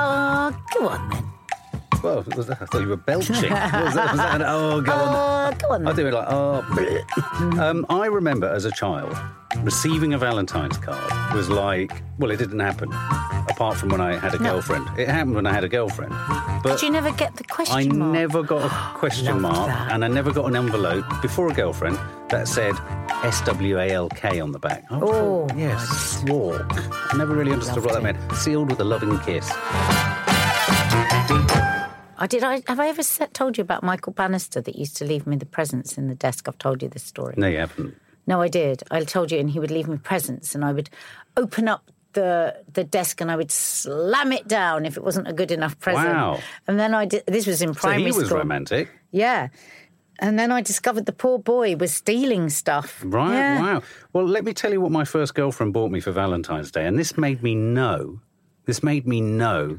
Uh, 0.00 0.52
oh, 0.52 0.78
go 0.78 0.88
on 0.90 1.10
then. 1.10 1.37
Well, 2.02 2.24
was 2.36 2.46
that- 2.46 2.62
I 2.62 2.66
thought 2.66 2.80
you 2.82 2.88
were 2.88 2.96
belching. 2.96 3.34
was 3.34 3.40
that, 3.50 3.72
was 3.94 3.94
that 3.94 4.34
an, 4.36 4.42
oh, 4.46 4.80
go 4.80 4.92
on. 4.92 5.54
Oh, 5.54 5.56
go 5.58 5.72
on 5.74 5.86
I 5.88 5.92
do 5.92 6.06
it 6.06 6.14
like, 6.14 6.26
oh. 6.30 6.64
um, 7.60 7.84
I 7.88 8.06
remember 8.06 8.48
as 8.48 8.64
a 8.64 8.70
child, 8.72 9.16
receiving 9.62 10.12
a 10.14 10.18
Valentine's 10.18 10.76
card 10.78 11.34
was 11.34 11.48
like, 11.48 11.90
well, 12.18 12.30
it 12.30 12.36
didn't 12.36 12.60
happen, 12.60 12.90
apart 13.48 13.76
from 13.76 13.88
when 13.88 14.00
I 14.00 14.16
had 14.18 14.34
a 14.34 14.38
No. 14.38 14.52
girlfriend. 14.52 14.86
It 14.98 15.08
happened 15.08 15.34
when 15.36 15.46
I 15.46 15.52
had 15.52 15.64
a 15.64 15.68
girlfriend. 15.68 16.12
But 16.62 16.72
Did 16.80 16.82
you 16.82 16.90
never 16.90 17.10
get 17.12 17.36
the 17.36 17.44
question 17.44 17.88
mark. 17.88 17.94
I 17.94 17.98
mark? 17.98 18.12
never 18.14 18.42
got 18.42 18.64
a 18.64 18.68
question 18.98 19.40
mark, 19.40 19.66
that. 19.68 19.92
and 19.92 20.04
I 20.04 20.08
never 20.08 20.32
got 20.32 20.46
an 20.46 20.56
envelope 20.56 21.04
before 21.22 21.48
a 21.50 21.54
girlfriend 21.54 21.98
that 22.30 22.46
said 22.48 22.74
S 23.24 23.40
W 23.42 23.78
A 23.78 23.88
L 23.90 24.08
K 24.10 24.38
on 24.40 24.52
the 24.52 24.58
back. 24.58 24.84
I 24.90 24.98
Oh, 25.02 25.48
yes, 25.56 26.22
walk. 26.26 26.66
I 27.12 27.16
never 27.16 27.34
really 27.34 27.52
understood 27.52 27.84
what 27.84 27.94
that 27.94 28.02
Loved 28.02 28.18
meant. 28.18 28.32
Sealed 28.36 28.70
with 28.70 28.80
a 28.80 28.84
loving 28.84 29.18
kiss. 29.20 29.50
I 32.18 32.26
did. 32.26 32.42
I 32.44 32.62
have 32.66 32.80
I 32.80 32.88
ever 32.88 33.02
told 33.32 33.56
you 33.56 33.62
about 33.62 33.82
Michael 33.82 34.12
Bannister 34.12 34.60
that 34.60 34.76
used 34.76 34.96
to 34.98 35.04
leave 35.04 35.26
me 35.26 35.36
the 35.36 35.46
presents 35.46 35.96
in 35.96 36.08
the 36.08 36.14
desk? 36.14 36.48
I've 36.48 36.58
told 36.58 36.82
you 36.82 36.88
this 36.88 37.04
story. 37.04 37.34
No, 37.36 37.46
you 37.46 37.58
haven't. 37.58 37.94
No, 38.26 38.42
I 38.42 38.48
did. 38.48 38.82
I 38.90 39.04
told 39.04 39.30
you, 39.32 39.38
and 39.38 39.48
he 39.48 39.58
would 39.60 39.70
leave 39.70 39.88
me 39.88 39.96
presents, 39.96 40.54
and 40.54 40.64
I 40.64 40.72
would 40.72 40.90
open 41.36 41.68
up 41.68 41.90
the 42.14 42.62
the 42.72 42.84
desk 42.84 43.20
and 43.20 43.30
I 43.30 43.36
would 43.36 43.50
slam 43.50 44.32
it 44.32 44.48
down 44.48 44.84
if 44.86 44.96
it 44.96 45.04
wasn't 45.04 45.28
a 45.28 45.32
good 45.32 45.50
enough 45.50 45.78
present. 45.78 46.08
Wow. 46.08 46.40
And 46.66 46.78
then 46.78 46.92
I 46.94 47.04
did. 47.04 47.24
This 47.26 47.46
was 47.46 47.62
in 47.62 47.74
primary 47.74 48.10
school. 48.10 48.12
So 48.12 48.16
he 48.16 48.20
was 48.22 48.28
school. 48.28 48.38
romantic. 48.38 48.90
Yeah. 49.12 49.48
And 50.20 50.36
then 50.36 50.50
I 50.50 50.62
discovered 50.62 51.06
the 51.06 51.12
poor 51.12 51.38
boy 51.38 51.76
was 51.76 51.94
stealing 51.94 52.48
stuff. 52.48 53.00
Right, 53.04 53.34
Yeah. 53.34 53.60
wow. 53.62 53.82
Well, 54.12 54.26
let 54.26 54.44
me 54.44 54.52
tell 54.52 54.72
you 54.72 54.80
what 54.80 54.90
my 54.90 55.04
first 55.04 55.36
girlfriend 55.36 55.72
bought 55.72 55.92
me 55.92 56.00
for 56.00 56.10
Valentine's 56.10 56.72
Day. 56.72 56.86
And 56.88 56.98
this 56.98 57.16
made 57.16 57.40
me 57.40 57.54
know, 57.54 58.20
this 58.64 58.82
made 58.82 59.06
me 59.06 59.20
know 59.20 59.78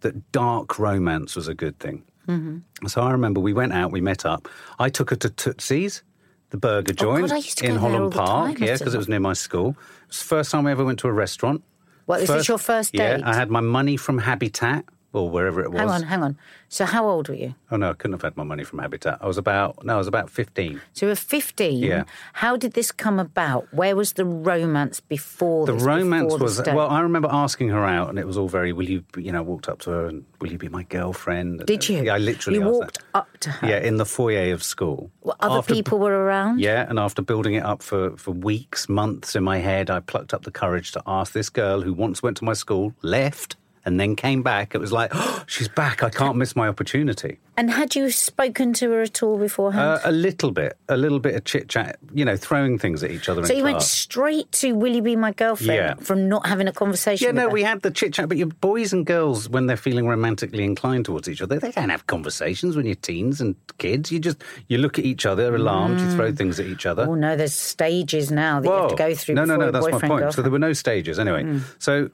that 0.00 0.32
dark 0.32 0.78
romance 0.78 1.36
was 1.36 1.48
a 1.48 1.54
good 1.54 1.78
thing. 1.78 2.04
Mm-hmm. 2.28 2.86
So 2.86 3.02
I 3.02 3.10
remember 3.10 3.40
we 3.40 3.52
went 3.52 3.72
out, 3.72 3.92
we 3.92 4.00
met 4.00 4.24
up. 4.24 4.48
I 4.78 4.88
took 4.88 5.10
her 5.10 5.16
to 5.16 5.30
Tootsie's, 5.30 6.02
the 6.50 6.56
burger 6.56 6.92
joint 6.92 7.24
Oh, 7.24 7.28
God, 7.28 7.34
I 7.34 7.38
used 7.38 7.58
to 7.58 7.64
in 7.64 7.74
go 7.74 7.80
there 7.80 7.84
all 7.84 7.96
Holland 7.96 8.12
Park. 8.12 8.56
time 8.56 8.66
yeah, 8.66 8.76
because 8.76 8.94
it 8.94 8.98
was 8.98 9.08
near 9.08 9.20
my 9.20 9.32
school. 9.32 9.70
It 9.70 10.08
was 10.08 10.18
the 10.18 10.24
first 10.24 10.50
time 10.50 10.66
I 10.66 10.72
ever 10.72 10.84
went 10.84 10.98
to 11.00 11.08
a 11.08 11.12
restaurant. 11.12 11.62
What, 12.06 12.20
this 12.20 12.28
was 12.28 12.48
your 12.48 12.58
first 12.58 12.92
date? 12.92 13.20
Yeah, 13.20 13.28
I 13.28 13.34
had 13.34 13.50
my 13.50 13.60
money 13.60 13.96
from 13.96 14.18
Habitat 14.18 14.84
or 15.12 15.28
wherever 15.28 15.60
it 15.60 15.70
was. 15.72 15.80
Hang 15.80 15.88
on, 15.90 16.02
hang 16.02 16.22
on. 16.22 16.36
So 16.68 16.84
how 16.84 17.08
old 17.08 17.28
were 17.28 17.34
you? 17.34 17.54
Oh 17.70 17.76
no, 17.76 17.90
I 17.90 17.94
couldn't 17.94 18.12
have 18.12 18.22
had 18.22 18.36
my 18.36 18.44
money 18.44 18.62
from 18.64 18.78
Habitat. 18.78 19.18
I 19.20 19.26
was 19.26 19.38
about 19.38 19.84
no, 19.84 19.94
I 19.94 19.98
was 19.98 20.06
about 20.06 20.30
fifteen. 20.30 20.80
So 20.92 21.06
you 21.06 21.10
were 21.10 21.16
15. 21.16 21.78
Yeah. 21.82 22.04
How 22.34 22.56
did 22.56 22.74
this 22.74 22.92
come 22.92 23.18
about? 23.18 23.72
Where 23.74 23.96
was 23.96 24.12
the 24.14 24.24
romance 24.24 25.00
before 25.00 25.66
The 25.66 25.72
this, 25.74 25.82
romance 25.82 26.32
before 26.32 26.44
was 26.44 26.62
well. 26.66 26.88
I 26.88 27.00
remember 27.00 27.28
asking 27.30 27.70
her 27.70 27.84
out, 27.84 28.08
and 28.08 28.18
it 28.18 28.26
was 28.26 28.36
all 28.36 28.48
very. 28.48 28.72
Will 28.72 28.88
you, 28.88 29.04
you 29.16 29.32
know, 29.32 29.42
walked 29.42 29.68
up 29.68 29.80
to 29.80 29.90
her 29.90 30.06
and 30.06 30.24
will 30.40 30.50
you 30.52 30.58
be 30.58 30.68
my 30.68 30.84
girlfriend? 30.84 31.66
Did 31.66 31.88
you? 31.88 32.04
Yeah, 32.04 32.14
I 32.14 32.18
literally. 32.18 32.58
You 32.58 32.64
walked 32.66 32.98
that. 32.98 33.18
up 33.18 33.38
to 33.40 33.50
her? 33.50 33.68
Yeah, 33.68 33.78
in 33.80 33.96
the 33.96 34.06
foyer 34.06 34.52
of 34.52 34.62
school. 34.62 35.10
Well, 35.22 35.36
other 35.40 35.58
After- 35.58 35.74
people 35.74 35.98
were 35.98 36.24
around? 36.24 36.60
Yeah, 36.60 36.86
and 36.88 36.98
after 36.98 37.22
building 37.22 37.54
it 37.54 37.64
up 37.64 37.82
for, 37.82 38.16
for 38.16 38.30
weeks, 38.32 38.88
months 38.88 39.34
in 39.34 39.42
my 39.44 39.58
head, 39.58 39.90
I 39.90 40.00
plucked 40.00 40.32
up 40.34 40.44
the 40.44 40.50
courage 40.50 40.92
to 40.92 41.02
ask 41.06 41.32
this 41.32 41.50
girl 41.50 41.82
who 41.82 41.92
once 41.92 42.22
went 42.22 42.36
to 42.38 42.44
my 42.44 42.52
school, 42.52 42.94
left, 43.02 43.56
and 43.84 43.98
then 43.98 44.16
came 44.16 44.42
back. 44.42 44.74
It 44.74 44.78
was 44.78 44.92
like, 44.92 45.10
oh, 45.12 45.44
she's 45.46 45.68
back. 45.68 46.02
I 46.02 46.10
can't 46.10 46.36
miss 46.36 46.54
my 46.54 46.68
opportunity. 46.68 47.38
And 47.56 47.70
had 47.70 47.94
you 47.94 48.10
spoken 48.10 48.72
to 48.74 48.90
her 48.92 49.02
at 49.02 49.22
all 49.22 49.36
beforehand? 49.36 49.84
Uh, 49.84 49.98
a 50.04 50.12
little 50.12 50.50
bit, 50.50 50.78
a 50.88 50.96
little 50.96 51.18
bit 51.18 51.34
of 51.34 51.44
chit 51.44 51.68
chat, 51.68 51.98
you 52.14 52.24
know, 52.24 52.36
throwing 52.36 52.78
things 52.78 53.02
at 53.02 53.10
each 53.10 53.28
other. 53.28 53.44
so 53.44 53.52
you 53.52 53.64
went 53.64 53.82
straight 53.82 54.50
to 54.52 54.72
"Will 54.72 54.94
you 54.94 55.02
be 55.02 55.14
my 55.14 55.32
girlfriend?" 55.32 55.72
Yeah. 55.74 55.94
from 55.94 56.26
not 56.26 56.46
having 56.46 56.68
a 56.68 56.72
conversation. 56.72 57.26
Yeah, 57.26 57.32
no, 57.32 57.42
her? 57.42 57.48
we 57.50 57.62
had 57.62 57.82
the 57.82 57.90
chit 57.90 58.14
chat, 58.14 58.28
but 58.28 58.38
your 58.38 58.46
boys 58.46 58.94
and 58.94 59.04
girls, 59.04 59.48
when 59.48 59.66
they're 59.66 59.76
feeling 59.76 60.06
romantically 60.06 60.64
inclined 60.64 61.04
towards 61.04 61.28
each 61.28 61.42
other, 61.42 61.58
they 61.58 61.70
don't 61.70 61.90
have 61.90 62.06
conversations 62.06 62.76
when 62.76 62.86
you're 62.86 62.94
teens 62.94 63.42
and 63.42 63.56
kids. 63.76 64.10
You 64.10 64.20
just 64.20 64.42
you 64.68 64.78
look 64.78 64.98
at 64.98 65.04
each 65.04 65.26
other, 65.26 65.54
alarmed, 65.54 66.00
you 66.00 66.10
throw 66.12 66.32
things 66.32 66.58
at 66.58 66.66
each 66.66 66.86
other. 66.86 67.06
Oh 67.06 67.14
no, 67.14 67.36
there's 67.36 67.54
stages 67.54 68.30
now 68.30 68.60
that 68.60 68.68
you 68.68 68.74
have 68.74 68.90
to 68.90 68.96
go 68.96 69.14
through. 69.14 69.34
No, 69.34 69.44
no, 69.44 69.56
no, 69.56 69.70
that's 69.70 69.86
my 69.86 69.98
point. 70.00 70.32
So 70.32 70.40
there 70.40 70.50
were 70.50 70.58
no 70.58 70.72
stages 70.72 71.18
anyway. 71.18 71.60
So, 71.78 72.10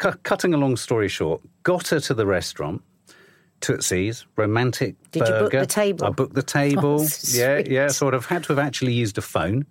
cu- 0.00 0.18
cutting 0.24 0.52
a 0.52 0.56
long 0.56 0.76
story 0.76 1.08
short, 1.08 1.40
got 1.62 1.88
her 1.88 2.00
to 2.00 2.14
the 2.14 2.26
restaurant. 2.26 2.82
Tootsie's, 3.60 4.24
romantic 4.36 4.96
Did 5.12 5.28
you 5.28 5.34
book 5.34 5.52
the 5.52 5.66
table? 5.66 6.06
I 6.06 6.10
booked 6.10 6.34
the 6.34 6.42
table. 6.42 7.00
Oh, 7.06 7.08
yeah, 7.28 7.58
yeah. 7.58 7.88
Sort 7.88 8.14
of 8.14 8.24
had 8.24 8.42
to 8.44 8.48
have 8.48 8.58
actually 8.58 8.94
used 8.94 9.18
a 9.18 9.22
phone. 9.22 9.66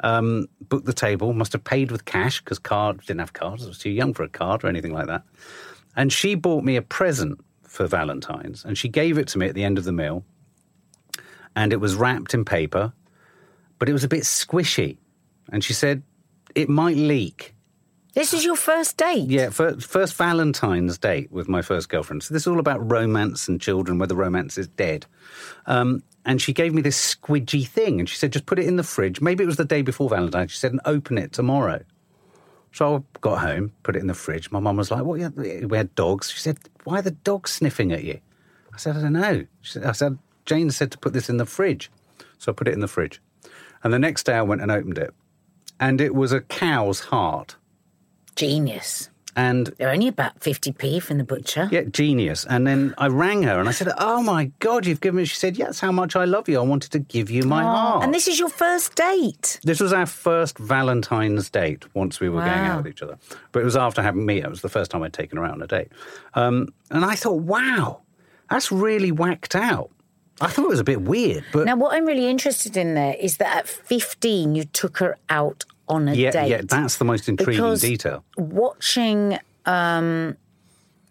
Um, 0.00 0.48
booked 0.68 0.86
the 0.86 0.94
table. 0.94 1.32
Must 1.34 1.52
have 1.52 1.62
paid 1.62 1.90
with 1.90 2.06
cash 2.06 2.40
because 2.40 2.58
card 2.58 3.02
didn't 3.02 3.20
have 3.20 3.34
cards. 3.34 3.64
I 3.64 3.68
was 3.68 3.78
too 3.78 3.90
young 3.90 4.14
for 4.14 4.22
a 4.22 4.28
card 4.28 4.64
or 4.64 4.68
anything 4.68 4.94
like 4.94 5.06
that. 5.08 5.22
And 5.94 6.10
she 6.10 6.34
bought 6.34 6.64
me 6.64 6.76
a 6.76 6.82
present 6.82 7.38
for 7.68 7.86
Valentine's, 7.86 8.64
and 8.64 8.78
she 8.78 8.88
gave 8.88 9.18
it 9.18 9.28
to 9.28 9.38
me 9.38 9.46
at 9.46 9.54
the 9.54 9.62
end 9.62 9.78
of 9.78 9.84
the 9.84 9.92
meal. 9.92 10.24
And 11.54 11.72
it 11.72 11.80
was 11.80 11.94
wrapped 11.94 12.32
in 12.34 12.44
paper, 12.44 12.92
but 13.78 13.88
it 13.88 13.92
was 13.92 14.04
a 14.04 14.08
bit 14.08 14.22
squishy. 14.22 14.96
And 15.52 15.62
she 15.62 15.74
said 15.74 16.02
it 16.54 16.68
might 16.68 16.96
leak. 16.96 17.53
This 18.14 18.32
is 18.32 18.44
your 18.44 18.56
first 18.56 18.96
date. 18.96 19.28
Yeah, 19.28 19.50
fir- 19.50 19.80
first 19.80 20.14
Valentine's 20.14 20.98
date 20.98 21.32
with 21.32 21.48
my 21.48 21.62
first 21.62 21.88
girlfriend. 21.88 22.22
So 22.22 22.32
this 22.32 22.44
is 22.44 22.46
all 22.46 22.60
about 22.60 22.88
romance 22.90 23.48
and 23.48 23.60
children, 23.60 23.98
whether 23.98 24.14
romance 24.14 24.56
is 24.56 24.68
dead. 24.68 25.06
Um, 25.66 26.04
and 26.24 26.40
she 26.40 26.52
gave 26.52 26.72
me 26.72 26.80
this 26.80 27.16
squidgy 27.16 27.66
thing, 27.66 27.98
and 27.98 28.08
she 28.08 28.16
said, 28.16 28.32
just 28.32 28.46
put 28.46 28.58
it 28.58 28.66
in 28.66 28.76
the 28.76 28.82
fridge. 28.84 29.20
Maybe 29.20 29.42
it 29.42 29.48
was 29.48 29.56
the 29.56 29.64
day 29.64 29.82
before 29.82 30.08
Valentine's. 30.08 30.52
She 30.52 30.58
said, 30.58 30.72
and 30.72 30.80
open 30.84 31.18
it 31.18 31.32
tomorrow. 31.32 31.82
So 32.72 32.96
I 32.96 33.18
got 33.20 33.40
home, 33.40 33.72
put 33.82 33.94
it 33.94 34.00
in 34.00 34.08
the 34.08 34.14
fridge. 34.14 34.50
My 34.50 34.58
mum 34.58 34.76
was 34.76 34.90
like, 34.90 35.04
"What? 35.04 35.36
We 35.36 35.76
had 35.76 35.94
dogs." 35.94 36.30
She 36.30 36.40
said, 36.40 36.58
"Why 36.82 36.98
are 36.98 37.02
the 37.02 37.12
dogs 37.12 37.52
sniffing 37.52 37.92
at 37.92 38.02
you?" 38.02 38.18
I 38.72 38.78
said, 38.78 38.96
"I 38.96 39.02
don't 39.02 39.12
know." 39.12 39.46
Said, 39.62 39.84
I 39.84 39.92
said, 39.92 40.18
"Jane 40.44 40.72
said 40.72 40.90
to 40.90 40.98
put 40.98 41.12
this 41.12 41.28
in 41.28 41.36
the 41.36 41.46
fridge," 41.46 41.88
so 42.38 42.50
I 42.50 42.54
put 42.54 42.66
it 42.66 42.74
in 42.74 42.80
the 42.80 42.88
fridge. 42.88 43.22
And 43.84 43.92
the 43.92 44.00
next 44.00 44.24
day, 44.24 44.34
I 44.34 44.42
went 44.42 44.60
and 44.60 44.72
opened 44.72 44.98
it, 44.98 45.14
and 45.78 46.00
it 46.00 46.16
was 46.16 46.32
a 46.32 46.40
cow's 46.40 46.98
heart. 46.98 47.54
Genius. 48.36 49.10
And 49.36 49.66
They're 49.78 49.90
only 49.90 50.06
about 50.06 50.38
50p 50.38 51.02
from 51.02 51.18
the 51.18 51.24
butcher. 51.24 51.68
Yeah, 51.72 51.82
genius. 51.82 52.46
And 52.48 52.64
then 52.64 52.94
I 52.98 53.08
rang 53.08 53.42
her 53.42 53.58
and 53.58 53.68
I 53.68 53.72
said, 53.72 53.88
"Oh 53.98 54.22
my 54.22 54.52
God, 54.60 54.86
you've 54.86 55.00
given 55.00 55.16
me." 55.16 55.24
She 55.24 55.34
said, 55.34 55.56
"Yes, 55.56 55.80
how 55.80 55.90
much 55.90 56.14
I 56.14 56.24
love 56.24 56.48
you. 56.48 56.58
I 56.60 56.62
wanted 56.62 56.92
to 56.92 57.00
give 57.00 57.30
you 57.30 57.42
my 57.42 57.64
heart." 57.64 58.04
And 58.04 58.14
this 58.14 58.28
is 58.28 58.38
your 58.38 58.48
first 58.48 58.94
date. 58.94 59.58
This 59.64 59.80
was 59.80 59.92
our 59.92 60.06
first 60.06 60.56
Valentine's 60.58 61.50
date 61.50 61.84
once 61.94 62.20
we 62.20 62.28
were 62.28 62.42
going 62.42 62.52
out 62.52 62.84
with 62.84 62.92
each 62.92 63.02
other. 63.02 63.18
But 63.50 63.62
it 63.62 63.64
was 63.64 63.76
after 63.76 64.02
having 64.02 64.24
me. 64.24 64.40
It 64.40 64.48
was 64.48 64.60
the 64.60 64.68
first 64.68 64.92
time 64.92 65.02
I'd 65.02 65.12
taken 65.12 65.38
her 65.38 65.44
out 65.44 65.54
on 65.54 65.62
a 65.62 65.66
date. 65.66 65.88
Um, 66.34 66.68
and 66.92 67.04
I 67.04 67.16
thought, 67.16 67.40
wow, 67.40 68.02
that's 68.50 68.70
really 68.70 69.10
whacked 69.10 69.56
out. 69.56 69.90
I 70.40 70.46
thought 70.48 70.64
it 70.66 70.68
was 70.68 70.80
a 70.80 70.84
bit 70.84 71.02
weird, 71.02 71.44
but 71.52 71.64
Now, 71.64 71.76
what 71.76 71.94
I'm 71.94 72.06
really 72.06 72.26
interested 72.28 72.76
in 72.76 72.94
there 72.94 73.14
is 73.20 73.36
that 73.36 73.56
at 73.56 73.68
15, 73.68 74.54
you 74.56 74.64
took 74.64 74.98
her 74.98 75.16
out 75.28 75.64
on 75.88 76.08
a 76.08 76.14
yeah, 76.14 76.30
date. 76.30 76.48
yeah, 76.48 76.60
that's 76.64 76.96
the 76.98 77.04
most 77.04 77.28
intriguing 77.28 77.54
Because 77.62 77.80
detail. 77.80 78.24
Watching 78.36 79.38
um, 79.66 80.36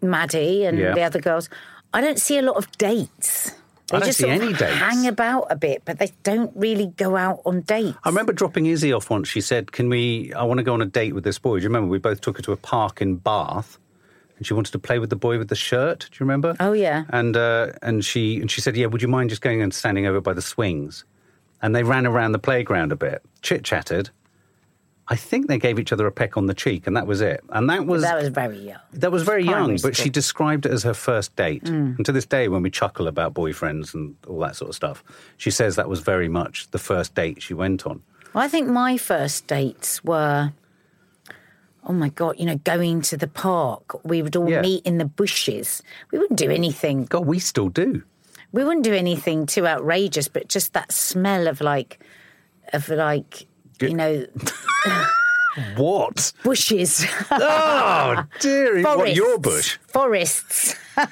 Maddie 0.02 0.64
and 0.64 0.78
Yeah. 0.78 0.94
the 0.94 1.02
other 1.02 1.20
girls, 1.20 1.48
I 1.92 2.00
don't 2.00 2.18
see 2.18 2.38
a 2.38 2.42
lot 2.42 2.56
of 2.56 2.70
dates. 2.78 3.50
They 3.88 3.98
I 3.98 4.00
don't 4.00 4.06
just 4.08 4.18
see 4.18 4.28
any 4.30 4.52
dates. 4.54 4.62
hang 4.78 5.06
about 5.06 5.46
a 5.50 5.56
bit, 5.56 5.82
but 5.84 5.98
they 5.98 6.10
don't 6.22 6.50
really 6.56 6.86
go 6.96 7.16
out 7.16 7.40
on 7.44 7.60
dates. 7.60 7.98
I 8.02 8.08
remember 8.08 8.32
dropping 8.32 8.66
Izzy 8.66 8.92
off 8.92 9.10
once. 9.10 9.28
She 9.28 9.40
said, 9.42 9.72
"Can 9.72 9.88
we? 9.90 10.32
I 10.32 10.42
want 10.44 10.58
to 10.58 10.64
go 10.64 10.72
on 10.72 10.80
a 10.80 10.86
date 10.86 11.14
with 11.14 11.22
this 11.22 11.38
boy." 11.38 11.58
Do 11.58 11.62
you 11.64 11.68
remember? 11.68 11.88
We 11.88 11.98
both 11.98 12.20
took 12.22 12.38
her 12.38 12.42
to 12.44 12.52
a 12.52 12.56
park 12.56 13.02
in 13.02 13.16
Bath, 13.16 13.78
and 14.38 14.46
she 14.46 14.54
wanted 14.54 14.72
to 14.72 14.78
play 14.78 14.98
with 14.98 15.10
the 15.10 15.16
boy 15.16 15.36
with 15.36 15.48
the 15.48 15.54
shirt. 15.54 16.00
Do 16.10 16.14
you 16.14 16.20
remember? 16.20 16.56
Oh, 16.60 16.72
yeah. 16.72 17.04
And 17.10 17.36
uh, 17.36 17.72
and 17.82 18.02
she 18.04 18.40
and 18.40 18.50
she 18.50 18.62
said, 18.62 18.74
"Yeah, 18.74 18.86
would 18.86 19.02
you 19.02 19.08
mind 19.08 19.28
just 19.30 19.42
going 19.42 19.60
and 19.60 19.72
standing 19.74 20.06
over 20.06 20.20
by 20.20 20.32
the 20.32 20.42
swings?" 20.42 21.04
And 21.60 21.76
they 21.76 21.82
ran 21.82 22.06
around 22.06 22.32
the 22.32 22.38
playground 22.38 22.90
a 22.90 22.96
bit, 22.96 23.22
chit 23.42 23.64
chatted. 23.64 24.08
I 25.08 25.16
think 25.16 25.48
they 25.48 25.58
gave 25.58 25.78
each 25.78 25.92
other 25.92 26.06
a 26.06 26.12
peck 26.12 26.36
on 26.38 26.46
the 26.46 26.54
cheek, 26.54 26.86
and 26.86 26.96
that 26.96 27.06
was 27.06 27.20
it. 27.20 27.44
And 27.50 27.68
that 27.68 27.84
was 27.86 28.02
that 28.02 28.16
was 28.16 28.28
very 28.28 28.58
young. 28.58 28.78
that 28.94 29.12
was 29.12 29.22
very 29.22 29.44
Primary 29.44 29.72
young, 29.72 29.78
but 29.82 29.94
she 29.96 30.08
described 30.08 30.64
it 30.64 30.72
as 30.72 30.82
her 30.82 30.94
first 30.94 31.36
date. 31.36 31.64
Mm. 31.64 31.96
And 31.98 32.06
to 32.06 32.12
this 32.12 32.24
day, 32.24 32.48
when 32.48 32.62
we 32.62 32.70
chuckle 32.70 33.06
about 33.06 33.34
boyfriends 33.34 33.92
and 33.92 34.16
all 34.26 34.38
that 34.40 34.56
sort 34.56 34.70
of 34.70 34.74
stuff, 34.74 35.04
she 35.36 35.50
says 35.50 35.76
that 35.76 35.88
was 35.90 36.00
very 36.00 36.28
much 36.28 36.70
the 36.70 36.78
first 36.78 37.14
date 37.14 37.42
she 37.42 37.52
went 37.52 37.86
on. 37.86 38.02
I 38.34 38.48
think 38.48 38.68
my 38.68 38.96
first 38.96 39.46
dates 39.46 40.02
were. 40.02 40.52
oh 41.86 41.92
my 41.92 42.08
God, 42.08 42.36
you 42.38 42.46
know, 42.46 42.56
going 42.56 43.02
to 43.02 43.16
the 43.18 43.26
park. 43.28 44.02
We 44.06 44.22
would 44.22 44.34
all 44.36 44.48
Yeah. 44.48 44.62
meet 44.62 44.86
in 44.86 44.96
the 44.96 45.04
bushes. 45.04 45.82
We 46.10 46.18
wouldn't 46.18 46.38
do 46.38 46.50
anything. 46.50 47.04
God, 47.04 47.26
we 47.26 47.38
still 47.38 47.68
do. 47.68 48.02
We 48.52 48.64
wouldn't 48.64 48.84
do 48.84 48.94
anything 48.94 49.44
too 49.44 49.66
outrageous, 49.66 50.26
but 50.28 50.48
just 50.48 50.72
that 50.72 50.92
smell 50.92 51.46
of 51.46 51.60
like, 51.60 51.98
of 52.72 52.88
like, 52.88 53.46
you 53.80 53.94
know, 53.94 54.26
What? 55.76 56.32
bushes, 56.42 57.06
Oh, 57.30 58.24
dearie. 58.40 58.82
What, 58.82 59.14
your 59.14 59.38
bush? 59.38 59.78
forests. 59.86 60.74
you 60.98 61.04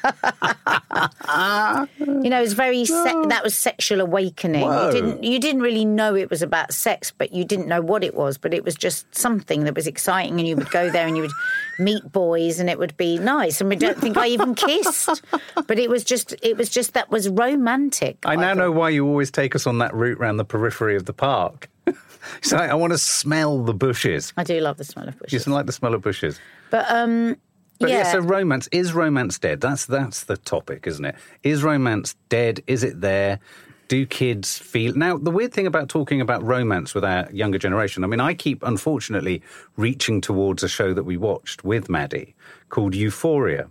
know, 2.28 2.38
it 2.38 2.40
was 2.40 2.52
very 2.54 2.84
se- 2.84 3.12
oh. 3.14 3.26
that 3.28 3.44
was 3.44 3.54
sexual 3.54 4.00
awakening. 4.00 4.62
Whoa. 4.62 4.86
You 4.86 4.92
didn't 4.92 5.22
you 5.24 5.38
didn't 5.38 5.62
really 5.62 5.84
know 5.84 6.16
it 6.16 6.28
was 6.28 6.42
about 6.42 6.72
sex, 6.72 7.12
but 7.16 7.32
you 7.32 7.44
didn't 7.44 7.68
know 7.68 7.80
what 7.80 8.02
it 8.02 8.14
was. 8.16 8.36
But 8.36 8.52
it 8.52 8.64
was 8.64 8.74
just 8.74 9.06
something 9.14 9.62
that 9.64 9.76
was 9.76 9.86
exciting, 9.86 10.40
and 10.40 10.48
you 10.48 10.56
would 10.56 10.70
go 10.70 10.90
there 10.90 11.06
and 11.06 11.16
you 11.16 11.22
would 11.22 11.30
meet 11.78 12.10
boys, 12.10 12.58
and 12.58 12.68
it 12.68 12.80
would 12.80 12.96
be 12.96 13.18
nice. 13.18 13.60
And 13.60 13.70
we 13.70 13.76
don't 13.76 13.98
think 13.98 14.16
I 14.16 14.26
even 14.26 14.56
kissed, 14.56 15.22
but 15.68 15.78
it 15.78 15.88
was 15.88 16.02
just 16.02 16.34
it 16.42 16.56
was 16.56 16.68
just 16.68 16.94
that 16.94 17.10
was 17.10 17.28
romantic. 17.28 18.18
I 18.24 18.34
now 18.34 18.48
thought. 18.48 18.56
know 18.56 18.70
why 18.72 18.88
you 18.90 19.06
always 19.06 19.30
take 19.30 19.54
us 19.54 19.68
on 19.68 19.78
that 19.78 19.94
route 19.94 20.18
around 20.18 20.38
the 20.38 20.44
periphery 20.44 20.96
of 20.96 21.06
the 21.06 21.12
park. 21.12 21.68
It's 21.86 22.52
like, 22.52 22.70
I 22.70 22.74
want 22.74 22.92
to 22.92 22.98
smell 22.98 23.62
the 23.62 23.74
bushes. 23.74 24.32
I 24.36 24.44
do 24.44 24.60
love 24.60 24.76
the 24.76 24.84
smell 24.84 25.08
of 25.08 25.18
bushes. 25.18 25.32
You 25.32 25.38
just 25.38 25.48
like 25.48 25.66
the 25.66 25.72
smell 25.72 25.94
of 25.94 26.02
bushes. 26.02 26.38
but 26.70 26.90
um, 26.90 27.36
But 27.78 27.90
yeah. 27.90 27.98
yeah. 27.98 28.12
so 28.12 28.18
romance 28.20 28.68
is 28.72 28.92
romance 28.92 29.38
dead? 29.38 29.60
That's 29.60 29.86
that's 29.86 30.24
the 30.24 30.36
topic, 30.36 30.86
isn't 30.86 31.04
it? 31.04 31.16
Is 31.42 31.62
romance 31.62 32.14
dead? 32.28 32.62
Is 32.66 32.84
it 32.84 33.00
there? 33.00 33.40
Do 33.88 34.06
kids 34.06 34.56
feel 34.56 34.94
now? 34.94 35.18
The 35.18 35.30
weird 35.30 35.52
thing 35.52 35.66
about 35.66 35.88
talking 35.90 36.20
about 36.22 36.42
romance 36.42 36.94
with 36.94 37.04
our 37.04 37.30
younger 37.30 37.58
generation, 37.58 38.04
I 38.04 38.06
mean, 38.06 38.20
I 38.20 38.32
keep 38.32 38.62
unfortunately 38.62 39.42
reaching 39.76 40.22
towards 40.22 40.62
a 40.62 40.68
show 40.68 40.94
that 40.94 41.02
we 41.02 41.18
watched 41.18 41.62
with 41.62 41.90
Maddie 41.90 42.34
called 42.70 42.94
Euphoria, 42.94 43.68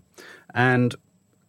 and 0.53 0.93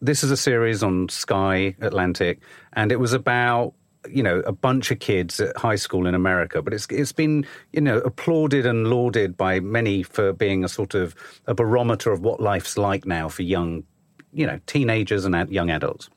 this 0.00 0.24
is 0.24 0.30
a 0.30 0.38
series 0.38 0.82
on 0.82 1.10
Sky 1.10 1.76
Atlantic, 1.82 2.40
and 2.72 2.90
it 2.92 3.00
was 3.00 3.12
about 3.12 3.74
you 4.10 4.22
know 4.22 4.40
a 4.40 4.52
bunch 4.52 4.90
of 4.90 4.98
kids 4.98 5.40
at 5.40 5.56
high 5.56 5.76
school 5.76 6.06
in 6.06 6.14
America, 6.14 6.62
but 6.62 6.72
it's 6.74 6.86
it's 6.90 7.12
been 7.12 7.46
you 7.72 7.80
know 7.80 7.98
applauded 7.98 8.66
and 8.66 8.88
lauded 8.88 9.36
by 9.36 9.60
many 9.60 10.02
for 10.02 10.32
being 10.32 10.64
a 10.64 10.68
sort 10.68 10.94
of 10.94 11.14
a 11.46 11.54
barometer 11.54 12.12
of 12.12 12.20
what 12.20 12.40
life's 12.40 12.76
like 12.76 13.06
now 13.06 13.28
for 13.28 13.42
young 13.42 13.84
you 14.32 14.46
know 14.46 14.58
teenagers 14.66 15.24
and 15.24 15.50
young 15.50 15.70
adults. 15.70 16.08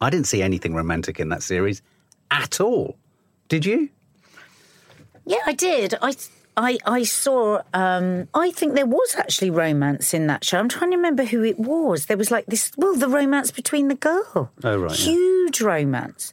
I 0.00 0.10
didn't 0.10 0.26
see 0.26 0.42
anything 0.42 0.74
romantic 0.74 1.20
in 1.20 1.28
that 1.30 1.42
series 1.42 1.82
at 2.30 2.60
all. 2.60 2.96
Did 3.48 3.64
you? 3.64 3.88
Yeah, 5.26 5.38
I 5.46 5.52
did. 5.52 5.94
I 6.02 6.14
I 6.56 6.78
I 6.84 7.02
saw. 7.02 7.62
Um, 7.72 8.28
I 8.34 8.50
think 8.50 8.74
there 8.74 8.86
was 8.86 9.16
actually 9.16 9.50
romance 9.50 10.14
in 10.14 10.26
that 10.28 10.44
show. 10.44 10.58
I'm 10.58 10.68
trying 10.68 10.90
to 10.92 10.96
remember 10.96 11.24
who 11.24 11.42
it 11.42 11.58
was. 11.58 12.06
There 12.06 12.16
was 12.16 12.30
like 12.30 12.46
this. 12.46 12.70
Well, 12.76 12.94
the 12.94 13.08
romance 13.08 13.50
between 13.50 13.88
the 13.88 13.94
girl. 13.94 14.50
Oh, 14.62 14.78
right, 14.78 14.90
yeah. 14.90 15.12
Huge 15.12 15.60
romance. 15.60 16.32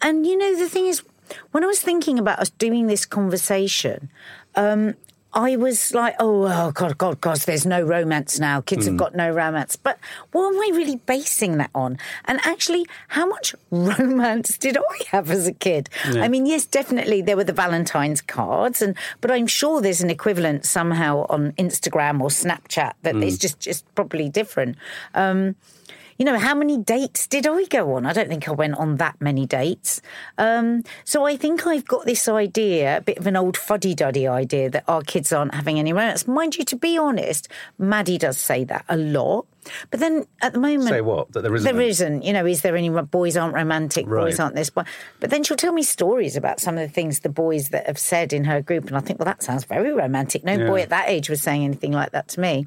And 0.00 0.26
you 0.26 0.36
know 0.36 0.56
the 0.56 0.68
thing 0.68 0.86
is, 0.86 1.02
when 1.50 1.62
I 1.62 1.66
was 1.66 1.80
thinking 1.80 2.18
about 2.18 2.38
us 2.38 2.50
doing 2.50 2.86
this 2.86 3.04
conversation. 3.04 4.10
Um, 4.56 4.94
I 5.32 5.54
was 5.56 5.94
like, 5.94 6.16
oh, 6.18 6.44
oh, 6.46 6.72
God, 6.72 6.98
God, 6.98 7.20
God, 7.20 7.36
there's 7.38 7.64
no 7.64 7.82
romance 7.82 8.40
now. 8.40 8.60
Kids 8.60 8.84
Mm. 8.84 8.88
have 8.88 8.96
got 8.96 9.14
no 9.14 9.30
romance. 9.30 9.76
But 9.76 9.98
what 10.32 10.48
am 10.48 10.60
I 10.60 10.76
really 10.76 10.96
basing 10.96 11.58
that 11.58 11.70
on? 11.74 11.98
And 12.24 12.40
actually, 12.44 12.84
how 13.08 13.26
much 13.26 13.54
romance 13.70 14.58
did 14.58 14.76
I 14.76 15.04
have 15.10 15.30
as 15.30 15.46
a 15.46 15.52
kid? 15.52 15.88
I 16.04 16.26
mean, 16.28 16.46
yes, 16.46 16.66
definitely 16.66 17.22
there 17.22 17.36
were 17.36 17.44
the 17.44 17.52
Valentine's 17.52 18.20
cards, 18.20 18.82
and 18.82 18.96
but 19.20 19.30
I'm 19.30 19.46
sure 19.46 19.80
there's 19.80 20.00
an 20.00 20.10
equivalent 20.10 20.64
somehow 20.66 21.26
on 21.28 21.52
Instagram 21.52 22.20
or 22.20 22.28
Snapchat 22.30 22.94
that 23.02 23.14
Mm. 23.14 23.24
is 23.24 23.38
just, 23.38 23.60
just 23.60 23.84
probably 23.94 24.28
different. 24.28 24.76
Um, 25.14 25.54
you 26.20 26.26
know, 26.26 26.38
how 26.38 26.54
many 26.54 26.76
dates 26.76 27.26
did 27.26 27.46
I 27.46 27.64
go 27.64 27.94
on? 27.94 28.04
I 28.04 28.12
don't 28.12 28.28
think 28.28 28.46
I 28.46 28.52
went 28.52 28.74
on 28.74 28.98
that 28.98 29.18
many 29.20 29.46
dates. 29.46 30.02
Um, 30.36 30.84
so 31.02 31.24
I 31.24 31.34
think 31.34 31.66
I've 31.66 31.86
got 31.86 32.04
this 32.04 32.28
idea, 32.28 32.98
a 32.98 33.00
bit 33.00 33.16
of 33.16 33.26
an 33.26 33.36
old 33.36 33.56
fuddy 33.56 33.94
duddy 33.94 34.28
idea, 34.28 34.68
that 34.68 34.84
our 34.86 35.00
kids 35.00 35.32
aren't 35.32 35.54
having 35.54 35.78
any 35.78 35.94
romance. 35.94 36.28
Mind 36.28 36.58
you, 36.58 36.64
to 36.66 36.76
be 36.76 36.98
honest, 36.98 37.48
Maddie 37.78 38.18
does 38.18 38.36
say 38.36 38.64
that 38.64 38.84
a 38.90 38.98
lot. 38.98 39.46
But 39.90 40.00
then 40.00 40.26
at 40.42 40.52
the 40.52 40.58
moment, 40.58 40.88
Say 40.88 41.00
what? 41.02 41.32
That 41.32 41.42
there 41.42 41.54
isn't. 41.54 41.70
there 41.76 41.82
isn't. 41.84 42.22
You 42.22 42.32
know, 42.32 42.46
is 42.46 42.62
there 42.62 42.76
any 42.76 42.88
boys 42.88 43.36
aren't 43.36 43.54
romantic? 43.54 44.06
Boys 44.06 44.40
aren't 44.40 44.54
this. 44.54 44.70
But 44.70 44.86
but 45.20 45.30
then 45.30 45.42
she'll 45.44 45.56
tell 45.56 45.72
me 45.72 45.82
stories 45.82 46.36
about 46.36 46.60
some 46.60 46.78
of 46.78 46.80
the 46.88 46.92
things 46.92 47.20
the 47.20 47.28
boys 47.28 47.68
that 47.70 47.86
have 47.86 47.98
said 47.98 48.32
in 48.32 48.44
her 48.44 48.62
group, 48.62 48.86
and 48.86 48.96
I 48.96 49.00
think, 49.00 49.18
well, 49.18 49.26
that 49.26 49.42
sounds 49.42 49.64
very 49.64 49.92
romantic. 49.92 50.44
No 50.44 50.56
boy 50.66 50.80
at 50.80 50.88
that 50.88 51.08
age 51.08 51.28
was 51.28 51.42
saying 51.42 51.64
anything 51.64 51.92
like 51.92 52.12
that 52.12 52.28
to 52.28 52.40
me. 52.40 52.66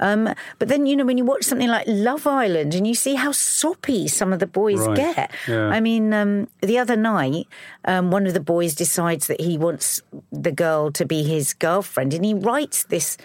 Um, 0.00 0.34
but 0.58 0.68
then 0.68 0.86
you 0.86 0.96
know, 0.96 1.04
when 1.04 1.18
you 1.18 1.24
watch 1.24 1.44
something 1.44 1.68
like 1.68 1.84
Love 1.86 2.26
Island 2.26 2.74
and 2.74 2.86
you 2.86 2.94
see 2.94 3.14
how 3.14 3.32
soppy 3.32 4.08
some 4.08 4.32
of 4.32 4.38
the 4.40 4.46
boys 4.46 4.80
Right. 4.80 4.96
get. 4.96 5.30
Yeah. 5.48 5.68
I 5.68 5.80
mean, 5.80 6.12
um, 6.12 6.48
the 6.60 6.78
other 6.78 6.96
night, 6.96 7.46
um, 7.84 8.10
one 8.10 8.26
of 8.26 8.34
the 8.34 8.40
boys 8.40 8.74
decides 8.74 9.26
that 9.28 9.40
he 9.40 9.56
wants 9.56 10.02
the 10.32 10.52
girl 10.52 10.90
to 10.92 11.04
be 11.06 11.22
his 11.22 11.54
girlfriend, 11.54 12.12
and 12.14 12.24
he 12.24 12.34
writes 12.34 12.84
this. 12.84 13.16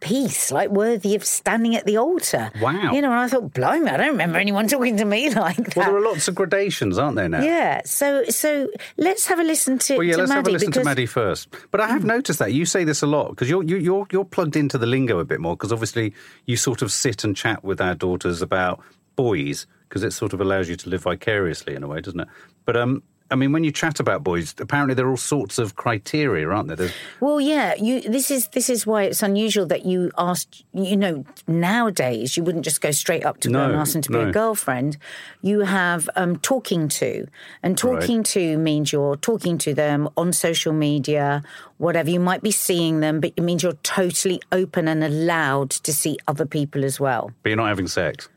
Piece 0.00 0.52
like 0.52 0.70
worthy 0.70 1.14
of 1.14 1.24
standing 1.24 1.74
at 1.74 1.86
the 1.86 1.98
altar. 1.98 2.50
Wow. 2.60 2.92
You 2.92 3.00
know, 3.00 3.10
and 3.10 3.20
I 3.20 3.28
thought, 3.28 3.52
blimey, 3.54 3.90
I 3.90 3.96
don't 3.96 4.10
remember 4.10 4.38
anyone 4.38 4.68
talking 4.68 4.96
to 4.98 5.04
me 5.04 5.30
like 5.34 5.56
that. 5.56 5.76
Well, 5.76 5.86
there 5.86 5.96
are 5.96 6.04
lots 6.04 6.28
of 6.28 6.34
gradations, 6.34 6.98
aren't 6.98 7.16
there 7.16 7.28
now? 7.28 7.42
yeah. 7.42 7.80
So, 7.84 8.24
so 8.24 8.68
let's 8.96 9.26
have 9.26 9.38
a 9.38 9.42
listen 9.42 9.78
to, 9.78 9.96
Well, 9.96 10.04
yeah, 10.04 10.12
to 10.14 10.18
let's 10.18 10.28
Maddie 10.28 10.38
have 10.38 10.46
a 10.48 10.50
listen 10.50 10.68
because 10.68 10.82
to 10.82 10.84
Maddie 10.84 11.06
first. 11.06 11.48
But 11.70 11.80
I 11.80 11.88
have 11.88 12.04
noticed 12.04 12.38
that 12.40 12.52
you 12.52 12.66
say 12.66 12.84
this 12.84 13.02
a 13.02 13.06
lot 13.06 13.30
because 13.30 13.48
you're 13.48 13.62
you, 13.62 13.76
you're 13.76 14.06
you're 14.12 14.24
plugged 14.24 14.56
into 14.56 14.78
the 14.78 14.86
lingo 14.86 15.18
a 15.18 15.24
bit 15.24 15.40
more 15.40 15.56
because 15.56 15.72
obviously 15.72 16.12
you 16.44 16.56
sort 16.56 16.82
of 16.82 16.92
sit 16.92 17.24
and 17.24 17.36
chat 17.36 17.64
with 17.64 17.80
our 17.80 17.94
daughters 17.94 18.42
about 18.42 18.80
boys 19.16 19.66
because 19.88 20.02
it 20.02 20.12
sort 20.12 20.32
of 20.32 20.40
allows 20.40 20.68
you 20.68 20.76
to 20.76 20.88
live 20.90 21.02
vicariously 21.02 21.74
in 21.74 21.82
a 21.82 21.88
way, 21.88 22.00
doesn't 22.00 22.20
it? 22.20 22.28
But 22.64 22.76
um, 22.76 23.02
I 23.30 23.34
mean, 23.34 23.52
when 23.52 23.64
you 23.64 23.72
chat 23.72 23.98
about 23.98 24.22
boys, 24.22 24.54
apparently 24.58 24.94
there 24.94 25.06
are 25.06 25.10
all 25.10 25.16
sorts 25.16 25.58
of 25.58 25.74
criteria, 25.74 26.48
aren't 26.48 26.68
there? 26.68 26.76
There's, 26.76 26.92
Well, 27.20 27.40
yeah, 27.40 27.74
you. 27.74 28.00
This 28.00 28.30
is 28.30 28.48
this 28.48 28.70
is 28.70 28.86
why 28.86 29.04
it's 29.04 29.22
unusual 29.22 29.66
that 29.66 29.84
you 29.84 30.12
asked. 30.16 30.64
You 30.72 30.96
know, 30.96 31.24
nowadays 31.48 32.36
you 32.36 32.44
wouldn't 32.44 32.64
just 32.64 32.80
go 32.80 32.90
straight 32.92 33.24
up 33.24 33.40
to 33.40 33.50
No, 33.50 33.58
girl 33.60 33.70
and 33.70 33.80
ask 33.80 33.92
them 33.94 34.02
to 34.02 34.10
be 34.10 34.18
no. 34.18 34.28
a 34.28 34.32
girlfriend. 34.32 34.96
You 35.42 35.60
have 35.60 36.08
um, 36.16 36.38
talking 36.38 36.88
to, 36.88 37.26
and 37.62 37.76
talking 37.76 38.22
to 38.22 38.58
means 38.58 38.92
you're 38.92 39.16
talking 39.16 39.58
to 39.58 39.74
them 39.74 40.08
on 40.16 40.32
social 40.32 40.72
media, 40.72 41.42
whatever. 41.78 42.10
You 42.10 42.20
might 42.20 42.42
be 42.42 42.52
seeing 42.52 43.00
them, 43.00 43.20
but 43.20 43.32
it 43.36 43.42
means 43.42 43.62
you're 43.62 43.72
totally 43.82 44.40
open 44.52 44.86
and 44.88 45.02
allowed 45.02 45.70
to 45.70 45.92
see 45.92 46.18
other 46.28 46.46
people 46.46 46.84
as 46.84 47.00
well. 47.00 47.32
but 47.42 47.50
you're 47.50 47.56
not 47.56 47.68
having 47.68 47.88
sex. 47.88 48.28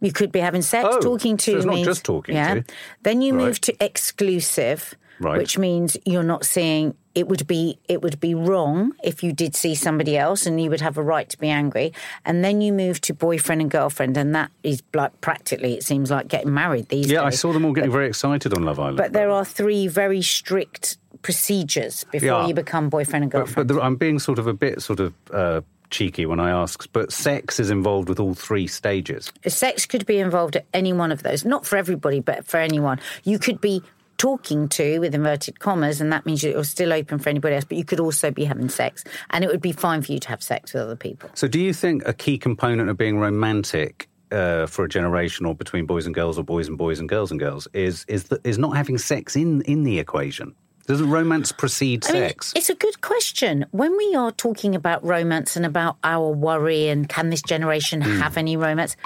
You 0.00 0.12
could 0.12 0.30
be 0.32 0.40
having 0.40 0.62
sex, 0.62 0.86
Oh, 0.90 1.00
talking 1.00 1.36
to. 1.38 1.50
so 1.52 1.56
it's 1.56 1.66
not 1.66 1.78
just 1.84 2.04
talking 2.04 2.34
yeah. 2.36 2.54
to. 2.54 2.64
Then 3.02 3.20
you 3.22 3.34
Right. 3.34 3.46
move 3.46 3.60
to 3.62 3.84
exclusive, 3.84 4.94
Right. 5.20 5.38
which 5.38 5.58
means 5.58 5.96
you're 6.04 6.22
not 6.22 6.44
seeing. 6.44 6.94
It 7.14 7.26
would 7.26 7.48
be 7.48 7.78
it 7.88 8.00
would 8.02 8.20
be 8.20 8.32
wrong 8.32 8.92
if 9.02 9.24
you 9.24 9.32
did 9.32 9.56
see 9.56 9.74
somebody 9.74 10.16
else, 10.16 10.46
and 10.46 10.60
you 10.62 10.70
would 10.70 10.80
have 10.80 10.96
a 10.96 11.02
right 11.02 11.28
to 11.30 11.36
be 11.38 11.48
angry. 11.48 11.92
And 12.24 12.44
then 12.44 12.60
you 12.60 12.72
move 12.72 13.00
to 13.02 13.14
boyfriend 13.14 13.60
and 13.60 13.68
girlfriend, 13.70 14.16
and 14.16 14.32
that 14.36 14.52
is 14.62 14.82
like 14.94 15.20
practically 15.20 15.74
it 15.74 15.82
seems 15.82 16.12
like 16.12 16.28
getting 16.28 16.54
married 16.54 16.88
these 16.90 17.10
Yeah, 17.10 17.22
days. 17.24 17.26
I 17.34 17.36
saw 17.36 17.52
them 17.52 17.64
all 17.64 17.72
getting 17.72 17.90
very 17.90 18.06
excited 18.06 18.54
on 18.54 18.62
Love 18.62 18.78
Island. 18.78 18.98
But 18.98 19.12
there 19.14 19.30
are 19.30 19.44
three 19.44 19.88
very 19.88 20.22
strict 20.22 20.98
procedures 21.22 22.04
before 22.12 22.28
Yeah. 22.28 22.46
you 22.46 22.54
become 22.54 22.88
boyfriend 22.88 23.24
and 23.24 23.32
But, 23.32 23.38
girlfriend. 23.38 23.68
but 23.68 23.74
the, 23.74 23.82
I'm 23.82 23.96
being 23.96 24.20
sort 24.20 24.38
of 24.38 24.46
a 24.46 24.52
bit 24.52 24.80
sort 24.80 25.00
of 25.00 25.12
uh, 25.34 25.62
cheeky 25.90 26.26
when 26.26 26.40
I 26.40 26.50
ask, 26.50 26.86
but 26.92 27.12
sex 27.12 27.58
is 27.60 27.70
involved 27.70 28.08
with 28.08 28.20
all 28.20 28.34
three 28.34 28.66
stages. 28.66 29.32
Sex 29.46 29.86
could 29.86 30.06
be 30.06 30.18
involved 30.18 30.56
at 30.56 30.66
any 30.72 30.92
one 30.92 31.12
of 31.12 31.22
those. 31.22 31.44
Not 31.44 31.66
for 31.66 31.76
everybody, 31.76 32.20
but 32.20 32.46
for 32.46 32.58
anyone. 32.58 33.00
You 33.24 33.38
could 33.38 33.60
be 33.60 33.82
talking 34.18 34.68
to 34.68 34.98
with 34.98 35.14
inverted 35.14 35.60
commas, 35.60 36.00
and 36.00 36.12
that 36.12 36.26
means 36.26 36.42
you're 36.42 36.64
still 36.64 36.92
open 36.92 37.18
for 37.18 37.30
anybody 37.30 37.54
else, 37.54 37.64
but 37.64 37.78
you 37.78 37.84
could 37.84 38.00
also 38.00 38.30
be 38.30 38.44
having 38.44 38.68
sex. 38.68 39.04
And 39.30 39.44
it 39.44 39.50
would 39.50 39.62
be 39.62 39.72
fine 39.72 40.02
for 40.02 40.12
you 40.12 40.18
to 40.18 40.28
have 40.28 40.42
sex 40.42 40.74
with 40.74 40.82
other 40.82 40.96
people. 40.96 41.30
So, 41.34 41.48
do 41.48 41.60
you 41.60 41.72
think 41.72 42.02
a 42.06 42.12
key 42.12 42.36
component 42.36 42.90
of 42.90 42.96
being 42.96 43.18
romantic 43.18 44.08
uh, 44.30 44.66
for 44.66 44.84
a 44.84 44.88
generation, 44.88 45.46
or 45.46 45.54
between 45.54 45.86
boys 45.86 46.04
and 46.04 46.14
girls, 46.14 46.38
or 46.38 46.42
boys 46.42 46.68
and 46.68 46.76
boys 46.76 46.98
and 46.98 47.08
girls 47.08 47.30
and 47.30 47.40
girls, 47.40 47.66
is 47.72 48.04
is 48.08 48.24
the, 48.24 48.40
is 48.44 48.58
not 48.58 48.76
having 48.76 48.98
sex 48.98 49.36
in 49.36 49.62
in 49.62 49.84
the 49.84 49.98
equation? 49.98 50.54
Doesn't 50.88 51.10
romance 51.10 51.52
precede 51.52 52.04
I 52.08 52.12
mean, 52.12 52.22
sex? 52.22 52.52
it's 52.56 52.70
a 52.70 52.74
good 52.74 53.00
question. 53.02 53.66
When 53.72 53.94
we 53.96 54.14
are 54.14 54.32
talking 54.32 54.74
about 54.74 55.04
romance 55.04 55.54
and 55.54 55.66
about 55.66 55.98
our 56.02 56.30
worry 56.32 56.88
and 56.88 57.06
can 57.08 57.28
this 57.30 57.42
generation 57.42 58.00
Hmm. 58.00 58.18
have 58.20 58.38
any 58.38 58.56
romance, 58.56 58.96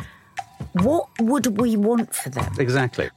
what 0.75 1.09
would 1.21 1.61
we 1.61 1.77
want 1.77 2.15
for 2.15 2.31
them? 2.31 2.47
exactly. 2.59 3.11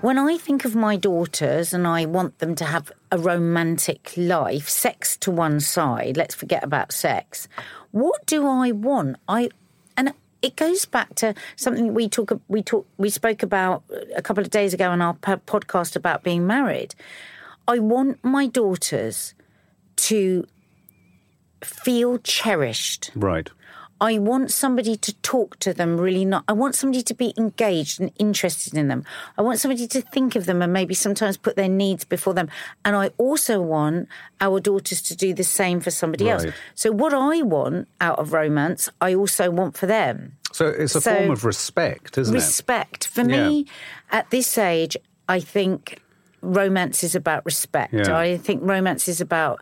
When 0.00 0.18
I 0.18 0.38
think 0.38 0.64
of 0.64 0.74
my 0.74 0.96
daughters 0.96 1.74
and 1.74 1.86
I 1.86 2.06
want 2.06 2.38
them 2.38 2.54
to 2.54 2.64
have 2.64 2.90
a 3.12 3.18
romantic 3.18 4.14
life, 4.16 4.66
sex 4.66 5.14
to 5.18 5.30
one 5.30 5.60
side, 5.60 6.16
let's 6.16 6.34
forget 6.34 6.64
about 6.64 6.90
sex. 6.90 7.48
What 7.90 8.24
do 8.24 8.46
I 8.48 8.72
want? 8.72 9.16
I 9.28 9.50
it 10.42 10.56
goes 10.56 10.84
back 10.84 11.14
to 11.16 11.34
something 11.56 11.94
we 11.94 12.08
talk 12.08 12.32
we 12.48 12.62
talk 12.62 12.86
we 12.96 13.10
spoke 13.10 13.42
about 13.42 13.82
a 14.14 14.22
couple 14.22 14.42
of 14.42 14.50
days 14.50 14.72
ago 14.74 14.90
on 14.90 15.02
our 15.02 15.14
podcast 15.14 15.96
about 15.96 16.22
being 16.22 16.46
married. 16.46 16.94
I 17.68 17.78
want 17.78 18.22
my 18.24 18.46
daughters 18.46 19.34
to 19.96 20.46
feel 21.62 22.18
cherished. 22.18 23.10
Right. 23.14 23.50
I 24.00 24.18
want 24.18 24.50
somebody 24.50 24.96
to 24.96 25.12
talk 25.16 25.58
to 25.60 25.74
them 25.74 25.98
really 26.00 26.24
not. 26.24 26.44
I 26.48 26.52
want 26.52 26.74
somebody 26.74 27.02
to 27.02 27.14
be 27.14 27.34
engaged 27.36 28.00
and 28.00 28.10
interested 28.18 28.74
in 28.74 28.88
them. 28.88 29.04
I 29.36 29.42
want 29.42 29.58
somebody 29.60 29.86
to 29.88 30.00
think 30.00 30.36
of 30.36 30.46
them 30.46 30.62
and 30.62 30.72
maybe 30.72 30.94
sometimes 30.94 31.36
put 31.36 31.56
their 31.56 31.68
needs 31.68 32.04
before 32.04 32.32
them. 32.32 32.48
And 32.84 32.96
I 32.96 33.08
also 33.18 33.60
want 33.60 34.08
our 34.40 34.58
daughters 34.58 35.02
to 35.02 35.14
do 35.16 35.34
the 35.34 35.44
same 35.44 35.80
for 35.80 35.90
somebody 35.90 36.30
else. 36.30 36.46
So 36.74 36.90
what 36.92 37.12
I 37.12 37.42
want 37.42 37.88
out 38.00 38.18
of 38.18 38.32
romance, 38.32 38.88
I 39.00 39.14
also 39.14 39.50
want 39.50 39.76
for 39.76 39.86
them. 39.86 40.32
So 40.52 40.66
it's 40.68 40.94
a 40.94 41.00
So- 41.00 41.14
form 41.14 41.30
of 41.30 41.44
respect, 41.44 42.16
isn't 42.16 42.34
it? 42.34 42.38
Respect. 42.38 43.06
For 43.06 43.22
me, 43.24 43.66
at 44.10 44.30
this 44.30 44.56
age, 44.56 44.96
I 45.28 45.40
think 45.40 46.00
romance 46.42 47.04
is 47.04 47.14
about 47.14 47.44
respect. 47.44 47.92
Yeah. 47.92 48.16
I 48.16 48.38
think 48.38 48.62
romance 48.64 49.08
is 49.08 49.20
about 49.20 49.60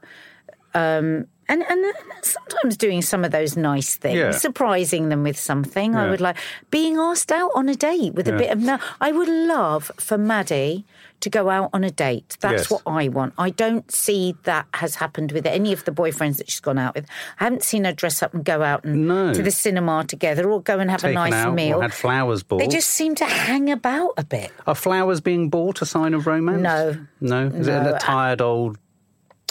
um, 0.75 1.27
and 1.49 1.63
and 1.69 1.95
sometimes 2.23 2.77
doing 2.77 3.03
some 3.03 3.25
of 3.25 3.31
those 3.31 3.57
nice 3.57 3.97
things, 3.97 4.17
Yeah. 4.19 4.31
surprising 4.33 5.09
them 5.09 5.23
with 5.23 5.39
something. 5.39 5.97
I 5.97 6.11
would 6.11 6.21
like 6.21 6.37
being 6.71 6.97
asked 6.99 7.33
out 7.33 7.51
on 7.55 7.69
a 7.69 7.75
date 7.75 8.15
with 8.15 8.29
a 8.29 8.33
bit 8.33 8.51
of 8.51 8.59
no. 8.61 8.79
I 9.01 9.13
would 9.13 9.29
love 9.29 9.91
for 9.99 10.19
Maddie 10.19 10.85
to 11.21 11.29
go 11.31 11.51
out 11.51 11.71
on 11.73 11.83
a 11.83 11.91
date. 11.91 12.37
That's 12.41 12.63
Yes. 12.63 12.71
what 12.71 12.83
I 12.87 13.09
want. 13.09 13.35
I 13.39 13.51
don't 13.51 13.91
see 13.91 14.37
that 14.45 14.67
has 14.75 14.95
happened 14.97 15.33
with 15.33 15.47
any 15.47 15.73
of 15.73 15.85
the 15.85 15.91
boyfriends 15.91 16.37
that 16.37 16.49
she's 16.49 16.61
gone 16.61 16.79
out 16.79 16.95
with. 16.95 17.07
I 17.41 17.45
haven't 17.45 17.65
seen 17.65 17.85
her 17.87 17.93
dress 17.93 18.23
up 18.23 18.35
and 18.35 18.45
go 18.45 18.63
out 18.63 18.85
and 18.85 19.09
No. 19.09 19.35
to 19.35 19.43
the 19.43 19.51
cinema 19.51 20.05
together 20.07 20.49
or 20.49 20.63
go 20.63 20.79
and 20.79 20.89
have 20.93 21.01
Taken 21.01 21.17
a 21.19 21.29
nice 21.31 21.53
meal. 21.53 21.81
had 21.81 21.93
flowers 21.93 22.45
bought. 22.45 22.61
They 22.61 22.69
just 22.69 22.91
seem 22.91 23.17
to 23.17 23.25
hang 23.25 23.69
about 23.69 24.13
a 24.17 24.25
bit. 24.25 24.53
Are 24.69 24.77
flowers 24.77 25.21
being 25.21 25.49
bought 25.51 25.83
a 25.83 25.87
sign 25.87 26.15
of 26.15 26.27
romance? 26.29 26.63
No. 26.63 26.97
No? 27.21 27.47
Is 27.49 27.67
it 27.67 27.73
a 27.87 27.99
tired 28.01 28.41
old 28.41 28.79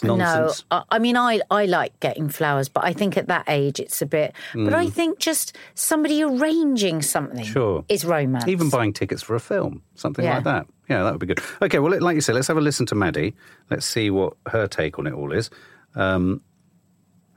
nonsense? 0.04 0.64
No, 0.72 0.78
I, 0.78 0.84
I 0.96 1.00
mean, 1.00 1.18
I, 1.18 1.42
I 1.50 1.66
like 1.66 2.00
getting 2.00 2.30
flowers, 2.30 2.70
but 2.70 2.84
I 2.84 2.94
think 2.94 3.18
at 3.18 3.28
that 3.28 3.46
age 3.48 3.80
it's 3.80 4.02
a 4.02 4.06
bit. 4.06 4.34
But 4.54 4.74
I 4.74 4.90
think 4.90 5.20
just 5.20 5.56
somebody 5.76 6.22
arranging 6.24 7.02
something 7.02 7.46
Mm. 7.46 7.54
Sure. 7.54 7.86
is 7.90 8.06
romance. 8.06 8.48
Even 8.48 8.70
buying 8.70 8.94
tickets 8.94 9.22
for 9.24 9.36
a 9.36 9.40
film, 9.40 9.82
something 9.96 10.24
Yeah. 10.26 10.36
like 10.36 10.44
that. 10.46 10.68
Yeah, 10.90 11.04
that 11.04 11.12
would 11.12 11.20
be 11.20 11.26
good. 11.28 11.42
Okay, 11.62 11.80
well, 11.80 12.00
like 12.00 12.16
you 12.16 12.22
said, 12.22 12.36
let's 12.36 12.48
have 12.48 12.58
a 12.58 12.62
listen 12.62 12.86
to 12.88 12.96
Maddie. 12.96 13.36
Let's 13.70 13.86
see 13.86 14.10
what 14.10 14.34
her 14.48 14.68
take 14.68 14.98
on 15.00 15.08
it 15.08 15.14
all 15.14 15.32
is. 15.34 15.50
Um, 15.96 16.42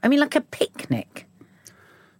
I 0.03 0.07
mean, 0.07 0.19
like 0.19 0.35
a 0.35 0.41
picnic. 0.41 1.27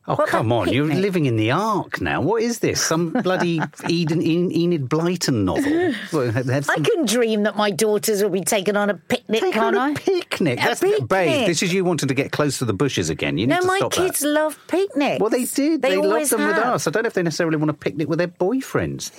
Oh, 0.07 0.15
What 0.15 0.29
come 0.29 0.51
on. 0.51 0.69
You're 0.71 0.87
picnic? 0.87 1.01
living 1.03 1.25
in 1.25 1.35
the 1.37 1.51
Ark 1.51 2.01
now. 2.01 2.21
What 2.21 2.41
is 2.41 2.59
this? 2.59 2.81
Some 2.81 3.09
bloody 3.23 3.61
Eden, 3.87 4.21
En- 4.21 4.51
Enid 4.51 4.89
Blyton 4.89 5.43
novel? 5.43 5.93
What, 6.11 6.33
had- 6.33 6.47
had 6.47 6.69
I 6.69 6.75
can 6.75 7.05
dream 7.05 7.43
that 7.43 7.55
my 7.55 7.71
daughters 7.71 8.23
will 8.23 8.29
be 8.29 8.41
taken 8.41 8.75
on 8.77 8.89
a 8.89 8.95
picnic, 8.95 9.41
Take 9.41 9.53
can't 9.53 9.75
on 9.75 9.81
I? 9.81 9.91
a 9.91 9.95
picnic. 9.95 10.59
A 10.59 10.63
That's 10.63 10.79
picnic. 10.79 11.07
Babe, 11.07 11.47
this 11.47 11.61
is 11.63 11.73
you 11.73 11.83
wanting 11.83 12.07
to 12.07 12.13
get 12.13 12.31
close 12.31 12.57
to 12.59 12.65
the 12.65 12.73
bushes 12.73 13.09
again. 13.09 13.37
You 13.37 13.47
need 13.47 13.53
no, 13.55 13.61
to 13.61 13.67
my 13.67 13.89
kids 13.91 14.21
love 14.23 14.57
picnics. 14.67 15.19
Well, 15.19 15.29
they 15.29 15.45
did. 15.45 15.81
They, 15.81 15.95
loved 15.95 16.07
always 16.07 16.29
them 16.29 16.45
with 16.45 16.57
us. 16.57 16.87
I 16.87 16.91
don't 16.91 17.03
know 17.03 17.07
if 17.07 17.13
they 17.13 17.23
necessarily 17.23 17.57
want 17.57 17.69
to 17.69 17.73
picnic 17.73 18.07
with 18.07 18.19
their 18.19 18.27
boyfriends. 18.27 19.11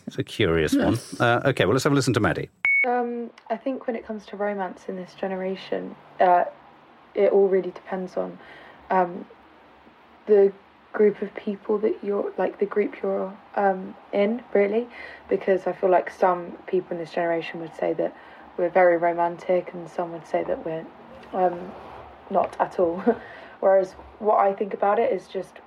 it's 0.06 0.18
a 0.18 0.24
curious 0.24 0.74
one. 0.74 0.98
Uh, 1.18 1.40
okay, 1.46 1.64
well, 1.64 1.72
let's 1.72 1.84
have 1.84 1.92
a 1.92 1.96
listen 1.96 2.14
to 2.14 2.20
Maddie. 2.20 2.48
Um, 2.86 3.30
I 3.50 3.56
think 3.56 3.86
when 3.86 3.96
it 3.96 4.06
comes 4.06 4.26
to 4.26 4.36
romance 4.36 4.84
in 4.88 4.96
this 4.96 5.14
generation, 5.14 5.96
uh, 6.20 6.44
it 7.14 7.32
all 7.32 7.48
really 7.48 7.72
depends 7.72 8.16
on 8.16 8.38
um, 8.90 9.26
the 10.26 10.52
group 10.92 11.20
of 11.20 11.34
people 11.34 11.78
that 11.78 11.94
you're 12.02 12.32
like 12.38 12.58
the 12.58 12.66
group 12.66 13.02
you're 13.02 13.32
um, 13.54 13.94
in 14.12 14.42
really 14.54 14.88
because 15.28 15.66
I 15.66 15.72
feel 15.72 15.90
like 15.90 16.10
some 16.10 16.52
people 16.66 16.92
in 16.92 16.98
this 16.98 17.12
generation 17.12 17.60
would 17.60 17.74
say 17.74 17.92
that 17.94 18.16
we're 18.56 18.70
very 18.70 18.96
romantic 18.96 19.70
and 19.74 19.88
some 19.90 20.12
would 20.12 20.26
say 20.26 20.42
that 20.44 20.64
we're 20.64 20.86
um, 21.34 21.70
not 22.30 22.56
at 22.58 22.78
all 22.78 23.02
whereas 23.60 23.92
what 24.18 24.38
I 24.38 24.54
think 24.54 24.72
about 24.72 24.98
it 24.98 25.12
is 25.12 25.26
just 25.26 25.60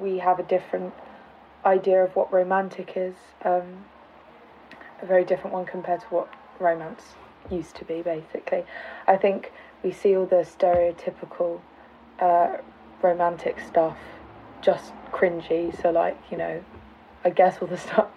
we 0.00 0.18
have 0.18 0.38
a 0.38 0.42
different 0.42 0.92
idea 1.64 2.04
of 2.04 2.14
what 2.14 2.32
romantic 2.32 2.92
is 2.96 3.14
um, 3.44 3.84
a 5.00 5.06
very 5.06 5.24
different 5.24 5.54
one 5.54 5.64
compared 5.64 6.00
to 6.00 6.06
what 6.06 6.28
romance 6.60 7.14
used 7.50 7.76
to 7.76 7.84
be, 7.84 8.02
basically. 8.02 8.64
I 9.06 9.16
think 9.16 9.52
we 9.82 9.92
see 9.92 10.16
all 10.16 10.26
the 10.26 10.46
stereotypical 10.58 11.60
uh, 12.20 12.58
romantic 13.02 13.58
stuff 13.60 13.96
just 14.60 14.92
cringy. 15.12 15.80
So, 15.80 15.90
like, 15.90 16.18
you 16.30 16.36
know, 16.36 16.62
I 17.24 17.30
guess 17.30 17.58
all 17.60 17.68
the 17.68 17.78
stuff 17.88 18.08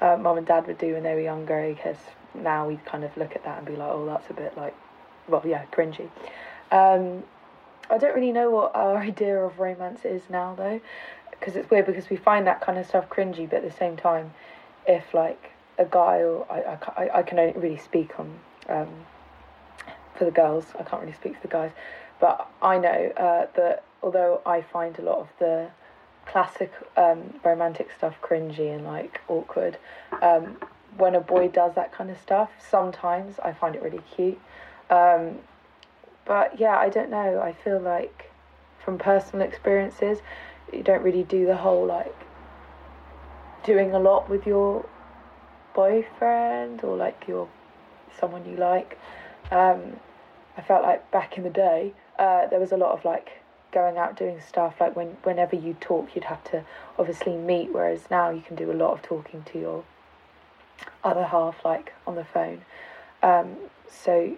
uh, 0.00 0.16
mum 0.16 0.38
and 0.38 0.46
dad 0.46 0.66
would 0.66 0.78
do 0.78 0.94
when 0.94 1.02
they 1.02 1.14
were 1.14 1.20
younger, 1.20 1.74
guess 1.82 1.98
now 2.34 2.66
we 2.66 2.76
kind 2.84 3.04
of 3.04 3.16
look 3.16 3.34
at 3.34 3.44
that 3.44 3.58
and 3.58 3.66
be 3.66 3.76
like, 3.76 3.90
oh, 3.90 4.06
that's 4.06 4.30
a 4.30 4.32
bit 4.32 4.56
like, 4.56 4.74
well, 5.28 5.42
yeah, 5.44 5.64
cringy. 5.72 6.08
Um, 6.70 7.24
I 7.90 7.98
don't 7.98 8.14
really 8.14 8.32
know 8.32 8.50
what 8.50 8.74
our 8.74 8.98
idea 9.10 9.38
of 9.38 9.58
romance 9.58 10.04
is 10.04 10.22
now, 10.30 10.54
though, 10.54 10.80
because 11.30 11.56
it's 11.56 11.70
weird 11.70 11.86
because 11.86 12.08
we 12.10 12.16
find 12.16 12.46
that 12.46 12.60
kind 12.60 12.78
of 12.78 12.86
stuff 12.86 13.08
cringy, 13.08 13.48
but 13.48 13.56
at 13.56 13.70
the 13.70 13.76
same 13.76 13.96
time, 13.96 14.32
if 14.86 15.12
like 15.12 15.52
a 15.78 15.84
guy 15.84 16.18
or 16.18 16.46
I, 16.50 16.60
I, 16.60 17.04
I, 17.04 17.18
I 17.18 17.22
can 17.22 17.38
only 17.38 17.58
really 17.58 17.78
speak 17.78 18.18
on 18.18 18.38
um, 18.68 18.88
for 20.14 20.24
the 20.24 20.30
girls, 20.30 20.66
I 20.78 20.82
can't 20.82 21.02
really 21.02 21.14
speak 21.14 21.34
for 21.36 21.42
the 21.42 21.48
guys, 21.48 21.72
but 22.20 22.48
I 22.62 22.78
know 22.78 23.12
uh, 23.16 23.46
that 23.56 23.84
although 24.02 24.40
I 24.46 24.62
find 24.62 24.98
a 24.98 25.02
lot 25.02 25.18
of 25.18 25.28
the 25.38 25.70
classic 26.26 26.72
um, 26.96 27.34
romantic 27.44 27.90
stuff 27.96 28.14
cringy 28.22 28.74
and 28.74 28.84
like 28.84 29.20
awkward, 29.28 29.78
um, 30.22 30.56
when 30.96 31.14
a 31.14 31.20
boy 31.20 31.48
does 31.48 31.74
that 31.74 31.92
kind 31.92 32.10
of 32.10 32.18
stuff, 32.18 32.50
sometimes 32.70 33.38
I 33.40 33.52
find 33.52 33.74
it 33.74 33.82
really 33.82 34.02
cute. 34.14 34.40
Um, 34.90 35.38
but 36.24 36.58
yeah, 36.58 36.76
I 36.76 36.88
don't 36.88 37.10
know. 37.10 37.40
I 37.40 37.52
feel 37.52 37.80
like 37.80 38.30
from 38.84 38.98
personal 38.98 39.46
experiences, 39.46 40.18
you 40.72 40.82
don't 40.82 41.02
really 41.02 41.24
do 41.24 41.46
the 41.46 41.56
whole 41.56 41.86
like 41.86 42.14
doing 43.64 43.92
a 43.92 43.98
lot 43.98 44.28
with 44.28 44.46
your 44.46 44.86
boyfriend 45.74 46.82
or 46.82 46.96
like 46.96 47.24
your 47.26 47.48
someone 48.18 48.44
you 48.48 48.56
like. 48.56 48.98
Um, 49.50 49.96
I 50.56 50.62
felt 50.62 50.82
like 50.82 51.10
back 51.10 51.36
in 51.36 51.44
the 51.44 51.50
day, 51.50 51.92
uh, 52.18 52.46
there 52.48 52.60
was 52.60 52.72
a 52.72 52.76
lot 52.76 52.92
of 52.92 53.04
like 53.04 53.30
going 53.72 53.96
out 53.96 54.16
doing 54.16 54.40
stuff. 54.40 54.76
Like 54.80 54.96
when 54.96 55.16
whenever 55.22 55.56
you 55.56 55.74
talk, 55.80 56.14
you'd 56.14 56.24
have 56.24 56.42
to 56.44 56.64
obviously 56.98 57.36
meet. 57.36 57.72
Whereas 57.72 58.10
now 58.10 58.30
you 58.30 58.40
can 58.40 58.56
do 58.56 58.70
a 58.70 58.74
lot 58.74 58.92
of 58.92 59.02
talking 59.02 59.42
to 59.52 59.58
your 59.58 59.84
other 61.04 61.24
half, 61.24 61.64
like 61.64 61.92
on 62.06 62.14
the 62.14 62.24
phone. 62.24 62.62
Um, 63.22 63.56
so 63.90 64.36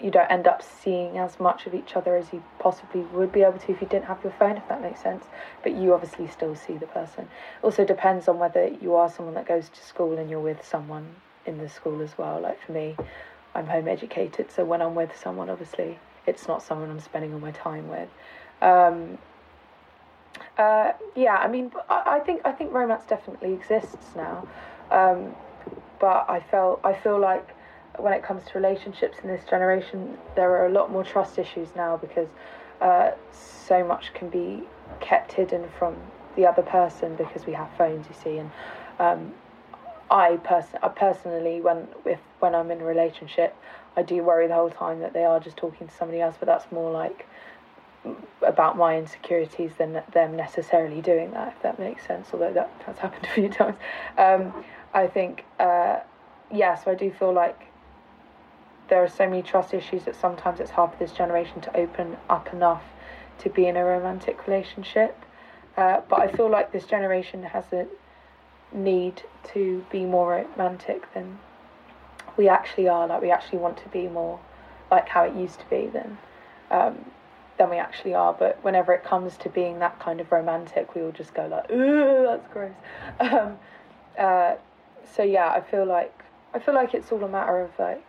you 0.00 0.10
don't 0.10 0.30
end 0.30 0.46
up 0.46 0.62
seeing 0.62 1.18
as 1.18 1.38
much 1.38 1.66
of 1.66 1.74
each 1.74 1.94
other 1.94 2.16
as 2.16 2.32
you 2.32 2.42
possibly 2.58 3.02
would 3.02 3.32
be 3.32 3.42
able 3.42 3.58
to 3.58 3.72
if 3.72 3.80
you 3.80 3.86
didn't 3.86 4.06
have 4.06 4.22
your 4.24 4.32
phone, 4.32 4.56
if 4.56 4.68
that 4.68 4.82
makes 4.82 5.00
sense. 5.00 5.24
But 5.62 5.74
you 5.74 5.94
obviously 5.94 6.26
still 6.28 6.56
see 6.56 6.76
the 6.76 6.86
person. 6.86 7.28
Also 7.62 7.84
depends 7.84 8.28
on 8.28 8.38
whether 8.38 8.68
you 8.68 8.94
are 8.94 9.10
someone 9.10 9.34
that 9.34 9.46
goes 9.46 9.68
to 9.68 9.82
school 9.82 10.18
and 10.18 10.28
you're 10.28 10.40
with 10.40 10.64
someone 10.66 11.14
in 11.46 11.58
the 11.58 11.68
school 11.68 12.02
as 12.02 12.18
well. 12.18 12.40
Like 12.40 12.60
for 12.64 12.72
me, 12.72 12.96
I'm 13.54 13.66
home 13.66 13.86
educated, 13.86 14.50
so 14.50 14.64
when 14.64 14.82
I'm 14.82 14.96
with 14.96 15.16
someone, 15.16 15.48
obviously 15.48 15.98
it's 16.26 16.48
not 16.48 16.62
someone 16.62 16.90
I'm 16.90 17.00
spending 17.00 17.32
all 17.32 17.40
my 17.40 17.52
time 17.52 17.88
with. 17.88 18.08
Um, 18.62 19.18
uh, 20.58 20.92
yeah, 21.14 21.36
I 21.36 21.48
mean, 21.48 21.72
I, 21.88 22.16
I 22.16 22.20
think 22.20 22.42
I 22.44 22.52
think 22.52 22.72
romance 22.72 23.04
definitely 23.08 23.52
exists 23.52 24.14
now, 24.16 24.46
um, 24.90 25.34
but 26.00 26.26
I 26.28 26.40
felt 26.50 26.80
I 26.84 26.92
feel 26.92 27.18
like 27.18 27.54
when 27.98 28.12
it 28.12 28.22
comes 28.22 28.44
to 28.44 28.58
relationships 28.58 29.18
in 29.22 29.28
this 29.28 29.44
generation, 29.48 30.18
there 30.34 30.50
are 30.50 30.66
a 30.66 30.70
lot 30.70 30.90
more 30.90 31.04
trust 31.04 31.38
issues 31.38 31.68
now 31.76 31.96
because 31.96 32.28
uh, 32.80 33.12
so 33.32 33.84
much 33.84 34.12
can 34.14 34.28
be 34.28 34.64
kept 35.00 35.32
hidden 35.32 35.68
from 35.78 35.96
the 36.36 36.46
other 36.46 36.62
person 36.62 37.14
because 37.14 37.46
we 37.46 37.52
have 37.52 37.68
phones, 37.78 38.06
you 38.08 38.14
see, 38.22 38.38
and 38.38 38.50
um, 38.98 39.32
I 40.10 40.36
person 40.38 40.78
I 40.82 40.88
personally 40.88 41.60
when 41.60 41.88
if 42.04 42.20
when 42.40 42.54
I'm 42.54 42.70
in 42.70 42.80
a 42.80 42.84
relationship, 42.84 43.56
I 43.96 44.02
do 44.02 44.22
worry 44.22 44.46
the 44.48 44.54
whole 44.54 44.70
time 44.70 45.00
that 45.00 45.12
they 45.12 45.24
are 45.24 45.40
just 45.40 45.56
talking 45.56 45.86
to 45.88 45.94
somebody 45.94 46.20
else, 46.20 46.36
but 46.38 46.46
that's 46.46 46.70
more 46.72 46.90
like 46.90 47.26
about 48.42 48.76
my 48.76 48.98
insecurities 48.98 49.72
than 49.78 50.02
them 50.12 50.36
necessarily 50.36 51.00
doing 51.00 51.30
that, 51.30 51.54
if 51.56 51.62
that 51.62 51.78
makes 51.78 52.06
sense. 52.06 52.28
Although 52.32 52.52
that 52.52 52.70
has 52.86 52.98
happened 52.98 53.24
a 53.24 53.34
few 53.34 53.48
times, 53.48 53.76
um, 54.18 54.64
I 54.92 55.06
think 55.06 55.44
uh, 55.58 56.00
yeah. 56.52 56.74
So 56.74 56.90
I 56.90 56.94
do 56.94 57.10
feel 57.10 57.32
like 57.32 57.68
there 58.88 59.02
are 59.02 59.08
so 59.08 59.28
many 59.28 59.42
trust 59.42 59.72
issues 59.72 60.04
that 60.04 60.14
sometimes 60.14 60.60
it's 60.60 60.70
hard 60.70 60.92
for 60.92 60.98
this 60.98 61.12
generation 61.12 61.60
to 61.62 61.76
open 61.76 62.16
up 62.28 62.52
enough 62.52 62.82
to 63.38 63.48
be 63.48 63.66
in 63.66 63.76
a 63.76 63.84
romantic 63.84 64.46
relationship. 64.46 65.16
Uh, 65.76 66.00
but 66.08 66.20
I 66.20 66.30
feel 66.30 66.48
like 66.50 66.72
this 66.72 66.84
generation 66.86 67.42
has 67.42 67.64
a 67.72 67.86
need 68.72 69.22
to 69.52 69.84
be 69.90 70.04
more 70.04 70.46
romantic 70.56 71.12
than 71.14 71.38
we 72.36 72.48
actually 72.48 72.88
are. 72.88 73.06
Like 73.06 73.22
we 73.22 73.30
actually 73.30 73.58
want 73.58 73.76
to 73.78 73.88
be 73.88 74.08
more 74.08 74.40
like 74.90 75.08
how 75.08 75.24
it 75.24 75.34
used 75.34 75.60
to 75.60 75.66
be 75.66 75.86
than 75.86 76.18
um, 76.70 77.04
than 77.58 77.70
we 77.70 77.76
actually 77.76 78.14
are. 78.14 78.32
But 78.32 78.62
whenever 78.62 78.92
it 78.92 79.04
comes 79.04 79.36
to 79.38 79.48
being 79.48 79.78
that 79.80 79.98
kind 80.00 80.20
of 80.20 80.30
romantic, 80.32 80.94
we 80.94 81.02
all 81.02 81.12
just 81.12 81.34
go 81.34 81.46
like, 81.46 81.70
"Ooh, 81.70 82.24
that's 82.26 82.48
gross." 82.52 82.72
Um, 83.20 83.58
uh, 84.18 84.54
so 85.14 85.22
yeah, 85.22 85.50
I 85.50 85.60
feel 85.60 85.84
like 85.84 86.24
I 86.52 86.58
feel 86.58 86.74
like 86.74 86.94
it's 86.94 87.10
all 87.12 87.22
a 87.24 87.28
matter 87.28 87.60
of 87.60 87.70
like 87.78 88.04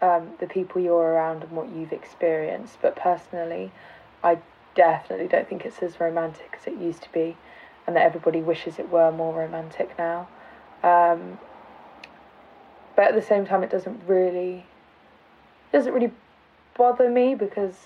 um, 0.00 0.30
the 0.38 0.46
people 0.46 0.80
you're 0.80 0.96
around 0.96 1.42
and 1.42 1.52
what 1.52 1.68
you've 1.70 1.92
experienced. 1.92 2.78
But 2.80 2.96
personally, 2.96 3.72
I 4.22 4.38
definitely 4.74 5.28
don't 5.28 5.48
think 5.48 5.64
it's 5.64 5.82
as 5.82 5.98
romantic 5.98 6.56
as 6.60 6.66
it 6.66 6.78
used 6.78 7.02
to 7.02 7.12
be, 7.12 7.36
and 7.86 7.96
that 7.96 8.02
everybody 8.02 8.40
wishes 8.40 8.78
it 8.78 8.88
were 8.90 9.10
more 9.10 9.34
romantic 9.34 9.96
now. 9.98 10.28
Um, 10.82 11.38
but 12.98 13.06
at 13.06 13.14
the 13.14 13.22
same 13.22 13.46
time, 13.46 13.62
it 13.62 13.70
doesn't 13.70 14.02
really 14.08 14.66
doesn't 15.72 15.92
really 15.92 16.10
bother 16.76 17.08
me 17.08 17.36
because 17.36 17.76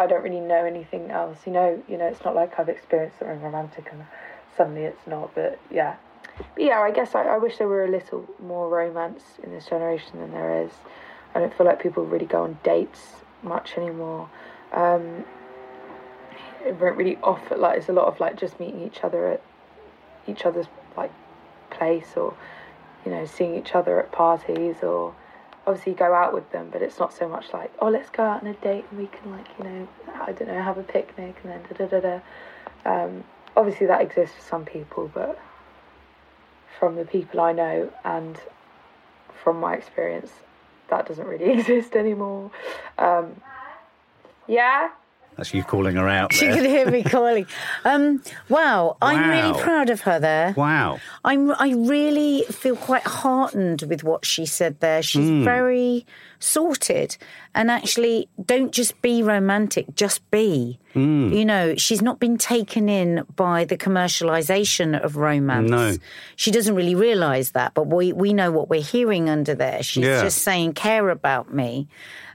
I 0.00 0.08
don't 0.08 0.24
really 0.24 0.40
know 0.40 0.64
anything 0.64 1.12
else. 1.12 1.38
You 1.46 1.52
know, 1.52 1.80
you 1.88 1.96
know, 1.96 2.06
it's 2.06 2.24
not 2.24 2.34
like 2.34 2.58
I've 2.58 2.68
experienced 2.68 3.20
something 3.20 3.40
romantic 3.40 3.88
and 3.92 4.04
suddenly 4.56 4.82
it's 4.82 5.06
not. 5.06 5.32
But 5.36 5.60
yeah, 5.70 5.94
but 6.38 6.64
yeah, 6.64 6.80
I 6.80 6.90
guess 6.90 7.14
I, 7.14 7.22
I 7.22 7.38
wish 7.38 7.58
there 7.58 7.68
were 7.68 7.84
a 7.84 7.88
little 7.88 8.28
more 8.42 8.68
romance 8.68 9.22
in 9.44 9.52
this 9.52 9.66
generation 9.66 10.18
than 10.18 10.32
there 10.32 10.60
is. 10.60 10.72
I 11.32 11.38
don't 11.38 11.56
feel 11.56 11.66
like 11.66 11.80
people 11.80 12.04
really 12.04 12.26
go 12.26 12.42
on 12.42 12.58
dates 12.64 13.22
much 13.44 13.74
anymore. 13.76 14.28
Um, 14.72 15.24
it 16.64 16.80
won't 16.80 16.96
really 16.96 17.16
offer 17.22 17.56
like 17.56 17.78
it's 17.78 17.88
a 17.88 17.92
lot 17.92 18.08
of 18.08 18.18
like 18.18 18.36
just 18.36 18.58
meeting 18.58 18.82
each 18.84 19.04
other 19.04 19.28
at 19.28 19.42
each 20.26 20.44
other's 20.44 20.66
like 20.96 21.12
place 21.70 22.16
or 22.16 22.34
you 23.06 23.12
know 23.12 23.24
seeing 23.24 23.54
each 23.54 23.74
other 23.74 24.00
at 24.00 24.12
parties 24.12 24.82
or 24.82 25.14
obviously 25.66 25.94
go 25.94 26.12
out 26.12 26.34
with 26.34 26.50
them 26.52 26.68
but 26.70 26.82
it's 26.82 26.98
not 26.98 27.12
so 27.14 27.28
much 27.28 27.52
like 27.52 27.72
oh 27.80 27.88
let's 27.88 28.10
go 28.10 28.22
out 28.22 28.42
on 28.42 28.48
a 28.48 28.54
date 28.54 28.84
and 28.90 29.00
we 29.00 29.06
can 29.06 29.30
like 29.30 29.46
you 29.58 29.64
know 29.64 29.88
I 30.20 30.32
don't 30.32 30.48
know 30.48 30.60
have 30.60 30.76
a 30.76 30.82
picnic 30.82 31.36
and 31.42 31.52
then 31.52 31.62
da 31.70 31.86
da 31.86 32.00
da 32.00 32.00
da. 32.00 32.20
Um, 32.84 33.24
obviously 33.56 33.86
that 33.86 34.02
exists 34.02 34.34
for 34.36 34.42
some 34.42 34.64
people 34.64 35.10
but 35.14 35.38
from 36.78 36.96
the 36.96 37.04
people 37.04 37.40
I 37.40 37.52
know 37.52 37.92
and 38.04 38.38
from 39.42 39.60
my 39.60 39.74
experience 39.74 40.30
that 40.88 41.06
doesn't 41.06 41.26
really 41.26 41.50
exist 41.58 41.94
anymore. 41.94 42.50
Um, 42.98 43.40
yeah 44.46 44.90
That's 45.36 45.52
you 45.52 45.62
calling 45.64 45.96
her 45.96 46.08
out 46.08 46.32
She 46.38 46.46
could 46.48 46.64
hear 46.64 46.90
me 46.90 47.02
calling. 47.16 47.46
Um, 47.84 48.22
wow, 48.48 48.96
I'm 49.02 49.28
really 49.28 49.60
proud 49.60 49.90
of 49.90 50.00
her 50.02 50.18
there. 50.18 50.54
Wow. 50.56 50.98
I'm, 51.24 51.50
I 51.52 51.74
really 51.76 52.42
feel 52.50 52.76
quite 52.76 53.02
heartened 53.02 53.82
with 53.88 54.02
what 54.02 54.24
she 54.24 54.46
said 54.46 54.80
there. 54.80 55.02
She's 55.02 55.28
Hmm. 55.28 55.44
very 55.44 56.06
sorted. 56.38 57.16
And 57.54 57.70
actually, 57.70 58.28
don't 58.44 58.70
just 58.72 59.00
be 59.02 59.22
romantic, 59.22 59.94
just 59.94 60.28
be. 60.30 60.78
Hmm. 60.92 61.32
You 61.32 61.44
know, 61.44 61.74
she's 61.76 62.02
not 62.02 62.18
been 62.20 62.36
taken 62.38 62.88
in 62.88 63.24
by 63.34 63.64
the 63.64 63.76
commercialization 63.76 64.98
of 65.02 65.16
romance. 65.16 65.70
No. 65.70 65.96
She 66.36 66.50
doesn't 66.50 66.74
really 66.74 66.94
realize 66.94 67.50
that, 67.52 67.74
but 67.74 67.86
we, 67.86 68.12
we 68.12 68.32
know 68.32 68.50
what 68.50 68.68
we're 68.68 68.82
hearing 68.82 69.28
under 69.28 69.54
there. 69.54 69.82
She's 69.82 70.04
Yeah. 70.04 70.22
just 70.22 70.38
saying, 70.42 70.74
care 70.74 71.08
about 71.10 71.52
me. 71.52 71.88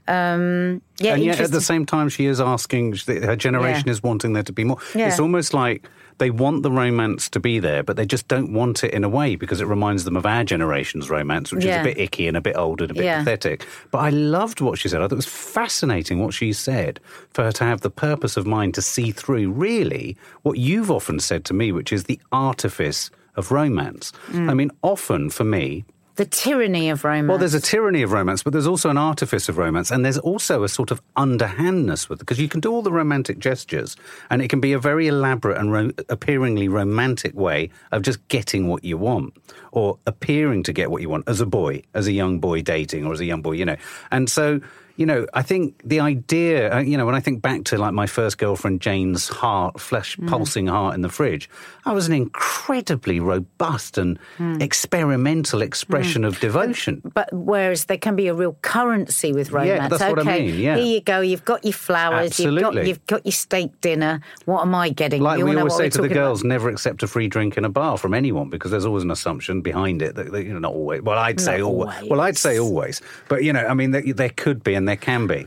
Um, 0.08 0.82
yeah, 0.98 1.14
and 1.14 1.22
yet 1.24 1.40
at 1.40 1.50
the 1.52 1.60
same 1.60 1.86
time 1.86 2.08
she 2.08 2.26
is 2.26 2.40
asking 2.40 2.96
her 3.06 3.36
generation 3.36 3.84
Yeah. 3.86 3.92
is 3.92 4.02
wanting 4.02 4.32
there 4.32 4.42
to 4.42 4.52
be 4.52 4.64
more 4.64 4.78
Yeah. 4.94 5.06
it's 5.08 5.20
almost 5.20 5.54
like 5.54 5.88
they 6.18 6.30
want 6.30 6.62
the 6.64 6.70
romance 6.72 7.28
to 7.30 7.40
be 7.40 7.58
there 7.60 7.82
but 7.84 7.96
they 7.96 8.04
just 8.04 8.26
don't 8.28 8.52
want 8.52 8.82
it 8.84 8.92
in 8.92 9.04
a 9.04 9.08
way 9.08 9.36
because 9.36 9.60
it 9.60 9.66
reminds 9.66 10.02
them 10.04 10.16
of 10.16 10.26
our 10.26 10.42
generation's 10.44 11.08
romance 11.08 11.52
which 11.52 11.64
is 11.64 11.76
a 11.76 11.82
bit 11.84 11.98
icky 11.98 12.26
and 12.26 12.36
a 12.36 12.40
bit 12.40 12.56
old 12.56 12.80
and 12.82 12.90
a 12.90 12.94
bit 12.94 13.04
Yeah. 13.04 13.18
pathetic 13.20 13.64
but 13.92 13.98
i 13.98 14.10
loved 14.10 14.60
what 14.60 14.76
she 14.78 14.88
said 14.88 15.00
i 15.00 15.04
thought 15.04 15.12
it 15.12 15.16
was 15.16 15.26
fascinating 15.26 16.18
what 16.18 16.34
she 16.34 16.52
said 16.52 16.98
for 17.30 17.44
her 17.44 17.52
to 17.52 17.64
have 17.64 17.80
the 17.82 17.90
purpose 17.90 18.36
of 18.36 18.44
mind 18.46 18.74
to 18.74 18.82
see 18.82 19.12
through 19.12 19.50
really 19.52 20.16
what 20.42 20.58
you've 20.58 20.90
often 20.90 21.20
said 21.20 21.44
to 21.46 21.54
me 21.54 21.70
which 21.72 21.92
is 21.92 22.04
the 22.04 22.18
artifice 22.32 23.08
of 23.36 23.50
romance 23.52 24.12
Mm. 24.32 24.50
i 24.50 24.54
mean 24.54 24.70
often 24.82 25.30
for 25.30 25.44
me 25.44 25.84
the 26.16 26.24
tyranny 26.24 26.90
of 26.90 27.04
romance. 27.04 27.28
well, 27.28 27.38
there's 27.38 27.54
a 27.54 27.60
tyranny 27.60 28.02
of 28.02 28.12
romance, 28.12 28.42
but 28.42 28.52
there's 28.52 28.66
also 28.66 28.90
an 28.90 28.98
artifice 28.98 29.48
of 29.48 29.56
romance, 29.56 29.90
and 29.90 30.04
there's 30.04 30.18
also 30.18 30.62
a 30.62 30.68
sort 30.68 30.90
of 30.90 31.00
underhandness 31.16 32.08
with 32.08 32.18
it 32.18 32.22
because 32.22 32.38
you 32.38 32.48
can 32.48 32.60
do 32.60 32.70
all 32.70 32.82
the 32.82 32.92
romantic 32.92 33.38
gestures, 33.38 33.96
and 34.30 34.42
it 34.42 34.48
can 34.48 34.60
be 34.60 34.72
a 34.72 34.78
very 34.78 35.06
elaborate 35.06 35.58
and 35.58 35.72
ro- 35.72 35.90
appearingly 36.08 36.68
romantic 36.68 37.34
way 37.34 37.70
of 37.92 38.02
just 38.02 38.26
getting 38.28 38.68
what 38.68 38.84
you 38.84 38.98
want, 38.98 39.34
or 39.72 39.98
appearing 40.06 40.62
to 40.62 40.72
get 40.72 40.90
what 40.90 41.00
you 41.02 41.08
want 41.08 41.26
as 41.28 41.40
a 41.40 41.46
boy, 41.46 41.82
as 41.94 42.06
a 42.06 42.12
young 42.12 42.38
boy 42.38 42.62
dating, 42.62 43.06
or 43.06 43.12
as 43.12 43.20
a 43.20 43.24
young 43.24 43.42
boy, 43.42 43.52
you 43.52 43.64
know. 43.64 43.76
And 44.10 44.28
so, 44.28 44.60
you 44.96 45.06
know, 45.06 45.26
I 45.34 45.42
think 45.42 45.80
the 45.84 46.00
idea, 46.00 46.74
uh, 46.74 46.80
you 46.80 46.96
know, 46.96 47.06
when 47.06 47.14
I 47.14 47.20
think 47.20 47.40
back 47.42 47.64
to 47.64 47.78
like 47.78 47.92
my 47.92 48.06
first 48.06 48.38
girlfriend, 48.38 48.80
Jane's 48.80 49.28
heart, 49.28 49.80
flesh 49.80 50.16
mm. 50.16 50.28
pulsing 50.28 50.66
heart 50.66 50.94
in 50.94 51.02
the 51.02 51.08
fridge, 51.08 51.48
I 51.84 51.92
was 51.92 52.06
an 52.06 52.12
incredibly 52.12 53.18
robust 53.20 53.98
and 53.98 54.18
mm. 54.38 54.60
experimental 54.60 55.62
expression 55.62 56.22
mm. 56.22 56.26
of 56.26 56.40
devotion. 56.40 57.02
But 57.14 57.30
whereas 57.32 57.86
there 57.86 57.98
can 57.98 58.16
be 58.16 58.28
a 58.28 58.34
real 58.34 58.56
currency 58.62 59.32
with 59.32 59.50
romance. 59.50 59.68
Yeah, 59.68 59.88
that's 59.88 60.02
okay, 60.02 60.12
what 60.12 60.28
I 60.28 60.38
mean, 60.38 60.58
yeah. 60.58 60.76
here 60.76 60.84
you 60.84 61.00
go. 61.00 61.20
You've 61.20 61.44
got 61.44 61.64
your 61.64 61.72
flowers. 61.72 62.38
You've 62.38 62.54
got 62.54 62.68
Absolutely. 62.68 62.88
you've 62.88 63.06
got 63.06 63.24
your 63.24 63.32
steak 63.32 63.80
dinner. 63.80 64.20
What 64.44 64.62
am 64.62 64.74
I 64.74 64.90
getting? 64.90 65.22
Like 65.22 65.38
you 65.38 65.46
we 65.46 65.56
always 65.56 65.76
say 65.76 65.88
to 65.88 65.90
the 65.90 66.08
talking 66.08 66.12
about. 66.12 66.24
girls, 66.24 66.44
never 66.44 66.68
accept 66.68 67.02
a 67.02 67.06
free 67.06 67.28
drink 67.28 67.56
in 67.56 67.64
a 67.64 67.70
bar 67.70 67.96
from 67.96 68.14
anyone 68.14 68.50
because 68.50 68.70
there's 68.70 68.86
always 68.86 69.04
an 69.04 69.10
assumption 69.10 69.62
behind 69.62 70.02
it 70.02 70.14
that, 70.16 70.32
that 70.32 70.44
you 70.44 70.52
know 70.52 70.58
not 70.58 70.74
always. 70.74 71.02
Well, 71.02 71.18
I'd 71.18 71.40
say 71.40 71.62
always. 71.62 71.94
always. 71.94 72.10
Well, 72.10 72.20
I'd 72.20 72.36
say 72.36 72.58
always, 72.58 73.00
but 73.28 73.42
you 73.42 73.52
know, 73.52 73.66
I 73.66 73.74
mean, 73.74 73.92
there, 73.92 74.02
there 74.02 74.30
could 74.30 74.62
be 74.62 74.74
there 74.86 74.96
can 74.96 75.26
be. 75.26 75.46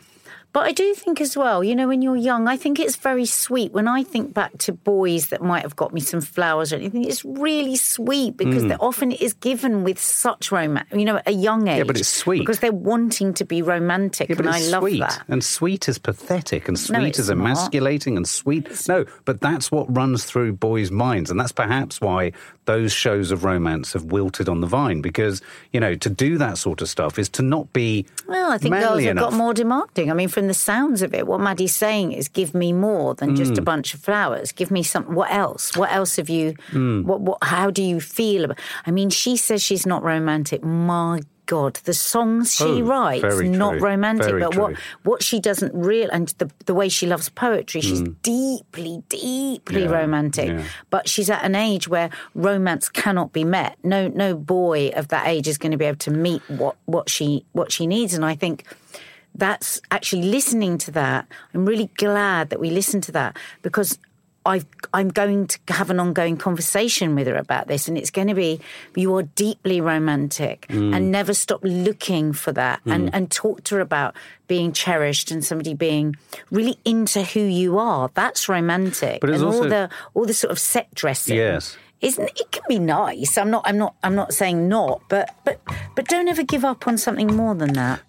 But 0.55 0.67
I 0.67 0.71
do 0.71 0.93
think 0.93 1.19
as 1.19 1.35
well, 1.35 1.65
you 1.65 1.75
know, 1.75 1.89
when 1.89 2.01
you're 2.01 2.15
young, 2.15 2.47
I 2.47 2.55
think 2.55 2.79
it's 2.79 2.95
very 2.95 3.25
sweet. 3.25 3.73
When 3.73 3.89
I 3.89 4.03
think 4.03 4.33
back 4.33 4.57
to 4.59 4.71
boys 4.71 5.27
that 5.27 5.41
might 5.43 5.63
have 5.63 5.75
got 5.75 5.93
me 5.93 5.99
some 5.99 6.21
flowers 6.21 6.71
or 6.71 6.77
anything, 6.77 7.03
it's 7.03 7.25
really 7.25 7.75
sweet 7.75 8.37
because 8.37 8.63
Mm. 8.63 8.77
often 8.79 9.11
it 9.11 9.21
is 9.21 9.33
given 9.33 9.83
with 9.83 9.99
such 9.99 10.53
romance, 10.53 10.87
you 10.93 11.03
know, 11.03 11.17
at 11.17 11.27
a 11.27 11.33
young 11.33 11.67
age. 11.67 11.79
Yeah, 11.79 11.83
but 11.83 11.97
it's 11.99 12.07
sweet. 12.07 12.39
Because 12.39 12.59
they're 12.59 12.71
wanting 12.71 13.33
to 13.33 13.43
be 13.43 13.61
romantic. 13.61 14.29
Yeah, 14.29 14.35
but 14.37 14.45
and 14.45 14.55
it's 14.55 14.67
I 14.67 14.71
love 14.71 14.83
sweet, 14.83 14.99
that. 15.01 15.23
and 15.27 15.43
sweet 15.43 15.89
is 15.89 15.97
pathetic, 15.97 16.69
and 16.69 16.79
sweet 16.79 17.07
it's 17.09 17.19
is 17.19 17.27
not. 17.29 17.35
emasculating, 17.37 18.15
and 18.15 18.25
sweet. 18.25 18.69
No, 18.87 19.03
but 19.25 19.41
that's 19.41 19.73
what 19.73 19.93
runs 19.93 20.23
through 20.23 20.53
boys' 20.53 20.89
minds, 20.89 21.29
and 21.29 21.37
that's 21.37 21.51
perhaps 21.51 21.99
why 21.99 22.31
those 22.63 22.93
shows 22.93 23.29
of 23.29 23.43
romance 23.43 23.91
have 23.91 24.05
wilted 24.05 24.47
on 24.49 24.59
the 24.61 24.65
vine 24.67 24.99
because 25.01 25.39
you 25.71 25.79
know 25.79 25.93
to 25.93 26.09
do 26.09 26.35
that 26.39 26.57
sort 26.57 26.81
of 26.81 26.89
stuff 26.89 27.19
is 27.19 27.29
to 27.29 27.43
not 27.43 27.71
be 27.73 28.07
Well, 28.27 28.51
I 28.51 28.57
think 28.57 28.73
girls 28.73 29.01
have 29.01 29.11
enough. 29.11 29.29
got 29.31 29.33
more 29.33 29.53
demanding. 29.53 30.09
I 30.09 30.15
mean, 30.15 30.29
from 30.29 30.44
the 30.47 30.53
sounds 30.53 31.01
of 31.01 31.13
it, 31.13 31.27
what 31.27 31.39
Maddie's 31.39 31.75
saying 31.75 32.11
is 32.13 32.27
give 32.27 32.53
me 32.53 32.73
more 32.73 33.15
than 33.15 33.35
just 33.35 33.57
a 33.57 33.61
Mm. 33.61 33.65
bunch 33.65 33.93
of 33.93 33.99
flowers. 34.01 34.51
Give 34.51 34.71
me 34.71 34.83
some. 34.83 35.03
What 35.15 35.31
else? 35.31 35.75
What 35.77 35.91
else 35.91 36.15
have 36.17 36.29
you? 36.29 36.53
Mm. 36.71 37.03
What? 37.05 37.21
What? 37.21 37.37
How 37.43 37.69
do 37.71 37.81
you 37.83 37.99
feel 37.99 38.45
about? 38.45 38.59
I 38.85 38.91
mean, 38.91 39.09
she 39.09 39.37
says 39.37 39.61
she's 39.63 39.85
not 39.85 40.03
romantic. 40.03 40.63
My 40.63 41.21
God, 41.47 41.75
the 41.83 41.93
songs 41.93 42.55
she 42.55 42.63
Oh, 42.63 42.81
writes 42.81 43.23
not 43.43 43.73
true. 43.73 43.81
romantic, 43.81 44.25
Very 44.29 44.41
but 44.41 44.55
what 44.57 44.67
true. 44.73 44.77
what 45.03 45.21
she 45.21 45.39
doesn't 45.39 45.73
real 45.75 46.09
and 46.11 46.33
the 46.39 46.49
the 46.65 46.73
way 46.73 46.89
she 46.89 47.05
loves 47.05 47.29
poetry, 47.29 47.81
she's 47.81 48.01
deeply, 48.23 49.03
deeply 49.09 49.81
Mm. 49.83 49.89
Yeah, 49.91 49.95
romantic. 50.01 50.47
yeah. 50.49 50.63
But 50.89 51.07
she's 51.07 51.29
at 51.29 51.43
an 51.43 51.53
age 51.53 51.87
where 51.87 52.09
romance 52.33 52.89
cannot 52.89 53.31
be 53.31 53.43
met. 53.43 53.77
No, 53.83 54.07
no 54.07 54.33
boy 54.35 54.89
of 54.95 55.09
that 55.09 55.27
age 55.27 55.47
is 55.47 55.59
going 55.59 55.71
to 55.71 55.77
be 55.77 55.85
able 55.85 55.99
to 55.99 56.11
meet 56.11 56.41
what 56.47 56.77
what 56.85 57.09
she 57.11 57.45
what 57.53 57.71
she 57.71 57.85
needs. 57.85 58.15
And 58.15 58.25
I 58.25 58.33
think 58.35 58.63
that's 59.35 59.81
actually 59.91 60.23
listening 60.23 60.77
to 60.79 60.91
that. 60.91 61.27
I'm 61.53 61.65
really 61.65 61.89
glad 61.97 62.49
that 62.49 62.59
we 62.59 62.69
listened 62.69 63.03
to 63.03 63.11
that 63.13 63.37
because 63.61 63.99
I've, 64.45 64.65
I'm 64.93 65.09
going 65.09 65.47
to 65.47 65.59
have 65.69 65.89
an 65.89 65.99
ongoing 65.99 66.37
conversation 66.37 67.15
with 67.15 67.25
her 67.25 67.35
about 67.35 67.67
this, 67.67 67.87
and 67.87 67.97
it's 67.97 68.11
going 68.11 68.27
to 68.27 68.35
be 68.35 68.61
you 68.95 69.15
are 69.15 69.23
deeply 69.23 69.81
romantic 69.81 70.67
mm. 70.69 70.95
and 70.95 71.11
never 71.11 71.33
stop 71.33 71.61
looking 71.63 72.31
for 72.31 72.51
that, 72.51 72.79
and, 72.85 73.07
mm. 73.07 73.09
and 73.11 73.31
talk 73.31 73.63
to 73.65 73.75
her 73.75 73.81
about 73.81 74.15
being 74.47 74.71
cherished 74.71 75.31
and 75.31 75.43
somebody 75.43 75.73
being 75.73 76.15
really 76.51 76.77
into 76.85 77.23
who 77.23 77.39
you 77.39 77.79
are. 77.79 78.11
That's 78.13 78.47
romantic, 78.47 79.21
But 79.21 79.31
it's 79.31 79.41
and 79.41 79.47
all 79.47 79.57
also- 79.57 79.69
the 79.69 79.89
all 80.13 80.25
the 80.25 80.33
sort 80.33 80.51
of 80.51 80.59
set 80.59 80.93
dressing. 80.93 81.37
Yes. 81.37 81.75
Isn't 82.01 82.29
it 82.39 82.51
can 82.51 82.63
be 82.67 82.77
nice. 82.77 83.37
I'm 83.39 83.49
not 83.49 83.63
I'm 83.65 83.79
not 83.79 83.95
I'm 84.03 84.13
not 84.13 84.31
saying 84.31 84.67
not, 84.67 85.01
but 85.09 85.33
but 85.43 85.59
but 85.95 86.07
don't 86.07 86.27
ever 86.27 86.43
give 86.43 86.63
up 86.63 86.87
on 86.87 86.99
something 86.99 87.35
more 87.35 87.55
than 87.55 87.73
that. 87.73 88.01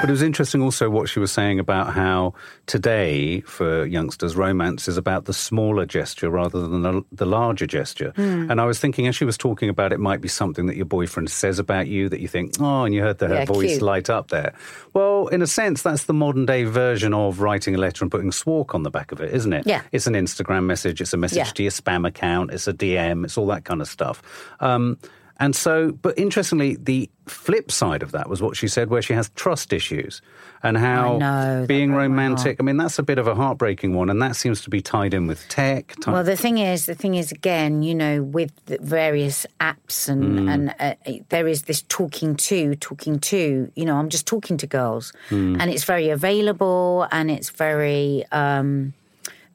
But 0.00 0.08
it 0.10 0.12
was 0.12 0.22
interesting 0.22 0.62
also 0.62 0.88
what 0.90 1.08
she 1.08 1.18
was 1.18 1.32
saying 1.32 1.58
about 1.58 1.92
how 1.92 2.34
today, 2.66 3.40
for 3.40 3.84
youngsters, 3.84 4.36
romance 4.36 4.86
is 4.86 4.96
about 4.96 5.24
the 5.24 5.32
smaller 5.32 5.86
gesture 5.86 6.30
rather 6.30 6.60
than 6.68 6.82
the, 6.82 7.04
the 7.10 7.26
larger 7.26 7.66
gesture. 7.66 8.12
Hmm. 8.14 8.48
And 8.48 8.60
I 8.60 8.64
was 8.64 8.78
thinking, 8.78 9.08
as 9.08 9.16
she 9.16 9.24
was 9.24 9.36
talking 9.36 9.68
about 9.68 9.92
it, 9.92 9.98
might 9.98 10.20
be 10.20 10.28
something 10.28 10.66
that 10.66 10.76
your 10.76 10.84
boyfriend 10.86 11.30
says 11.30 11.58
about 11.58 11.88
you 11.88 12.08
that 12.10 12.20
you 12.20 12.28
think, 12.28 12.52
oh, 12.60 12.84
and 12.84 12.94
you 12.94 13.02
heard 13.02 13.18
the, 13.18 13.26
her 13.26 13.34
Yeah, 13.40 13.44
voice 13.46 13.70
cute. 13.70 13.82
light 13.82 14.08
up 14.08 14.28
there. 14.28 14.54
Well, 14.94 15.26
in 15.28 15.42
a 15.42 15.48
sense, 15.48 15.82
that's 15.82 16.04
the 16.04 16.14
modern 16.14 16.46
day 16.46 16.62
version 16.62 17.12
of 17.12 17.40
writing 17.40 17.74
a 17.74 17.78
letter 17.78 18.04
and 18.04 18.10
putting 18.10 18.30
SWALK 18.30 18.76
on 18.76 18.84
the 18.84 18.90
back 18.90 19.10
of 19.10 19.20
it, 19.20 19.34
isn't 19.34 19.52
it? 19.52 19.66
Yeah. 19.66 19.82
It's 19.90 20.06
an 20.06 20.14
Instagram 20.14 20.64
message, 20.66 21.00
it's 21.00 21.12
a 21.12 21.16
message 21.16 21.38
Yeah. 21.38 21.44
to 21.44 21.62
your 21.64 21.72
spam 21.72 22.06
account, 22.06 22.52
it's 22.52 22.68
a 22.68 22.72
DM, 22.72 23.24
it's 23.24 23.36
all 23.36 23.48
that 23.48 23.64
kind 23.64 23.80
of 23.80 23.88
stuff. 23.88 24.22
Um, 24.60 24.96
And 25.40 25.54
so, 25.54 25.92
but 25.92 26.18
interestingly, 26.18 26.76
the 26.76 27.08
flip 27.26 27.70
side 27.70 28.02
of 28.02 28.10
that 28.10 28.28
was 28.28 28.42
what 28.42 28.56
she 28.56 28.66
said, 28.66 28.90
where 28.90 29.02
she 29.02 29.12
has 29.12 29.28
trust 29.30 29.72
issues 29.72 30.20
and 30.64 30.76
how 30.76 31.18
know, 31.18 31.64
being 31.68 31.92
romantic, 31.92 32.56
I 32.58 32.64
mean, 32.64 32.76
that's 32.76 32.98
a 32.98 33.04
bit 33.04 33.18
of 33.18 33.28
a 33.28 33.36
heartbreaking 33.36 33.94
one. 33.94 34.10
And 34.10 34.20
that 34.20 34.34
seems 34.34 34.60
to 34.62 34.70
be 34.70 34.82
tied 34.82 35.14
in 35.14 35.28
with 35.28 35.48
tech. 35.48 35.94
Well, 36.06 36.24
the 36.24 36.36
thing 36.36 36.58
is, 36.58 36.86
the 36.86 36.96
thing 36.96 37.14
is, 37.14 37.30
again, 37.30 37.82
you 37.82 37.94
know, 37.94 38.22
with 38.22 38.50
the 38.66 38.78
various 38.80 39.46
apps 39.60 40.08
and 40.08 40.50
and 40.50 40.74
uh, 40.80 40.94
there 41.28 41.46
is 41.46 41.62
this 41.62 41.82
talking 41.82 42.34
to, 42.34 42.74
talking 42.76 43.20
to. 43.20 43.70
You 43.76 43.84
know, 43.84 43.96
I'm 43.96 44.08
just 44.08 44.26
talking 44.26 44.56
to 44.56 44.66
girls, 44.66 45.12
and 45.30 45.70
it's 45.70 45.84
very 45.84 46.08
available 46.10 47.06
and 47.12 47.30
it's 47.30 47.50
very, 47.50 48.24
um, 48.32 48.92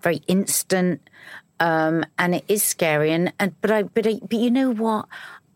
very 0.01 0.21
instant, 0.27 1.01
um, 1.59 2.05
and 2.17 2.35
it 2.35 2.45
is 2.47 2.63
scary. 2.63 3.11
And, 3.11 3.33
and 3.39 3.53
but 3.61 3.71
I, 3.71 3.83
but 3.83 4.07
I, 4.07 4.19
but 4.21 4.39
you 4.39 4.49
know 4.49 4.71
what? 4.71 5.07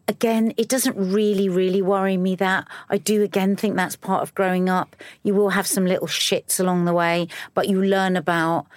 Again, 0.07 0.53
it 0.57 0.69
doesn't 0.69 0.95
really, 0.95 1.49
really 1.49 1.81
worry 1.81 2.15
me 2.15 2.35
that. 2.35 2.67
I 2.89 2.97
do 2.97 3.23
again 3.23 3.55
think 3.55 3.75
that's 3.75 3.95
part 3.95 4.23
of 4.23 4.33
growing 4.35 4.69
up. 4.69 4.95
You 5.23 5.33
will 5.33 5.49
have 5.49 5.67
some 5.67 5.85
little 5.85 6.07
shits 6.07 6.59
along 6.59 6.85
the 6.85 6.93
way, 6.93 7.27
but 7.53 7.67
you 7.67 7.81
learn 7.81 8.15
about 8.15 8.67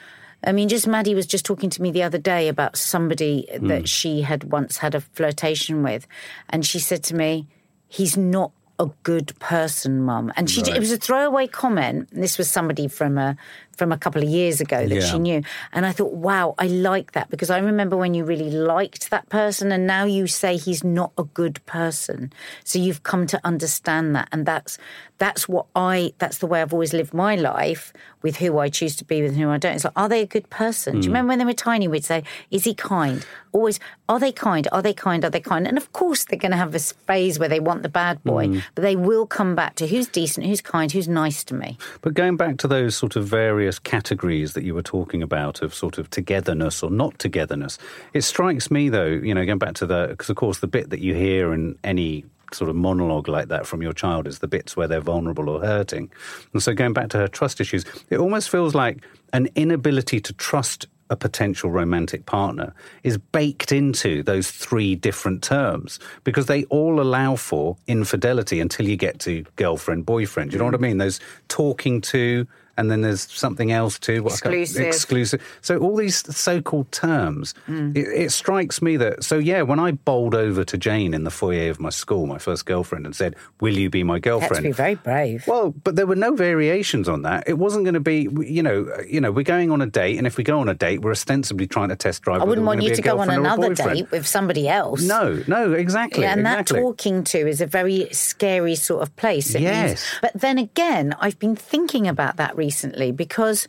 I 0.42 0.52
mean, 0.52 0.68
just 0.68 0.86
Maddie 0.86 1.14
was 1.14 1.26
just 1.26 1.44
talking 1.44 1.68
to 1.70 1.82
me 1.82 1.90
the 1.90 2.02
other 2.02 2.18
day 2.18 2.48
about 2.48 2.76
somebody 2.76 3.46
that 3.60 3.80
hmm. 3.80 3.84
she 3.84 4.22
had 4.22 4.44
once 4.44 4.78
had 4.78 4.94
a 4.94 5.00
flirtation 5.00 5.82
with, 5.82 6.06
and 6.48 6.64
she 6.64 6.78
said 6.78 7.02
to 7.04 7.14
me, 7.14 7.46
"He's 7.88 8.16
not 8.16 8.52
a 8.80 8.90
good 9.04 9.38
person, 9.38 10.02
Mum." 10.02 10.32
And 10.36 10.50
she 10.50 10.60
it 10.62 10.78
was 10.80 10.90
a 10.90 10.96
throwaway 10.96 11.46
comment. 11.46 12.08
This 12.10 12.38
was 12.38 12.50
somebody 12.50 12.88
from 12.88 13.18
a 13.18 13.36
from 13.76 13.92
a 13.92 13.96
couple 13.96 14.22
of 14.22 14.28
years 14.28 14.60
ago 14.60 14.86
that 14.86 14.94
Yeah. 14.94 15.10
she 15.10 15.18
knew, 15.18 15.42
and 15.72 15.86
I 15.86 15.92
thought, 15.92 16.12
"Wow, 16.12 16.54
I 16.58 16.66
like 16.66 17.12
that," 17.12 17.30
because 17.30 17.48
I 17.48 17.58
remember 17.58 17.96
when 17.96 18.12
you 18.12 18.24
really 18.24 18.50
liked 18.50 19.10
that 19.10 19.28
person, 19.30 19.72
and 19.72 19.86
now 19.86 20.04
you 20.04 20.26
say 20.26 20.56
he's 20.56 20.82
not 20.84 21.12
a 21.16 21.24
good 21.24 21.64
person. 21.64 22.30
So 22.64 22.78
you've 22.78 23.02
come 23.02 23.26
to 23.28 23.40
understand 23.44 24.14
that, 24.16 24.28
and 24.32 24.44
that's 24.44 24.76
that's 25.20 25.48
what 25.48 25.66
I 25.76 26.12
that's 26.18 26.38
the 26.38 26.46
way 26.46 26.60
I've 26.62 26.72
always 26.72 26.92
lived 26.92 27.14
my 27.14 27.36
life 27.36 27.92
with 28.22 28.36
who 28.36 28.58
I 28.58 28.68
choose 28.68 28.96
to 28.96 29.04
be 29.04 29.22
with 29.22 29.32
and 29.32 29.40
who 29.40 29.50
I 29.50 29.58
don't. 29.58 29.74
It's 29.74 29.84
like, 29.84 29.92
are 29.96 30.08
they 30.08 30.22
a 30.22 30.26
good 30.26 30.48
person? 30.50 30.94
Do 30.94 30.98
you 30.98 31.04
hmm. 31.04 31.08
remember 31.10 31.28
when 31.30 31.38
they 31.38 31.44
were 31.44 31.52
tiny? 31.52 31.88
We'd 31.88 32.04
say, 32.04 32.22
is 32.50 32.64
he 32.64 32.74
kind? 32.74 33.24
Always, 33.52 33.80
are 34.08 34.18
they 34.18 34.32
kind? 34.32 34.68
Are 34.72 34.82
they 34.82 34.92
kind? 34.92 35.24
Are 35.24 35.30
they 35.30 35.40
kind? 35.40 35.66
And 35.66 35.76
of 35.78 35.92
course, 35.92 36.24
they're 36.24 36.38
going 36.38 36.50
to 36.52 36.58
have 36.58 36.72
this 36.72 36.92
phase 36.92 37.38
where 37.38 37.48
they 37.48 37.60
want 37.60 37.82
the 37.82 37.88
bad 37.88 38.22
boy, 38.24 38.48
hmm. 38.48 38.58
But 38.74 38.82
they 38.82 38.96
will 38.96 39.26
come 39.26 39.54
back 39.54 39.74
to 39.76 39.86
who's 39.86 40.08
decent, 40.08 40.46
who's 40.46 40.60
kind, 40.60 40.90
who's 40.92 41.08
nice 41.08 41.44
to 41.44 41.54
me. 41.54 41.78
But 42.00 42.14
going 42.14 42.36
back 42.36 42.58
to 42.58 42.68
those 42.68 42.96
sort 42.96 43.16
of 43.16 43.26
various 43.26 43.78
categories 43.78 44.54
that 44.54 44.64
you 44.64 44.74
were 44.74 44.82
talking 44.82 45.22
about 45.22 45.62
of 45.62 45.74
sort 45.74 45.98
of 45.98 46.10
togetherness 46.10 46.82
or 46.82 46.90
not 46.90 47.18
togetherness, 47.18 47.78
it 48.12 48.22
strikes 48.22 48.70
me 48.70 48.88
though, 48.88 49.06
you 49.06 49.34
know, 49.34 49.44
going 49.44 49.58
back 49.58 49.74
to 49.74 49.86
the, 49.86 50.08
because 50.10 50.30
of 50.30 50.36
course 50.36 50.58
the 50.58 50.66
bit 50.66 50.90
that 50.90 51.00
you 51.00 51.14
hear 51.14 51.52
in 51.52 51.78
any 51.84 52.24
sort 52.52 52.68
of 52.68 52.76
monologue 52.76 53.28
like 53.28 53.48
that 53.48 53.66
from 53.66 53.82
your 53.82 53.92
child 53.92 54.26
is 54.26 54.40
the 54.40 54.48
bits 54.48 54.76
where 54.76 54.88
they're 54.88 55.00
vulnerable 55.00 55.48
or 55.48 55.60
hurting. 55.60 56.10
And 56.52 56.62
so 56.62 56.74
going 56.74 56.92
back 56.92 57.08
to 57.10 57.18
her 57.18 57.28
trust 57.28 57.60
issues, 57.60 57.84
it 58.10 58.18
almost 58.18 58.50
feels 58.50 58.74
like 58.74 59.04
an 59.32 59.48
inability 59.54 60.20
to 60.20 60.32
trust 60.32 60.86
a 61.10 61.16
potential 61.16 61.70
romantic 61.70 62.24
partner 62.24 62.72
is 63.02 63.18
baked 63.18 63.72
into 63.72 64.22
those 64.22 64.50
three 64.50 64.94
different 64.94 65.42
terms 65.42 65.98
because 66.24 66.46
they 66.46 66.64
all 66.64 67.00
allow 67.00 67.36
for 67.36 67.76
infidelity 67.86 68.60
until 68.60 68.88
you 68.88 68.96
get 68.96 69.18
to 69.20 69.44
girlfriend, 69.56 70.06
boyfriend. 70.06 70.52
You 70.52 70.58
know 70.60 70.64
what 70.64 70.74
I 70.74 70.78
mean? 70.78 70.98
Those 70.98 71.20
talking 71.48 72.00
to, 72.02 72.46
and 72.80 72.90
then 72.90 73.02
there's 73.02 73.30
something 73.30 73.70
else 73.70 73.98
too. 73.98 74.22
What 74.22 74.32
Exclusive. 74.32 74.86
exclusive. 74.86 75.58
So 75.60 75.78
all 75.78 75.94
these 75.96 76.16
so-called 76.34 76.90
terms, 76.90 77.54
Mm. 77.68 77.96
it, 77.96 78.08
it 78.24 78.32
strikes 78.32 78.80
me 78.82 78.96
that. 78.96 79.22
So 79.22 79.38
yeah, 79.38 79.62
when 79.62 79.78
I 79.78 79.92
bowled 79.92 80.34
over 80.34 80.64
to 80.64 80.76
Jane 80.78 81.14
in 81.14 81.24
the 81.24 81.30
foyer 81.30 81.70
of 81.70 81.78
my 81.78 81.90
school, 81.90 82.26
my 82.26 82.38
first 82.38 82.66
girlfriend, 82.66 83.06
and 83.06 83.14
said, 83.14 83.36
"Will 83.60 83.76
you 83.76 83.90
be 83.90 84.02
my 84.02 84.18
girlfriend?" 84.18 84.64
be 84.64 84.72
very 84.72 84.94
brave. 84.96 85.46
Well, 85.46 85.74
but 85.84 85.94
there 85.96 86.06
were 86.06 86.16
no 86.16 86.34
variations 86.34 87.08
on 87.08 87.22
that. 87.22 87.44
It 87.46 87.58
wasn't 87.58 87.84
going 87.84 87.94
to 87.94 88.00
be, 88.00 88.28
you 88.46 88.62
know, 88.62 88.86
you 89.08 89.20
know, 89.20 89.30
we're 89.30 89.44
going 89.44 89.70
on 89.70 89.82
a 89.82 89.86
date, 89.86 90.16
and 90.18 90.26
if 90.26 90.36
we 90.38 90.44
go 90.44 90.58
on 90.60 90.68
a 90.68 90.74
date, 90.74 91.02
we're 91.02 91.10
ostensibly 91.12 91.66
trying 91.66 91.90
to 91.90 91.96
test 91.96 92.22
drive. 92.22 92.40
I 92.40 92.44
wouldn't 92.44 92.66
want 92.66 92.82
you 92.82 92.94
to 92.94 93.02
go 93.02 93.18
on 93.18 93.28
girlfriend 93.28 93.46
or 93.46 93.50
a 93.50 93.54
another 93.54 93.74
date 93.74 94.10
with 94.10 94.26
somebody 94.26 94.68
else. 94.68 95.02
No, 95.02 95.42
no, 95.46 95.72
exactly, 95.72 96.22
Yeah, 96.22 96.32
and 96.32 96.40
exactly. 96.40 96.78
that 96.78 96.82
talking 96.82 97.24
to 97.24 97.38
is 97.46 97.60
a 97.60 97.66
very 97.66 98.08
scary 98.12 98.74
sort 98.74 99.02
of 99.02 99.14
place. 99.16 99.50
It 99.54 99.60
means- 99.60 99.70
Yes. 99.70 100.04
but 100.22 100.32
then 100.34 100.56
again, 100.58 101.14
I've 101.20 101.38
been 101.38 101.56
thinking 101.56 102.06
about 102.08 102.36
that 102.38 102.56
recently 102.56 102.69
because 103.12 103.68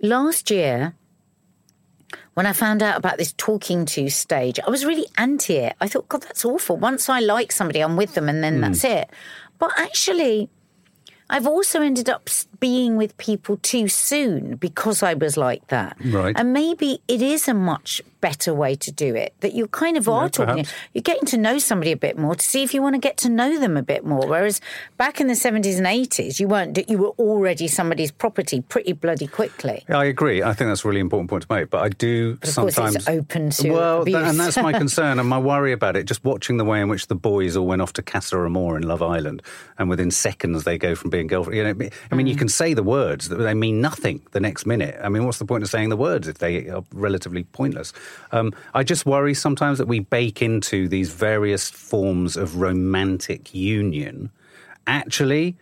last 0.00 0.50
year, 0.50 0.94
when 2.34 2.46
I 2.46 2.52
found 2.52 2.82
out 2.82 2.96
about 2.96 3.18
this 3.18 3.34
talking 3.36 3.84
to 3.86 4.08
stage, 4.08 4.58
I 4.64 4.70
was 4.70 4.84
really 4.84 5.06
anti 5.16 5.56
it. 5.56 5.74
I 5.80 5.88
thought, 5.88 6.08
God, 6.08 6.22
that's 6.22 6.44
awful. 6.44 6.76
Once 6.76 7.08
I 7.08 7.20
like 7.20 7.52
somebody, 7.52 7.80
I'm 7.80 7.96
with 7.96 8.14
them 8.14 8.28
and 8.28 8.38
Hmm. 8.38 8.42
then 8.42 8.60
that's 8.60 8.84
it. 8.84 9.10
But 9.58 9.72
actually, 9.76 10.48
I've 11.30 11.46
also 11.46 11.82
ended 11.82 12.08
up 12.08 12.30
being 12.60 12.96
with 12.96 13.16
people 13.18 13.58
too 13.58 13.88
soon 13.88 14.56
because 14.56 15.02
I 15.02 15.14
was 15.14 15.36
like 15.36 15.66
that. 15.68 15.96
Right. 16.04 16.34
And 16.38 16.52
maybe 16.52 17.02
it 17.08 17.20
is 17.20 17.48
a 17.48 17.54
much 17.54 18.00
better 18.20 18.52
way 18.54 18.74
to 18.74 18.90
do 18.92 19.14
it 19.14 19.34
that 19.40 19.54
you 19.54 19.66
kind 19.68 19.96
of 19.96 20.08
are 20.08 20.28
talking. 20.28 20.64
perhaps. 20.64 20.72
You're 20.94 21.02
getting 21.02 21.26
to 21.26 21.36
know 21.36 21.58
somebody 21.58 21.92
a 21.92 21.96
bit 21.96 22.18
more 22.18 22.34
to 22.34 22.44
see 22.44 22.62
if 22.62 22.74
you 22.74 22.82
want 22.82 22.94
to 22.94 23.00
get 23.00 23.16
to 23.18 23.28
know 23.28 23.58
them 23.58 23.76
a 23.76 23.82
bit 23.82 24.04
more. 24.04 24.26
Whereas 24.26 24.60
back 24.96 25.20
in 25.20 25.26
the 25.26 25.34
70s 25.34 25.78
and 25.78 25.86
80s, 25.86 26.40
you 26.40 26.48
weren't, 26.48 26.78
you 26.90 26.98
were 26.98 27.10
already 27.18 27.68
somebody's 27.68 28.10
property 28.10 28.60
pretty 28.60 28.92
bloody 28.92 29.26
quickly. 29.26 29.84
I 29.88 30.04
agree. 30.06 30.42
I 30.42 30.52
think 30.54 30.68
that's 30.70 30.84
a 30.84 30.88
really 30.88 31.00
important 31.00 31.30
point 31.30 31.44
to 31.46 31.52
make. 31.54 31.70
But 31.70 31.82
I 31.84 31.88
do 31.90 32.36
But 32.36 32.48
sometimes 32.48 32.96
it's 32.96 33.08
open 33.08 33.50
to 33.50 33.70
well, 33.72 34.02
and 34.02 34.38
that's 34.40 34.56
my 34.56 34.72
concern 34.84 35.18
and 35.18 35.28
my 35.28 35.38
worry 35.38 35.72
about 35.72 35.96
it. 35.96 36.04
Just 36.06 36.24
watching 36.24 36.56
the 36.56 36.64
way 36.64 36.80
in 36.80 36.88
which 36.88 37.06
the 37.06 37.14
boys 37.14 37.56
all 37.56 37.66
went 37.66 37.82
off 37.82 37.92
to 37.94 38.02
Casa 38.02 38.36
Amor 38.36 38.76
in 38.76 38.82
Love 38.82 39.02
Island, 39.02 39.42
and 39.78 39.88
within 39.88 40.10
seconds 40.10 40.64
they 40.64 40.78
go 40.78 40.94
from 40.94 41.10
being 41.10 41.26
girlfriend. 41.26 41.56
You 41.56 41.64
know, 41.74 41.88
I 42.10 42.14
mean, 42.14 42.26
you 42.26 42.34
Mm. 42.34 42.38
can 42.38 42.48
say 42.48 42.74
the 42.74 42.82
words, 42.82 43.28
that 43.28 43.36
they 43.36 43.54
mean 43.54 43.80
nothing 43.80 44.22
the 44.32 44.40
next 44.40 44.66
minute. 44.66 44.98
I 45.02 45.08
mean, 45.08 45.24
what's 45.24 45.38
the 45.38 45.44
point 45.44 45.62
of 45.64 45.70
saying 45.70 45.88
the 45.88 45.96
words 45.96 46.28
if 46.28 46.38
they 46.38 46.68
are 46.68 46.82
relatively 46.92 47.44
pointless? 47.44 47.92
Um, 48.32 48.52
I 48.74 48.82
just 48.82 49.06
worry 49.06 49.34
sometimes 49.34 49.78
that 49.78 49.88
we 49.88 50.00
bake 50.00 50.42
into 50.42 50.88
these 50.88 51.10
various 51.10 51.70
forms 51.70 52.36
of 52.36 52.56
romantic 52.56 53.54
union 53.54 54.30
actually 54.86 55.56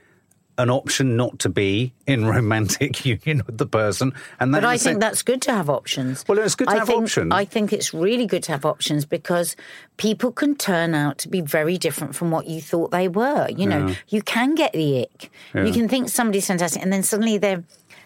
an 0.58 0.70
option 0.70 1.16
not 1.16 1.38
to 1.40 1.48
be 1.48 1.92
in 2.06 2.24
romantic 2.36 3.04
union 3.04 3.42
with 3.46 3.58
the 3.58 3.66
person. 3.66 4.12
And 4.40 4.54
that 4.54 4.62
But 4.62 4.68
I 4.68 4.78
think 4.78 5.00
that's 5.00 5.22
good 5.22 5.42
to 5.42 5.52
have 5.52 5.68
options. 5.68 6.24
Well, 6.26 6.38
it's 6.38 6.54
good 6.54 6.68
to 6.68 6.74
I 6.74 6.78
have 6.78 6.86
think, 6.86 7.04
options. 7.04 7.32
I 7.32 7.44
think 7.44 7.72
it's 7.72 7.92
really 7.92 8.26
good 8.26 8.42
to 8.44 8.52
have 8.52 8.64
options 8.64 9.04
because 9.04 9.56
people 9.96 10.32
can 10.32 10.56
turn 10.56 10.94
out 10.94 11.18
to 11.18 11.28
be 11.28 11.40
very 11.40 11.76
different 11.76 12.14
from 12.14 12.30
what 12.30 12.46
you 12.46 12.60
thought 12.60 12.90
they 12.90 13.08
were. 13.08 13.48
You 13.50 13.66
know, 13.66 13.94
you 14.08 14.22
can 14.22 14.54
get 14.54 14.72
the 14.72 15.02
ick. 15.02 15.30
You 15.54 15.72
can 15.72 15.88
think 15.88 16.08
somebody's 16.08 16.46
fantastic, 16.46 16.82
and 16.82 16.92
then 16.92 17.02
suddenly 17.02 17.38
they're 17.38 17.64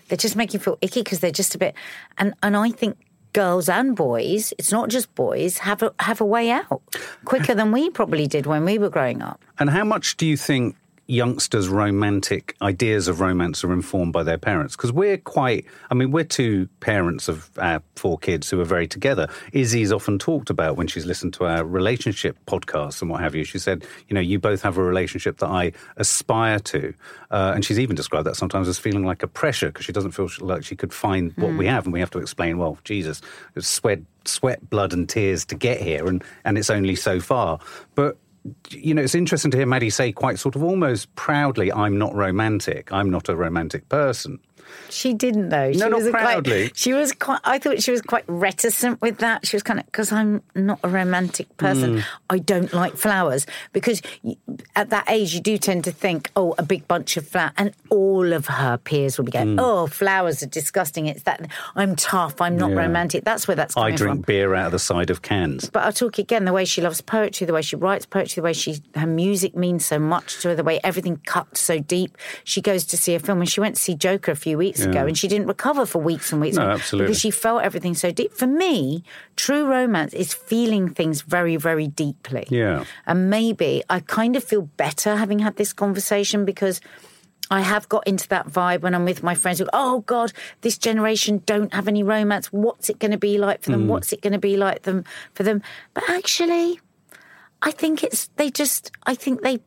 they 0.09 0.17
just 0.17 0.35
make 0.35 0.53
you 0.53 0.59
feel 0.59 0.77
icky 0.81 1.03
because 1.03 1.21
they're 1.21 1.31
just 1.31 1.55
a 1.55 1.59
bit. 1.59 1.75
And 2.19 2.35
and 2.43 2.57
I 2.57 2.71
think 2.71 2.97
girls 3.33 3.69
and 3.69 3.95
boys, 3.97 4.53
it's 4.59 4.73
not 4.73 4.89
just 4.89 5.15
boys, 5.15 5.59
have 5.59 5.83
a 5.83 5.93
have 6.01 6.21
a 6.21 6.25
way 6.25 6.51
out 6.51 6.83
quicker 7.25 7.55
than 7.55 7.73
we 7.73 7.91
probably 7.91 8.27
did 8.27 8.47
when 8.47 8.65
we 8.65 8.79
were 8.79 8.91
growing 8.91 9.23
up. 9.23 9.45
And 9.59 9.71
how 9.71 9.85
much 9.85 10.17
do 10.17 10.27
you 10.27 10.37
think 10.37 10.77
youngsters' 11.11 11.69
romantic 11.69 12.57
ideas 12.63 13.09
of 13.09 13.21
romance 13.21 13.65
are 13.65 13.73
informed 13.73 14.13
by 14.13 14.23
their 14.23 14.39
parents? 14.39 14.77
Because 14.77 14.93
we're 14.93 15.19
quite, 15.19 15.67
I 15.91 15.95
mean, 15.95 16.11
we're 16.11 16.25
two 16.25 16.69
parents 16.81 17.29
of 17.29 17.51
our 17.59 17.83
four 17.97 18.19
kids 18.19 18.49
who 18.49 18.61
are 18.61 18.65
very 18.65 18.87
together. 18.87 19.29
Izzy's 19.53 19.93
often 19.93 20.19
talked 20.19 20.51
about 20.51 20.77
when 20.77 20.87
she's 20.87 21.07
listened 21.07 21.35
to 21.35 21.47
our 21.47 21.65
relationship 21.65 22.39
podcasts 22.47 23.03
and 23.03 23.11
what 23.11 23.21
have 23.21 23.35
you. 23.35 23.45
She 23.45 23.59
said, 23.59 23.85
you 24.09 24.15
know, 24.15 24.21
you 24.21 24.39
both 24.39 24.63
have 24.63 24.79
a 24.79 24.83
relationship 24.83 25.39
that 25.39 25.49
I 25.49 25.73
aspire 25.97 26.59
to. 26.61 26.95
Uh, 27.31 27.53
and 27.55 27.65
she's 27.65 27.79
even 27.79 27.97
described 27.97 28.27
that 28.27 28.37
sometimes 28.37 28.69
as 28.69 28.79
feeling 28.79 29.05
like 29.05 29.23
a 29.23 29.29
pressure 29.29 29.69
because 29.69 29.85
she 29.85 29.93
doesn't 29.93 30.13
feel 30.13 30.29
like 30.41 30.65
she 30.65 30.77
could 30.77 30.93
find 30.93 31.33
what 31.37 31.55
we 31.55 31.67
have. 31.67 31.85
And 31.85 31.93
we 31.93 32.01
have 32.01 32.11
to 32.11 32.19
explain, 32.19 32.59
well, 32.59 32.79
Jesus, 32.85 33.21
sweat, 33.59 34.01
sweat, 34.25 34.71
blood, 34.71 34.93
and 34.93 35.09
tears 35.09 35.45
to 35.47 35.55
get 35.55 35.81
here. 35.81 36.07
And, 36.07 36.23
and 36.45 36.57
it's 36.57 36.71
only 36.71 36.97
so 36.97 37.21
far. 37.21 37.59
But 37.95 38.17
you 38.71 38.95
know, 38.95 39.03
it's 39.03 39.15
interesting 39.15 39.51
to 39.51 39.57
hear 39.57 39.67
Maddie 39.67 39.91
say 39.91 40.13
quite 40.13 40.39
sort 40.39 40.57
of 40.57 40.63
almost 40.63 41.15
proudly, 41.15 41.73
I'm 41.73 41.99
not 41.99 42.15
romantic. 42.15 42.93
I'm 42.93 43.11
not 43.11 43.29
a 43.29 43.37
romantic 43.37 43.89
person. 43.89 44.39
She 44.89 45.15
didn't 45.15 45.49
though. 45.51 45.73
She 45.73 45.79
No, 45.79 45.89
not 45.89 46.11
proudly. 46.11 46.69
Quite, 46.69 46.77
she 46.77 46.93
was 46.93 47.13
quite. 47.13 47.41
I 47.45 47.59
thought 47.59 47.83
she 47.83 47.91
was 47.91 48.03
quite 48.03 48.25
reticent 48.27 49.01
with 49.01 49.19
that. 49.19 49.47
She 49.47 49.57
was 49.57 49.63
kind 49.63 49.79
of 49.81 49.87
because 49.87 50.11
I'm 50.13 50.43
not 50.55 50.81
a 50.83 50.89
romantic 50.89 51.57
person. 51.57 51.97
Mm. 51.99 52.05
I 52.29 52.39
don't 52.39 52.73
like 52.73 52.97
flowers 52.97 53.47
because 53.73 54.03
at 54.77 54.91
that 54.91 55.09
age 55.11 55.35
you 55.35 55.41
do 55.41 55.59
tend 55.59 55.85
to 55.85 55.93
think, 55.93 56.31
oh, 56.37 56.55
a 56.59 56.63
big 56.63 56.87
bunch 56.89 57.17
of 57.17 57.27
flowers, 57.27 57.53
and 57.57 57.73
all 57.89 58.33
of 58.33 58.47
her 58.47 58.77
peers 58.79 59.17
will 59.19 59.25
be 59.25 59.33
going, 59.33 59.57
Mm. 59.57 59.61
oh, 59.61 59.87
flowers 59.87 60.43
are 60.43 60.47
disgusting. 60.47 61.07
It's 61.07 61.23
that 61.23 61.47
I'm 61.77 61.97
tough. 61.97 62.41
I'm 62.41 62.57
not 62.57 62.71
Yeah. 62.71 62.77
romantic. 62.79 63.25
That's 63.25 63.47
where 63.49 63.55
that's 63.57 63.75
Coming 63.75 63.95
I 63.95 63.97
drink 63.97 64.17
from. 64.17 64.23
beer 64.23 64.55
out 64.55 64.67
of 64.67 64.73
the 64.73 64.79
side 64.79 65.11
of 65.11 65.23
cans. 65.23 65.71
But 65.71 65.85
I'll 65.85 65.93
talk 65.93 66.19
again 66.19 66.45
the 66.45 66.53
way 66.53 66.65
she 66.65 66.81
loves 66.83 67.01
poetry, 67.01 67.47
the 67.47 67.53
way 67.53 67.63
she 67.63 67.77
writes 67.77 68.07
poetry, 68.07 68.41
the 68.41 68.45
way 68.45 68.53
she 68.53 68.83
her 68.97 69.07
music 69.07 69.57
means 69.57 69.85
so 69.85 69.99
much 69.99 70.41
to 70.43 70.49
her, 70.49 70.55
the 70.55 70.65
way 70.65 70.81
everything 70.85 71.21
cuts 71.27 71.61
so 71.61 71.79
deep. 71.79 72.17
She 72.45 72.61
goes 72.61 72.85
to 72.87 72.97
see 72.97 73.15
a 73.15 73.19
film 73.19 73.41
and 73.41 73.49
she 73.49 73.61
went 73.61 73.77
to 73.77 73.83
see 73.83 73.95
Joker 73.95 74.33
a 74.33 74.37
few 74.37 74.59
weeks 74.61 74.81
ago, 74.85 75.07
and 75.09 75.17
she 75.17 75.27
didn't 75.27 75.49
recover 75.49 75.85
for 75.87 76.01
weeks 76.01 76.33
and 76.33 76.41
weeks. 76.41 76.57
No, 76.57 76.69
absolutely. 76.71 77.07
Because 77.07 77.21
she 77.21 77.33
felt 77.33 77.63
everything 77.63 77.95
so 77.95 78.13
deep. 78.13 78.33
For 78.33 78.47
me, 78.47 79.03
true 79.37 79.65
romance 79.67 80.13
is 80.15 80.33
feeling 80.33 80.85
things 80.99 81.23
very, 81.23 81.57
very 81.57 81.89
deeply. 81.89 82.45
Yeah. 82.51 82.85
And 83.07 83.31
maybe 83.31 83.83
I 83.89 84.01
kind 84.01 84.37
of 84.37 84.45
feel 84.45 84.63
better 84.77 85.17
having 85.17 85.41
had 85.41 85.57
this 85.57 85.73
conversation 85.73 86.45
because 86.45 86.81
I 87.51 87.63
have 87.63 87.89
got 87.89 88.07
into 88.07 88.29
that 88.29 88.47
vibe 88.47 88.83
when 88.83 88.95
I'm 88.95 89.05
with 89.05 89.23
my 89.23 89.35
friends 89.35 89.59
who, 89.59 89.69
oh 89.73 90.01
God, 90.07 90.33
this 90.61 90.79
generation 90.79 91.43
don't 91.47 91.73
have 91.75 91.89
any 91.89 92.05
romance. 92.05 92.47
What's 92.53 92.89
it 92.89 92.99
going 93.01 93.11
to 93.11 93.19
be 93.19 93.39
like 93.39 93.63
for 93.63 93.73
them? 93.73 93.85
Mm. 93.85 93.89
What's 93.89 94.13
it 94.13 94.21
going 94.21 94.35
to 94.35 94.39
be 94.39 94.57
like 94.57 94.83
them 94.83 95.05
for 95.35 95.43
them? 95.43 95.61
But 95.95 96.05
actually, 96.09 96.79
I 97.63 97.73
think 97.73 98.05
it's, 98.05 98.29
they 98.37 98.51
just, 98.51 98.93
I 99.07 99.15
think 99.17 99.43
they, 99.43 99.59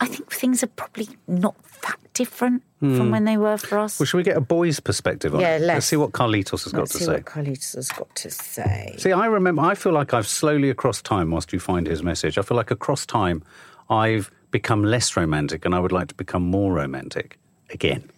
I 0.00 0.06
think 0.06 0.30
things 0.32 0.62
are 0.62 0.68
probably 0.68 1.08
not 1.26 1.54
that 1.82 1.98
different 2.12 2.62
from 2.80 2.96
hmm. 2.98 3.10
when 3.10 3.24
they 3.24 3.36
were 3.36 3.56
for 3.56 3.78
us. 3.78 3.98
Well, 3.98 4.06
should 4.06 4.18
we 4.18 4.22
get 4.22 4.36
a 4.36 4.40
boy's 4.40 4.80
perspective 4.80 5.34
on 5.34 5.40
Yeah, 5.40 5.56
it? 5.56 5.60
let's. 5.60 5.76
Let's 5.76 5.86
see 5.86 5.96
what 5.96 6.12
Carlitos 6.12 6.64
has 6.64 6.72
got 6.72 6.80
Let's 6.80 6.92
to 6.92 6.98
see 6.98 7.04
say. 7.04 7.12
what 7.12 7.24
Carlitos 7.24 7.74
has 7.74 7.88
got 7.90 8.14
to 8.16 8.30
say. 8.30 8.94
See, 8.98 9.12
I 9.12 9.26
remember, 9.26 9.62
I 9.62 9.74
feel 9.74 9.92
like 9.92 10.12
I've 10.12 10.28
slowly 10.28 10.70
across 10.70 11.00
time, 11.00 11.30
whilst 11.30 11.52
you 11.52 11.60
find 11.60 11.86
his 11.86 12.02
message, 12.02 12.36
I 12.38 12.42
feel 12.42 12.56
like 12.56 12.70
across 12.70 13.06
time 13.06 13.42
I've 13.88 14.30
become 14.50 14.84
less 14.84 15.16
romantic 15.16 15.64
and 15.64 15.74
I 15.74 15.78
would 15.78 15.92
like 15.92 16.08
to 16.08 16.14
become 16.14 16.42
more 16.42 16.72
romantic 16.72 17.38
again. 17.70 18.10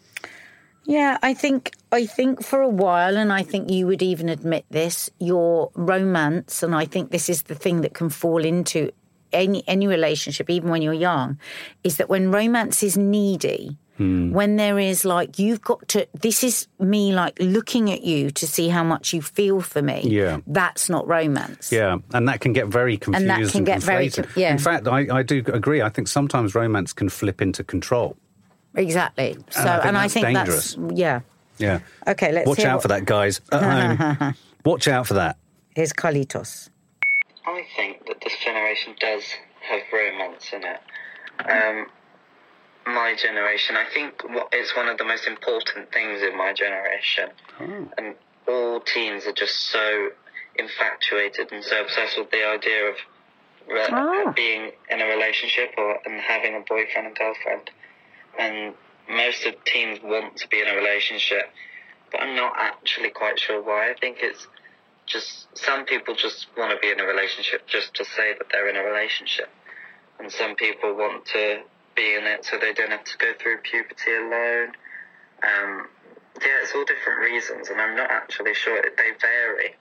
Yeah, 0.85 1.19
I 1.23 1.35
think 1.35 1.75
I 1.93 2.07
think 2.07 2.43
for 2.43 2.63
a 2.63 2.69
while, 2.69 3.19
and 3.19 3.31
I 3.31 3.43
think 3.43 3.71
you 3.71 3.87
would 3.87 4.03
even 4.03 4.31
admit 4.31 4.65
this, 4.71 5.11
your 5.19 5.71
romance, 5.75 6.63
and 6.63 6.75
I 6.75 6.87
think 6.87 7.11
this 7.11 7.29
is 7.29 7.43
the 7.43 7.55
thing 7.55 7.83
that 7.83 7.93
can 7.93 8.09
fall 8.09 8.43
into 8.43 8.91
any 9.33 9.63
any 9.67 9.87
relationship, 9.87 10.51
even 10.51 10.71
when 10.71 10.83
you're 10.83 10.93
young, 10.93 11.39
is 11.85 11.97
that 11.97 12.09
when 12.09 12.31
romance 12.31 12.83
is 12.83 12.97
needy, 12.97 13.77
hmm. 13.97 14.33
when 14.33 14.57
there 14.57 14.79
is 14.79 15.05
like 15.05 15.39
you've 15.39 15.61
got 15.61 15.87
to 15.89 16.07
this 16.15 16.43
is 16.43 16.69
me 16.79 17.13
like 17.13 17.37
looking 17.41 17.91
at 17.91 18.03
you 18.03 18.31
to 18.31 18.47
see 18.47 18.69
how 18.69 18.83
much 18.83 19.13
you 19.13 19.23
feel 19.23 19.61
for 19.61 19.83
me. 19.83 20.03
Yeah. 20.05 20.41
That's 20.47 20.89
not 20.89 21.07
romance. 21.07 21.73
Yeah, 21.73 21.99
and 22.13 22.29
that 22.29 22.41
can 22.41 22.53
get 22.53 22.69
very 22.69 22.97
confused 22.97 23.29
that 23.29 23.51
can 23.51 23.65
get 23.65 23.83
very 23.83 24.11
yeah. 24.37 24.53
In 24.53 24.59
fact, 24.59 24.87
I, 24.89 25.07
I 25.19 25.23
do 25.23 25.43
agree. 25.47 25.83
I 25.83 25.89
think 25.89 26.09
sometimes 26.09 26.55
romance 26.55 26.93
can 26.93 27.09
flip 27.09 27.43
into 27.43 27.65
control. 27.65 28.17
Exactly. 28.75 29.37
So 29.51 29.61
I 29.61 29.65
think 29.65 29.85
and 29.87 29.99
I 29.99 30.09
think 30.09 30.27
dangerous. 30.27 30.75
that's 30.75 30.93
yeah. 30.95 31.21
Yeah. 31.59 31.81
Okay, 32.07 32.33
let's 32.33 32.49
Watch 32.49 32.61
out 32.61 32.77
what- 32.77 32.83
for 32.83 32.89
that, 32.89 33.05
guys. 33.05 33.41
At 33.51 33.63
home. 33.63 34.35
Watch 34.65 34.89
out 34.89 35.07
for 35.07 35.15
that. 35.15 35.37
Here's 35.75 35.93
Carlitos. 35.93 36.71
I 37.55 37.65
think 37.77 38.07
that 38.07 38.21
this 38.23 38.37
generation 38.45 38.95
does 39.01 39.25
have 39.69 39.81
romance 39.93 40.51
in 40.53 40.63
it. 40.65 40.81
Um, 41.49 41.87
my 42.87 43.15
generation, 43.15 43.77
I 43.77 43.85
think 43.93 44.23
what 44.29 44.49
it's 44.53 44.75
one 44.77 44.89
of 44.89 44.99
the 44.99 45.05
most 45.05 45.27
important 45.27 45.93
things 45.93 46.23
in 46.23 46.37
my 46.37 46.53
generation. 46.53 47.31
And 47.99 48.15
all 48.47 48.81
teens 48.81 49.27
are 49.27 49.33
just 49.33 49.57
so 49.71 50.09
infatuated 50.57 51.53
and 51.53 51.63
so 51.65 51.83
obsessed 51.83 52.19
with 52.19 52.31
the 52.31 52.45
idea 52.47 52.89
of 52.91 52.95
re- 53.69 53.87
Ah. 53.91 54.33
being 54.35 54.73
in 54.91 55.01
a 55.01 55.07
relationship 55.07 55.75
or 55.79 55.99
and 56.07 56.21
having 56.21 56.55
a 56.57 56.61
boyfriend 56.61 57.07
and 57.09 57.17
girlfriend. 57.17 57.71
And 58.39 58.75
most 59.09 59.45
of 59.47 59.55
teens 59.65 60.01
want 60.03 60.37
to 60.39 60.49
be 60.49 60.61
in 60.61 60.69
a 60.69 60.75
relationship, 60.75 61.51
but 62.11 62.23
I'm 62.23 62.35
not 62.37 62.55
actually 62.57 63.11
quite 63.11 63.39
sure 63.39 63.61
why. 63.63 63.91
I 63.91 63.95
think 63.95 64.19
it's 64.21 64.47
just 65.09 65.49
some 65.55 65.85
people 65.85 66.15
just 66.15 66.47
want 66.57 66.71
to 66.71 66.79
be 66.81 66.91
in 66.91 67.01
a 67.01 67.05
relationship 67.05 67.67
just 67.67 67.95
to 67.95 68.05
say 68.05 68.35
that 68.39 68.47
they're 68.53 68.69
in 68.69 68.77
a 68.77 68.85
relationship, 68.85 69.49
and 70.19 70.31
some 70.31 70.55
people 70.55 70.95
want 70.95 71.25
to 71.27 71.63
be 71.97 72.15
in 72.15 72.25
it 72.25 72.45
so 72.45 72.59
they 72.59 72.73
don't 72.73 72.91
have 72.91 73.05
to 73.05 73.19
go 73.19 73.33
through 73.41 73.59
puberty 73.59 74.15
alone. 74.15 74.73
Um, 75.43 75.89
yeah, 76.41 76.63
it's 76.63 76.73
all 76.75 76.85
different 76.85 77.21
reasons, 77.21 77.69
and 77.69 77.81
I'm 77.81 77.97
not 77.97 78.11
actually 78.11 78.55
sure. 78.55 78.81
They 78.83 79.11
vary. 79.21 79.75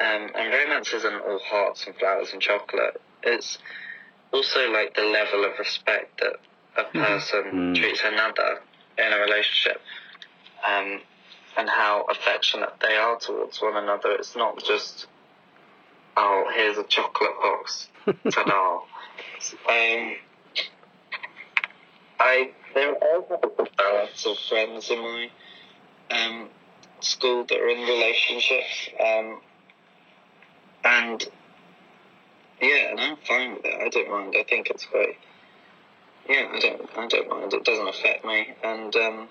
Um, 0.00 0.30
and 0.34 0.52
romance 0.52 0.92
isn't 0.92 1.14
all 1.14 1.40
hearts 1.44 1.86
and 1.86 1.94
flowers 1.96 2.32
and 2.32 2.40
chocolate. 2.40 3.00
It's 3.22 3.58
also 4.32 4.70
like 4.70 4.94
the 4.94 5.02
level 5.02 5.44
of 5.44 5.58
respect 5.58 6.20
that 6.20 6.36
a 6.76 6.84
person 6.84 7.74
treats 7.74 8.02
another 8.04 8.60
in 8.96 9.12
a 9.12 9.18
relationship. 9.18 9.80
Um, 10.66 11.00
and 11.56 11.68
how 11.68 12.04
affectionate 12.10 12.72
they 12.80 12.96
are 12.96 13.18
towards 13.18 13.60
one 13.60 13.76
another. 13.76 14.12
It's 14.12 14.36
not 14.36 14.62
just, 14.62 15.06
oh, 16.16 16.50
here's 16.54 16.78
a 16.78 16.84
chocolate 16.84 17.30
box, 17.42 17.88
ta-da. 18.30 18.76
um, 19.68 20.16
I 22.18 22.50
there 22.74 22.90
are 22.90 23.24
lots 23.94 24.26
of 24.26 24.38
friends 24.48 24.90
in 24.90 24.98
my 25.00 25.30
um, 26.10 26.48
school 27.00 27.44
that 27.44 27.58
are 27.58 27.68
in 27.68 27.80
relationships, 27.80 28.90
um, 29.00 29.40
and 30.84 31.28
yeah, 32.60 32.90
and 32.90 33.00
I'm 33.00 33.16
fine 33.26 33.54
with 33.54 33.64
it. 33.64 33.74
I 33.80 33.88
don't 33.88 34.10
mind. 34.10 34.34
I 34.38 34.44
think 34.44 34.68
it's 34.68 34.84
great. 34.86 35.16
Yeah, 36.28 36.46
I 36.52 36.60
don't. 36.60 36.90
I 36.96 37.06
don't 37.08 37.28
mind. 37.28 37.52
It 37.54 37.64
doesn't 37.64 37.88
affect 37.88 38.24
me, 38.24 38.54
and. 38.62 38.94
Um, 38.96 39.28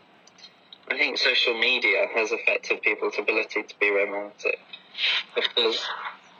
I 0.89 0.97
think 0.97 1.17
social 1.17 1.54
media 1.60 2.08
has 2.15 2.32
affected 2.32 2.82
people's 2.82 3.13
ability 3.19 3.63
to 3.63 3.80
be 3.80 3.89
romantic 3.91 4.60
because 5.36 5.80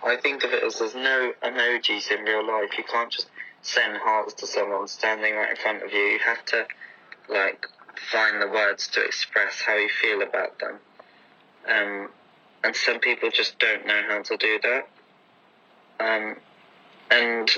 I 0.04 0.16
think 0.16 0.44
of 0.44 0.52
it 0.52 0.64
as 0.64 0.80
there's 0.80 0.96
no 0.96 1.34
emojis 1.44 2.12
in 2.12 2.24
real 2.24 2.46
life. 2.46 2.72
You 2.78 2.84
can't 2.84 3.12
just 3.12 3.28
send 3.62 3.98
hearts 3.98 4.34
to 4.36 4.48
someone 4.48 4.88
standing 4.88 5.36
right 5.36 5.52
in 5.52 5.56
front 5.56 5.84
of 5.84 5.92
you. 5.92 6.00
You 6.00 6.20
have 6.26 6.44
to 6.46 6.66
like 7.30 7.68
find 8.12 8.42
the 8.42 8.48
words 8.48 8.88
to 8.90 9.04
express 9.04 9.62
how 9.62 9.76
you 9.76 9.90
feel 9.90 10.22
about 10.22 10.58
them. 10.60 10.80
Um, 11.68 12.10
and 12.64 12.76
some 12.76 13.00
people 13.00 13.30
just 13.30 13.60
don't 13.60 13.86
know 13.86 14.02
how 14.08 14.22
to 14.22 14.38
do 14.38 14.60
that. 14.64 14.88
Um, 16.00 16.36
and 17.12 17.50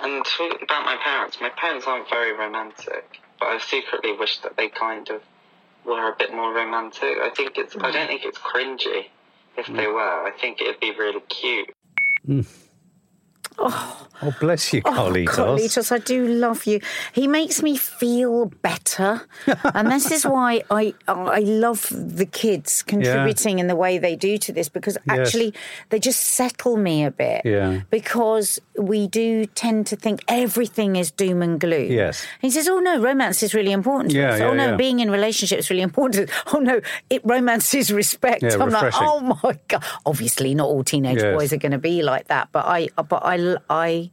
and 0.00 0.26
about 0.62 0.84
my 0.84 0.96
parents, 1.02 1.38
my 1.40 1.50
parents 1.50 1.86
aren't 1.86 2.08
very 2.08 2.32
romantic, 2.32 3.20
but 3.38 3.46
I 3.46 3.58
secretly 3.58 4.12
wish 4.12 4.38
that 4.40 4.56
they 4.56 4.68
kind 4.68 5.08
of 5.10 5.22
were 5.84 6.12
a 6.12 6.16
bit 6.16 6.32
more 6.32 6.52
romantic. 6.52 7.18
I 7.20 7.30
think 7.30 7.58
it's. 7.58 7.76
I 7.76 7.90
mm. 7.90 7.92
don't 7.92 8.06
think 8.06 8.24
it's 8.24 8.38
cringy 8.38 9.06
if 9.56 9.66
they 9.66 9.84
mm. 9.84 9.94
were. 9.94 10.26
I 10.26 10.32
think 10.40 10.60
it'd 10.60 10.80
be 10.80 10.92
really 10.92 11.20
cute. 11.28 11.70
Mm. 12.26 12.46
Oh, 13.58 14.06
oh 14.22 14.34
bless 14.40 14.72
you, 14.72 14.82
oh, 14.84 14.90
Carlitos. 14.90 15.26
Carlitos, 15.58 15.92
I 15.92 15.98
do 15.98 16.26
love 16.26 16.66
you. 16.66 16.80
He 17.12 17.28
makes 17.28 17.62
me 17.62 17.76
feel 17.76 18.46
better, 18.62 19.22
and 19.74 19.90
this 19.90 20.10
is 20.10 20.24
why 20.24 20.62
I 20.70 20.94
I 21.06 21.40
love 21.40 21.88
the 21.92 22.26
kids 22.26 22.82
contributing 22.82 23.58
in 23.58 23.66
the 23.66 23.76
way 23.76 23.98
they 23.98 24.16
do 24.16 24.38
to 24.38 24.52
this 24.52 24.68
because 24.68 24.96
actually 25.08 25.54
they 25.90 25.98
just 25.98 26.20
settle 26.20 26.76
me 26.76 27.04
a 27.04 27.10
bit. 27.10 27.42
Yeah. 27.44 27.82
Because 27.90 28.58
we 28.78 29.06
do 29.06 29.46
tend 29.46 29.86
to 29.88 29.96
think 29.96 30.22
everything 30.28 30.96
is 30.96 31.10
doom 31.10 31.42
and 31.42 31.60
gloom. 31.60 31.90
Yes. 31.90 32.24
He 32.40 32.50
says, 32.50 32.68
"Oh 32.68 32.78
no, 32.80 33.00
romance 33.00 33.42
is 33.42 33.54
really 33.54 33.72
important. 33.72 34.12
Yeah, 34.12 34.36
yeah, 34.36 34.48
oh 34.48 34.54
no, 34.54 34.70
yeah. 34.70 34.76
being 34.76 35.00
in 35.00 35.10
relationships 35.10 35.64
is 35.64 35.70
really 35.70 35.82
important. 35.82 36.30
Oh 36.54 36.58
no, 36.58 36.80
it 37.08 37.22
romance 37.24 37.72
is 37.74 37.90
respect. 37.92 38.42
Yeah, 38.42 38.56
I'm 38.60 38.68
like, 38.70 38.92
oh 39.00 39.20
my 39.20 39.58
god. 39.68 39.82
Obviously, 40.04 40.54
not 40.54 40.66
all 40.66 40.84
teenage 40.84 41.22
Yes. 41.22 41.34
boys 41.34 41.52
are 41.52 41.56
going 41.58 41.72
to 41.72 41.78
be 41.78 42.02
like 42.02 42.28
that, 42.28 42.48
but 42.52 42.66
I, 42.66 42.88
but 43.08 43.24
I, 43.24 43.36
I, 43.70 44.10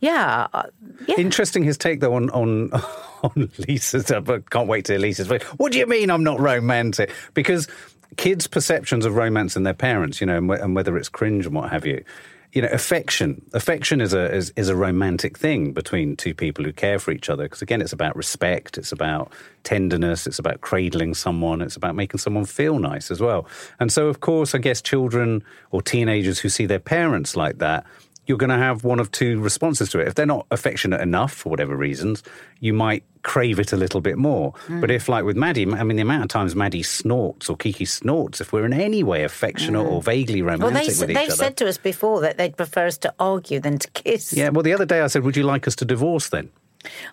yeah, 0.00 0.46
uh, 0.52 0.64
yeah. 1.06 1.16
Interesting 1.18 1.62
his 1.64 1.78
take 1.78 2.00
though 2.00 2.14
on 2.14 2.30
on 2.30 2.70
on 3.22 3.50
Lisa's. 3.66 4.10
uh, 4.10 4.20
But 4.20 4.50
can't 4.50 4.68
wait 4.68 4.84
to 4.86 4.92
hear 4.94 5.00
Lisa's. 5.00 5.28
What 5.56 5.72
do 5.72 5.78
you 5.78 5.86
mean 5.86 6.10
I'm 6.10 6.24
not 6.24 6.40
romantic? 6.40 7.10
Because 7.34 7.68
kids' 8.16 8.46
perceptions 8.46 9.04
of 9.04 9.14
romance 9.16 9.56
and 9.56 9.66
their 9.66 9.74
parents, 9.74 10.20
you 10.20 10.26
know, 10.26 10.36
and, 10.38 10.50
and 10.50 10.74
whether 10.74 10.96
it's 10.96 11.08
cringe 11.08 11.46
and 11.46 11.54
what 11.54 11.70
have 11.70 11.86
you. 11.86 12.04
You 12.52 12.62
know, 12.62 12.68
affection. 12.68 13.42
Affection 13.52 14.00
is 14.00 14.14
a 14.14 14.32
is, 14.32 14.50
is 14.56 14.70
a 14.70 14.76
romantic 14.76 15.36
thing 15.36 15.72
between 15.72 16.16
two 16.16 16.32
people 16.32 16.64
who 16.64 16.72
care 16.72 16.98
for 16.98 17.10
each 17.10 17.28
other. 17.28 17.42
Because 17.42 17.60
again, 17.60 17.82
it's 17.82 17.92
about 17.92 18.16
respect. 18.16 18.78
It's 18.78 18.92
about 18.92 19.30
tenderness. 19.62 20.26
It's 20.26 20.38
about 20.38 20.62
cradling 20.62 21.14
someone. 21.14 21.60
It's 21.60 21.76
about 21.76 21.94
making 21.96 22.18
someone 22.18 22.46
feel 22.46 22.78
nice 22.78 23.10
as 23.10 23.20
well. 23.20 23.46
And 23.78 23.92
so, 23.92 24.06
of 24.06 24.20
course, 24.20 24.54
I 24.54 24.58
guess 24.58 24.80
children 24.80 25.42
or 25.70 25.82
teenagers 25.82 26.38
who 26.38 26.48
see 26.48 26.64
their 26.64 26.78
parents 26.78 27.36
like 27.36 27.58
that 27.58 27.84
you're 28.26 28.38
going 28.38 28.50
to 28.50 28.58
have 28.58 28.84
one 28.84 28.98
of 28.98 29.10
two 29.12 29.40
responses 29.40 29.88
to 29.90 30.00
it. 30.00 30.08
If 30.08 30.14
they're 30.14 30.26
not 30.26 30.46
affectionate 30.50 31.00
enough 31.00 31.32
for 31.32 31.48
whatever 31.48 31.76
reasons, 31.76 32.22
you 32.60 32.72
might 32.72 33.04
crave 33.22 33.58
it 33.58 33.72
a 33.72 33.76
little 33.76 34.00
bit 34.00 34.18
more. 34.18 34.52
Hmm. 34.66 34.80
But 34.80 34.90
if, 34.90 35.08
like 35.08 35.24
with 35.24 35.36
Maddie, 35.36 35.70
I 35.70 35.84
mean, 35.84 35.96
the 35.96 36.02
amount 36.02 36.24
of 36.24 36.28
times 36.28 36.54
Maddie 36.54 36.82
snorts 36.82 37.48
or 37.48 37.56
Kiki 37.56 37.84
snorts, 37.84 38.40
if 38.40 38.52
we're 38.52 38.64
in 38.64 38.72
any 38.72 39.02
way 39.02 39.24
affectionate 39.24 39.82
or 39.82 40.02
vaguely 40.02 40.42
romantic. 40.42 40.62
Well, 40.62 40.82
they, 40.82 40.88
with 40.88 41.10
each 41.10 41.16
they've 41.16 41.28
other. 41.28 41.36
said 41.36 41.56
to 41.58 41.68
us 41.68 41.78
before 41.78 42.20
that 42.22 42.36
they'd 42.36 42.56
prefer 42.56 42.86
us 42.86 42.98
to 42.98 43.14
argue 43.18 43.60
than 43.60 43.78
to 43.78 43.90
kiss. 43.90 44.32
yeah, 44.32 44.48
well, 44.48 44.62
the 44.62 44.72
other 44.72 44.86
day 44.86 45.00
I 45.00 45.06
said, 45.06 45.22
Would 45.22 45.36
you 45.36 45.44
like 45.44 45.66
us 45.66 45.76
to 45.76 45.84
divorce 45.84 46.28
then? 46.28 46.50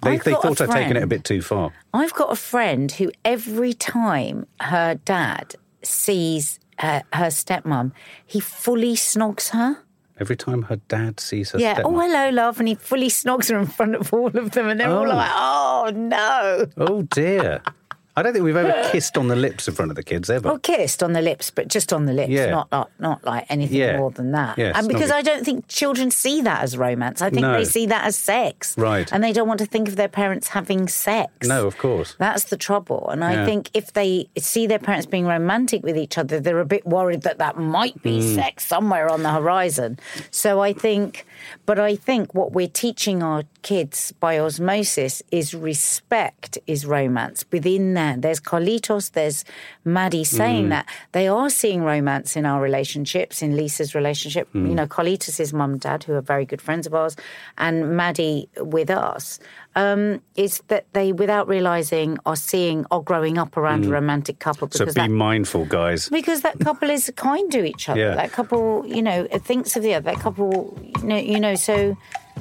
They, 0.04 0.18
they 0.18 0.34
thought 0.34 0.62
I'd 0.62 0.70
taken 0.70 0.98
it 0.98 1.04
a 1.04 1.08
bit 1.08 1.24
too 1.24 1.42
far. 1.42 1.74
I've 1.94 2.14
got 2.14 2.32
a 2.32 2.36
friend 2.36 2.92
who 2.92 3.12
every 3.26 3.74
time 3.74 4.46
her 4.62 4.96
dad 4.96 5.56
sees 5.82 6.60
her, 6.80 7.04
her 7.14 7.28
stepmom, 7.28 7.92
he 8.26 8.40
fully 8.40 8.96
snogs 8.96 9.50
her. 9.50 9.80
Every 10.20 10.36
time 10.36 10.64
her 10.64 10.76
dad 10.88 11.20
sees 11.20 11.52
her 11.52 11.60
Yeah. 11.60 11.76
stepmom. 11.76 11.86
Oh, 11.96 12.00
hello, 12.00 12.30
love. 12.30 12.60
And 12.60 12.68
he 12.68 12.76
fully 12.76 13.08
snogs 13.10 13.50
her 13.50 13.58
in 13.58 13.66
front 13.66 13.96
of 13.96 14.14
all 14.14 14.28
of 14.38 14.52
them. 14.52 14.68
And 14.70 14.80
they're 14.80 14.90
all 14.90 15.06
Oh. 15.12 15.16
like, 15.16 15.32
oh, 15.34 15.92
no. 15.96 16.68
Oh 16.78 17.02
dear. 17.04 17.62
I 18.16 18.22
don't 18.22 18.34
think 18.34 18.46
we've 18.46 18.56
ever 18.56 18.90
kissed 18.92 19.18
on 19.18 19.28
the 19.28 19.36
lips 19.36 19.68
in 19.68 19.74
front 19.74 19.90
of 19.92 19.96
the 19.96 20.04
kids 20.04 20.30
ever. 20.30 20.50
Well, 20.50 20.60
kissed 20.60 21.02
on 21.02 21.14
the 21.14 21.22
lips, 21.22 21.50
but 21.50 21.68
just 21.68 21.92
on 21.92 22.06
the 22.06 22.14
lips, 22.14 22.30
Yeah. 22.30 22.52
not 22.52 22.72
like 22.72 22.88
not 23.00 23.24
like 23.26 23.46
anything 23.50 23.78
Yeah. 23.80 23.98
more 23.98 24.12
than 24.12 24.32
that. 24.34 24.58
Yes, 24.58 24.76
and 24.78 24.88
because 24.88 25.10
I 25.12 25.22
don't 25.24 25.44
think 25.44 25.68
children 25.68 26.12
see 26.12 26.42
that 26.42 26.62
as 26.62 26.78
romance. 26.78 27.22
I 27.22 27.30
think 27.30 27.42
No. 27.42 27.54
they 27.54 27.66
see 27.66 27.86
that 27.88 28.06
as 28.06 28.16
sex. 28.16 28.76
Right. 28.78 29.12
And 29.12 29.24
they 29.24 29.34
don't 29.34 29.48
want 29.48 29.60
to 29.62 29.66
think 29.66 29.88
of 29.88 29.96
their 29.96 30.08
parents 30.08 30.50
having 30.50 30.88
sex. 30.88 31.48
No, 31.48 31.66
of 31.66 31.78
course. 31.78 32.16
That's 32.20 32.44
the 32.46 32.58
trouble. 32.58 33.10
And 33.10 33.22
Yeah. 33.22 33.42
I 33.42 33.46
think 33.46 33.72
if 33.74 33.94
they 33.94 34.30
see 34.38 34.68
their 34.68 34.80
parents 34.80 35.06
being 35.08 35.26
romantic 35.26 35.84
with 35.84 35.98
each 35.98 36.18
other, 36.18 36.40
they're 36.40 36.60
a 36.60 36.66
bit 36.66 36.86
worried 36.86 37.24
that 37.24 37.40
that 37.40 37.58
might 37.58 38.02
be 38.04 38.22
Hmm. 38.22 38.36
sex 38.36 38.66
somewhere 38.68 39.10
on 39.12 39.24
the 39.24 39.32
horizon. 39.32 39.98
So 40.30 40.62
I 40.62 40.72
think, 40.74 41.26
but 41.66 41.80
I 41.80 41.96
think 41.96 42.34
what 42.36 42.52
we're 42.52 42.68
teaching 42.68 43.24
our 43.24 43.44
kids 43.64 44.12
by 44.20 44.38
osmosis 44.38 45.24
is 45.32 45.54
respect 45.56 46.58
is 46.68 46.86
romance. 46.86 47.44
Within 47.52 47.94
that, 48.04 48.22
there's 48.22 48.40
Carlitos, 48.40 49.12
there's 49.12 49.46
Maddie 49.84 50.24
mm. 50.24 50.28
saying 50.28 50.70
that 50.70 50.86
they 51.12 51.28
are 51.28 51.50
seeing 51.50 51.84
romance 51.84 52.36
in 52.36 52.46
our 52.46 52.62
relationships, 52.62 53.42
in 53.42 53.56
Lisa's 53.56 53.96
relationship. 53.96 54.52
Mm. 54.54 54.70
You 54.70 54.76
know, 54.76 54.88
Carlitos' 54.88 55.54
mum 55.54 55.74
and 55.74 55.82
dad, 55.82 56.04
who 56.04 56.14
are 56.14 56.22
very 56.22 56.46
good 56.46 56.62
friends 56.62 56.86
of 56.88 56.94
ours, 56.94 57.16
and 57.58 57.96
Maddie 57.98 58.50
with 58.58 58.90
us 58.90 59.40
um, 59.76 60.22
is 60.36 60.62
that 60.68 60.86
they, 60.94 61.12
without 61.12 61.48
realizing, 61.48 62.18
are 62.26 62.36
seeing 62.36 62.86
or 62.92 63.04
growing 63.04 63.38
up 63.38 63.58
around 63.58 63.86
mm. 63.86 63.88
a 63.88 63.92
romantic 63.92 64.40
couple 64.40 64.70
So 64.70 64.86
be 64.86 64.92
that 64.92 65.12
mindful, 65.12 65.66
guys. 65.66 66.10
because 66.10 66.42
that 66.42 66.60
couple 66.60 66.90
is 66.90 67.12
kind 67.16 67.52
to 67.52 67.64
each 67.64 67.90
other. 67.90 68.00
Yeah. 68.00 68.16
That 68.16 68.32
couple, 68.32 68.86
you 68.86 69.02
know, 69.02 69.28
thinks 69.40 69.76
of 69.76 69.84
the 69.84 69.94
other. 69.96 70.12
That 70.12 70.20
couple, 70.20 70.78
you 71.02 71.08
know, 71.08 71.18
you 71.18 71.40
know. 71.40 71.56
So, 71.56 71.98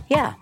yeah, 0.08 0.34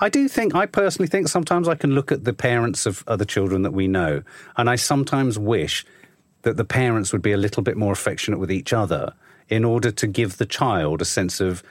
I 0.00 0.08
do 0.08 0.28
think, 0.28 0.54
I 0.54 0.66
personally 0.66 1.08
think 1.08 1.28
sometimes 1.28 1.68
I 1.68 1.74
can 1.74 1.94
look 1.94 2.12
at 2.12 2.24
the 2.24 2.32
parents 2.32 2.86
of 2.86 3.04
other 3.06 3.24
children 3.24 3.62
that 3.62 3.72
we 3.72 3.88
know, 3.88 4.22
and 4.56 4.70
I 4.70 4.76
sometimes 4.76 5.38
wish 5.38 5.84
that 6.42 6.56
the 6.56 6.64
parents 6.64 7.12
would 7.12 7.22
be 7.22 7.32
a 7.32 7.36
little 7.36 7.62
bit 7.62 7.76
more 7.76 7.92
affectionate 7.92 8.38
with 8.38 8.50
each 8.50 8.72
other 8.72 9.12
in 9.48 9.64
order 9.64 9.90
to 9.90 10.06
give 10.06 10.36
the 10.36 10.46
child 10.46 11.02
a 11.02 11.04
sense 11.04 11.40
of 11.40 11.62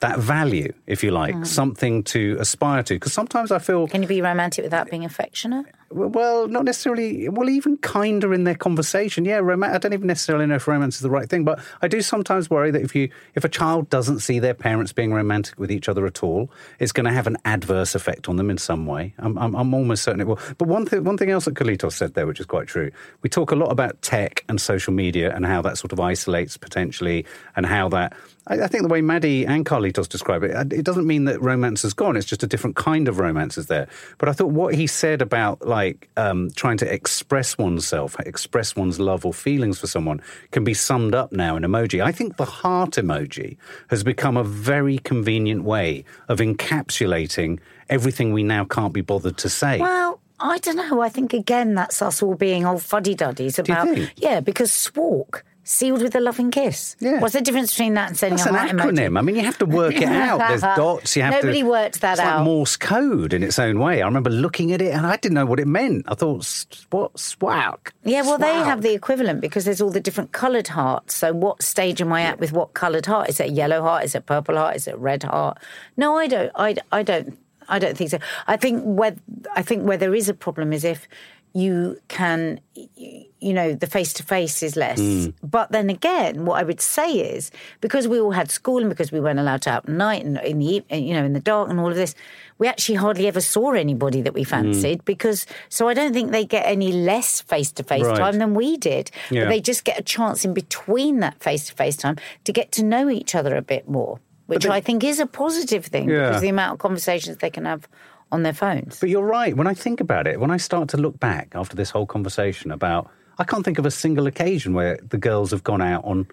that 0.00 0.18
value, 0.18 0.72
if 0.86 1.04
you 1.04 1.12
like, 1.12 1.34
hmm. 1.34 1.44
something 1.44 2.02
to 2.02 2.36
aspire 2.40 2.82
to. 2.82 2.94
Because 2.94 3.12
sometimes 3.12 3.52
I 3.52 3.58
feel 3.58 3.86
can 3.86 4.02
you 4.02 4.08
be 4.08 4.20
romantic 4.20 4.64
without 4.64 4.90
being 4.90 5.04
affectionate? 5.04 5.66
Well, 5.92 6.48
not 6.48 6.64
necessarily. 6.64 7.28
Well, 7.28 7.50
even 7.50 7.76
kinder 7.78 8.32
in 8.32 8.44
their 8.44 8.54
conversation. 8.54 9.24
Yeah, 9.24 9.38
rom- 9.38 9.62
I 9.62 9.78
don't 9.78 9.92
even 9.92 10.06
necessarily 10.06 10.46
know 10.46 10.56
if 10.56 10.66
romance 10.66 10.96
is 10.96 11.02
the 11.02 11.10
right 11.10 11.28
thing, 11.28 11.44
but 11.44 11.60
I 11.82 11.88
do 11.88 12.00
sometimes 12.00 12.48
worry 12.48 12.70
that 12.70 12.82
if 12.82 12.94
you 12.94 13.10
if 13.34 13.44
a 13.44 13.48
child 13.48 13.90
doesn't 13.90 14.20
see 14.20 14.38
their 14.38 14.54
parents 14.54 14.92
being 14.92 15.12
romantic 15.12 15.58
with 15.58 15.70
each 15.70 15.88
other 15.88 16.06
at 16.06 16.22
all, 16.22 16.50
it's 16.78 16.92
going 16.92 17.06
to 17.06 17.12
have 17.12 17.26
an 17.26 17.36
adverse 17.44 17.94
effect 17.94 18.28
on 18.28 18.36
them 18.36 18.50
in 18.50 18.58
some 18.58 18.86
way. 18.86 19.14
I'm, 19.18 19.36
I'm, 19.38 19.54
I'm 19.54 19.74
almost 19.74 20.02
certain 20.02 20.20
it 20.20 20.26
will. 20.26 20.38
But 20.58 20.68
one 20.68 20.86
thing, 20.86 21.04
one 21.04 21.18
thing 21.18 21.30
else 21.30 21.44
that 21.44 21.54
Carlitos 21.54 21.92
said 21.92 22.14
there, 22.14 22.26
which 22.26 22.40
is 22.40 22.46
quite 22.46 22.66
true, 22.66 22.90
we 23.22 23.28
talk 23.28 23.52
a 23.52 23.56
lot 23.56 23.70
about 23.70 24.00
tech 24.02 24.44
and 24.48 24.60
social 24.60 24.92
media 24.92 25.34
and 25.34 25.44
how 25.44 25.62
that 25.62 25.78
sort 25.78 25.92
of 25.92 26.00
isolates 26.00 26.56
potentially, 26.56 27.26
and 27.56 27.66
how 27.66 27.88
that. 27.90 28.14
I, 28.48 28.66
think 28.66 28.82
the 28.82 28.88
way 28.88 29.02
Maddie 29.02 29.46
and 29.46 29.64
Carlitos 29.64 30.08
describe 30.08 30.42
it, 30.42 30.72
it 30.72 30.84
doesn't 30.84 31.06
mean 31.06 31.26
that 31.26 31.40
romance 31.40 31.84
is 31.84 31.94
gone. 31.94 32.16
It's 32.16 32.26
just 32.26 32.42
a 32.42 32.46
different 32.48 32.74
kind 32.74 33.06
of 33.06 33.20
romance 33.20 33.56
is 33.56 33.66
there. 33.66 33.86
But 34.18 34.28
I 34.28 34.32
thought 34.32 34.50
what 34.50 34.74
he 34.74 34.88
said 34.88 35.22
about 35.22 35.64
like 35.64 35.81
um, 36.16 36.50
trying 36.54 36.76
to 36.78 36.92
express 36.92 37.58
oneself, 37.58 38.18
express 38.20 38.76
one's 38.76 38.98
love 38.98 39.24
or 39.24 39.32
feelings 39.32 39.78
for 39.78 39.86
someone, 39.86 40.20
can 40.50 40.64
be 40.64 40.74
summed 40.74 41.14
up 41.14 41.32
now 41.32 41.56
in 41.56 41.62
emoji. 41.62 42.02
I 42.02 42.12
think 42.12 42.36
the 42.36 42.44
heart 42.44 42.92
emoji 42.92 43.56
has 43.88 44.02
become 44.02 44.36
a 44.36 44.44
very 44.44 44.98
convenient 44.98 45.64
way 45.64 46.04
of 46.28 46.38
encapsulating 46.38 47.58
everything 47.88 48.32
we 48.32 48.42
now 48.42 48.64
can't 48.64 48.92
be 48.92 49.00
bothered 49.00 49.36
to 49.38 49.48
say. 49.48 49.78
Well, 49.78 50.20
I 50.40 50.58
don't 50.58 50.76
know. 50.76 51.00
I 51.00 51.08
think 51.08 51.32
again 51.32 51.74
that's 51.74 52.02
us 52.02 52.22
all 52.22 52.34
being 52.34 52.66
old 52.66 52.82
fuddy 52.82 53.14
duddies 53.14 53.58
about 53.58 53.96
yeah, 54.16 54.40
because 54.40 54.72
SWALK 54.72 55.44
sealed 55.64 56.02
with 56.02 56.14
a 56.14 56.20
loving 56.20 56.50
kiss. 56.50 56.96
Yeah. 56.98 57.20
What's 57.20 57.34
the 57.34 57.40
difference 57.40 57.72
between 57.72 57.94
that 57.94 58.08
and 58.08 58.18
sending 58.18 58.36
That's 58.36 58.46
a 58.46 58.50
an 58.50 58.56
heart 58.56 58.70
emoji? 58.72 58.98
acronym. 58.98 59.18
I 59.18 59.22
mean, 59.22 59.36
you 59.36 59.42
have 59.42 59.58
to 59.58 59.66
work 59.66 59.94
it 59.94 60.08
out. 60.08 60.38
There's 60.48 60.60
dots. 60.60 61.16
You 61.16 61.22
have 61.22 61.40
to. 61.40 61.46
Nobody 61.46 61.62
worked 61.62 62.00
that 62.00 62.12
it's 62.12 62.20
out. 62.20 62.38
like 62.38 62.44
Morse 62.44 62.76
code 62.76 63.32
in 63.32 63.42
its 63.42 63.58
own 63.58 63.78
way. 63.78 64.02
I 64.02 64.06
remember 64.06 64.30
looking 64.30 64.72
at 64.72 64.82
it 64.82 64.92
and 64.92 65.06
I 65.06 65.16
didn't 65.16 65.34
know 65.34 65.46
what 65.46 65.60
it 65.60 65.68
meant. 65.68 66.04
I 66.08 66.14
thought, 66.14 66.66
what? 66.90 67.18
Swag? 67.18 67.92
Yeah, 68.04 68.22
well, 68.22 68.38
they 68.38 68.54
have 68.54 68.82
the 68.82 68.92
equivalent 68.92 69.40
because 69.40 69.64
there's 69.64 69.80
all 69.80 69.90
the 69.90 70.00
different 70.00 70.32
coloured 70.32 70.68
hearts. 70.68 71.14
So, 71.14 71.32
what 71.32 71.62
stage 71.62 72.00
am 72.00 72.12
I 72.12 72.22
at 72.22 72.40
with 72.40 72.52
what 72.52 72.74
coloured 72.74 73.06
heart? 73.06 73.28
Is 73.28 73.38
it 73.40 73.50
a 73.50 73.52
yellow 73.52 73.82
heart? 73.82 74.04
Is 74.04 74.14
it 74.14 74.18
a 74.18 74.22
purple 74.22 74.56
heart? 74.56 74.76
Is 74.76 74.88
it 74.88 74.94
a 74.94 74.98
red 74.98 75.22
heart? 75.22 75.58
No, 75.96 76.16
I 76.16 76.26
don't. 76.26 76.50
I, 76.54 76.76
I 76.90 77.02
don't. 77.02 77.38
I 77.68 77.78
don't 77.78 77.96
think 77.96 78.10
so. 78.10 78.18
I 78.48 78.56
think 78.56 78.82
where 78.82 79.14
I 79.54 79.62
think 79.62 79.86
where 79.86 79.96
there 79.96 80.14
is 80.14 80.28
a 80.28 80.34
problem 80.34 80.72
is 80.72 80.84
if 80.84 81.06
you 81.54 82.00
can, 82.08 82.60
you 82.74 83.52
know, 83.52 83.74
the 83.74 83.86
face 83.86 84.12
to 84.14 84.22
face 84.22 84.62
is 84.62 84.74
less. 84.74 84.98
Hmm. 84.98 85.30
But 85.42 85.70
then 85.70 85.90
again, 85.90 86.46
what 86.46 86.58
I 86.58 86.62
would 86.62 86.80
say 86.80 87.12
is 87.12 87.50
because 87.80 88.08
we 88.08 88.18
all 88.18 88.30
had 88.30 88.50
school 88.50 88.78
and 88.78 88.88
because 88.88 89.12
we 89.12 89.20
weren't 89.20 89.38
allowed 89.38 89.62
to 89.62 89.70
out 89.70 89.84
at 89.84 89.92
night 89.92 90.24
and 90.24 90.38
in 90.38 90.58
the 90.58 90.84
you 90.90 91.14
know 91.14 91.24
in 91.24 91.34
the 91.34 91.40
dark 91.40 91.68
and 91.68 91.78
all 91.78 91.90
of 91.90 91.96
this, 91.96 92.14
we 92.58 92.66
actually 92.68 92.94
hardly 92.94 93.26
ever 93.26 93.40
saw 93.40 93.72
anybody 93.72 94.22
that 94.22 94.32
we 94.32 94.44
hmm. 94.44 94.50
fancied 94.50 95.04
because. 95.04 95.46
So 95.68 95.88
I 95.88 95.94
don't 95.94 96.12
think 96.12 96.32
they 96.32 96.44
get 96.44 96.66
any 96.66 96.92
less 96.92 97.40
face 97.42 97.70
to 97.72 97.82
face 97.82 98.06
time 98.06 98.38
than 98.38 98.54
we 98.54 98.76
did. 98.76 99.10
Yeah. 99.30 99.44
But 99.44 99.50
they 99.50 99.60
just 99.60 99.84
get 99.84 99.98
a 99.98 100.02
chance 100.02 100.44
in 100.44 100.54
between 100.54 101.20
that 101.20 101.42
face 101.42 101.66
to 101.66 101.74
face 101.74 101.96
time 101.96 102.16
to 102.44 102.52
get 102.52 102.72
to 102.72 102.82
know 102.82 103.10
each 103.10 103.34
other 103.34 103.56
a 103.56 103.62
bit 103.62 103.88
more, 103.88 104.20
which 104.46 104.66
I 104.66 104.80
think 104.80 105.04
is 105.04 105.20
a 105.20 105.26
positive 105.26 105.84
thing 105.86 106.08
Yeah. 106.08 106.28
because 106.28 106.40
the 106.40 106.48
amount 106.48 106.74
of 106.74 106.78
conversations 106.78 107.38
they 107.38 107.50
can 107.50 107.66
have 107.66 107.88
on 108.32 108.42
their 108.42 108.52
phones. 108.52 108.98
But 108.98 109.10
you're 109.10 109.24
right. 109.24 109.56
When 109.56 109.66
I 109.66 109.74
think 109.74 110.00
about 110.00 110.26
it, 110.26 110.40
when 110.40 110.50
I 110.50 110.56
start 110.56 110.88
to 110.90 110.96
look 110.96 111.20
back 111.20 111.52
after 111.54 111.76
this 111.76 111.90
whole 111.90 112.06
conversation 112.06 112.72
about, 112.72 113.08
I 113.38 113.44
can't 113.44 113.64
think 113.64 113.78
of 113.78 113.86
a 113.86 113.90
single 113.90 114.26
occasion 114.26 114.74
where 114.74 114.98
the 115.08 115.18
girls 115.18 115.50
have 115.52 115.62
gone 115.62 115.82
out 115.82 116.04
on 116.04 116.26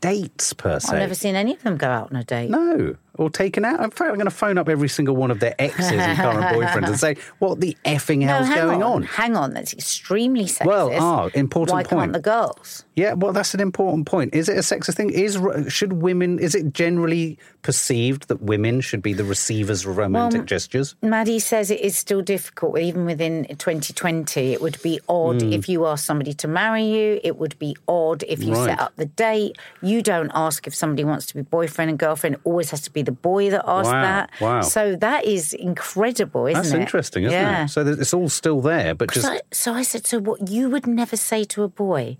dates 0.00 0.52
per 0.52 0.78
se. 0.80 0.92
I've 0.92 0.98
never 0.98 1.14
seen 1.14 1.34
any 1.34 1.54
of 1.54 1.62
them 1.62 1.76
go 1.76 1.88
out 1.88 2.10
on 2.10 2.16
a 2.16 2.24
date. 2.24 2.50
No, 2.50 2.96
or 3.16 3.30
taken 3.30 3.64
out. 3.64 3.80
In 3.82 3.90
fact, 3.90 4.08
I'm 4.10 4.14
going 4.16 4.24
to 4.26 4.30
phone 4.30 4.58
up 4.58 4.68
every 4.68 4.88
single 4.88 5.14
one 5.16 5.30
of 5.30 5.40
their 5.40 5.54
exes 5.58 5.90
and 5.92 6.16
current 6.18 6.44
boyfriends 6.56 6.88
and 6.88 6.98
say, 6.98 7.16
"What 7.38 7.60
the 7.60 7.76
effing 7.84 8.18
No, 8.18 8.26
hell's 8.26 8.48
going 8.48 8.82
on. 8.82 8.92
on?" 8.92 9.02
Hang 9.04 9.36
on, 9.36 9.54
that's 9.54 9.72
extremely 9.72 10.44
sexist. 10.46 10.66
Well, 10.66 10.90
ah, 10.94 11.28
important 11.34 11.74
Why 11.74 11.82
point. 11.84 12.00
can't 12.00 12.12
the 12.12 12.20
girls? 12.20 12.84
Yeah, 12.96 13.14
well, 13.14 13.32
that's 13.32 13.54
an 13.54 13.60
important 13.60 14.06
point. 14.06 14.34
Is 14.34 14.48
it 14.48 14.56
a 14.56 14.60
sexist 14.60 14.94
thing? 14.94 15.10
Is 15.10 15.38
should 15.68 15.94
women? 15.94 16.38
Is 16.38 16.54
it 16.54 16.72
generally 16.72 17.38
perceived 17.62 18.28
that 18.28 18.42
women 18.42 18.80
should 18.80 19.02
be 19.02 19.12
the 19.12 19.24
receivers 19.24 19.84
of 19.86 19.96
romantic 19.96 20.44
gestures? 20.46 20.94
Maddie 21.02 21.38
says 21.38 21.70
it 21.70 21.80
is 21.80 21.96
still 21.96 22.22
difficult, 22.22 22.78
even 22.78 23.04
within 23.04 23.46
2020. 23.46 24.52
It 24.52 24.60
would 24.62 24.80
be 24.82 25.00
odd 25.08 25.42
Hmm. 25.42 25.52
if 25.52 25.68
you 25.68 25.86
asked 25.86 26.04
somebody 26.06 26.34
to 26.34 26.48
marry 26.48 26.84
you. 26.84 27.20
It 27.24 27.36
would 27.38 27.58
be 27.58 27.76
odd 27.88 28.22
if 28.28 28.42
you 28.42 28.54
Right. 28.54 28.66
set 28.70 28.80
up 28.80 28.92
the 28.96 29.06
date. 29.06 29.56
You 29.82 30.02
don't 30.02 30.30
ask 30.34 30.66
if 30.66 30.74
somebody 30.74 31.04
wants 31.04 31.26
to 31.26 31.34
be 31.34 31.42
boyfriend 31.42 31.90
and 31.90 31.98
girlfriend. 31.98 32.36
It 32.36 32.40
always 32.44 32.70
has 32.70 32.80
to 32.82 32.90
be 32.92 33.02
the 33.04 33.12
boy 33.12 33.50
that 33.50 33.62
asked 33.66 33.90
Wow, 33.92 34.02
that. 34.02 34.30
wow. 34.40 34.60
So 34.62 34.96
that 34.96 35.24
is 35.24 35.52
incredible, 35.52 36.46
isn't 36.46 36.54
That's 36.54 36.68
it? 36.68 36.72
That's 36.72 36.80
interesting, 36.80 37.24
isn't 37.24 37.38
yeah. 37.38 37.64
it? 37.64 37.68
So 37.68 37.86
it's 37.86 38.12
all 38.14 38.28
still 38.28 38.60
there, 38.60 38.94
but 38.94 39.12
just 39.12 39.26
So, 39.26 39.38
so 39.52 39.72
I 39.74 39.82
said, 39.82 40.06
so 40.06 40.18
what 40.18 40.48
you 40.48 40.68
would 40.70 40.86
never 40.86 41.16
say 41.16 41.44
to 41.44 41.62
a 41.62 41.68
boy? 41.68 42.18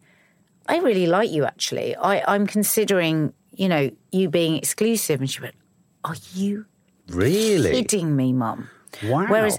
I 0.66 0.78
really 0.78 1.06
like 1.06 1.30
you, 1.30 1.44
actually. 1.44 1.94
I, 1.96 2.22
I'm 2.32 2.46
considering, 2.46 3.32
you 3.52 3.68
know, 3.68 3.90
you 4.12 4.28
being 4.30 4.56
exclusive. 4.56 5.20
And 5.20 5.28
she 5.30 5.40
went, 5.42 5.54
Are 6.04 6.16
you 6.34 6.64
really. 7.08 7.70
kidding 7.72 8.16
me, 8.16 8.32
mum? 8.32 8.68
Wow. 9.04 9.26
Whereas 9.28 9.58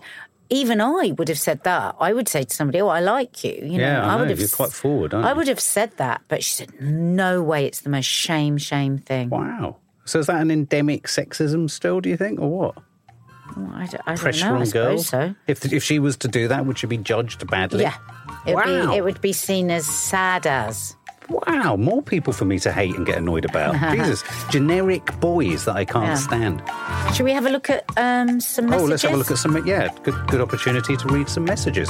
even 0.49 0.79
I 0.79 1.13
would 1.17 1.27
have 1.27 1.39
said 1.39 1.63
that. 1.63 1.95
I 1.99 2.13
would 2.13 2.27
say 2.29 2.43
to 2.43 2.55
somebody, 2.55 2.79
"Oh, 2.79 2.87
I 2.87 2.99
like 3.01 3.43
you." 3.43 3.51
You 3.63 3.79
know, 3.79 3.83
Yeah, 3.83 4.05
I 4.07 4.15
would 4.15 4.23
know. 4.25 4.29
have. 4.29 4.39
You're 4.39 4.47
quite 4.47 4.71
forward, 4.71 5.11
aren't 5.13 5.25
I 5.25 5.31
you? 5.31 5.37
would 5.37 5.47
have 5.47 5.59
said 5.59 5.97
that, 5.97 6.21
but 6.27 6.43
she 6.43 6.51
said, 6.53 6.79
"No 6.79 7.41
way! 7.41 7.65
It's 7.65 7.81
the 7.81 7.89
most 7.89 8.05
shame, 8.05 8.57
shame 8.59 8.99
thing." 8.99 9.29
Wow. 9.29 9.77
So 10.05 10.19
is 10.19 10.27
that 10.27 10.41
an 10.41 10.51
endemic 10.51 11.07
sexism 11.07 11.69
still? 11.69 11.99
Do 11.99 12.09
you 12.09 12.17
think, 12.17 12.39
or 12.39 12.49
what? 12.49 12.75
Well, 13.57 13.71
I 13.73 13.85
don't, 13.85 14.01
I 14.05 14.11
don't 14.15 14.17
Pressure 14.19 14.49
know. 14.49 14.57
I 14.57 14.61
on 14.61 14.69
girls. 14.69 15.07
so. 15.07 15.35
If 15.47 15.71
if 15.71 15.83
she 15.83 15.99
was 15.99 16.15
to 16.17 16.27
do 16.27 16.47
that, 16.47 16.65
would 16.65 16.77
she 16.77 16.87
be 16.87 16.97
judged 16.97 17.45
badly? 17.47 17.81
Yeah, 17.83 17.95
it 18.45 18.55
would 18.55 18.65
Wow. 18.65 18.91
be. 18.91 18.97
It 18.97 19.03
would 19.03 19.21
be 19.21 19.33
seen 19.33 19.69
as 19.71 19.85
sad 19.85 20.45
as. 20.47 20.95
Wow, 21.27 21.75
more 21.75 22.03
people 22.03 22.33
for 22.33 22.45
me 22.45 22.59
to 22.59 22.71
hate 22.71 22.95
and 22.95 23.03
get 23.03 23.17
annoyed 23.17 23.45
about. 23.45 23.73
Jesus, 23.95 24.23
generic 24.51 25.19
boys 25.19 25.65
that 25.65 25.75
I 25.75 25.83
can't 25.85 26.05
Yeah. 26.05 26.15
stand. 26.15 26.61
Should 27.15 27.23
we 27.25 27.31
have 27.33 27.47
a 27.47 27.49
look 27.49 27.69
at 27.71 27.83
um, 27.97 28.39
some 28.39 28.65
messages? 28.67 28.83
Oh, 28.83 28.89
let's 28.89 29.01
have 29.03 29.13
a 29.13 29.17
look 29.17 29.31
at 29.31 29.37
some. 29.39 29.65
Yeah, 29.65 29.89
good 30.03 30.15
good 30.27 30.41
opportunity 30.41 30.95
to 30.95 31.07
read 31.07 31.27
some 31.29 31.45
messages. 31.45 31.89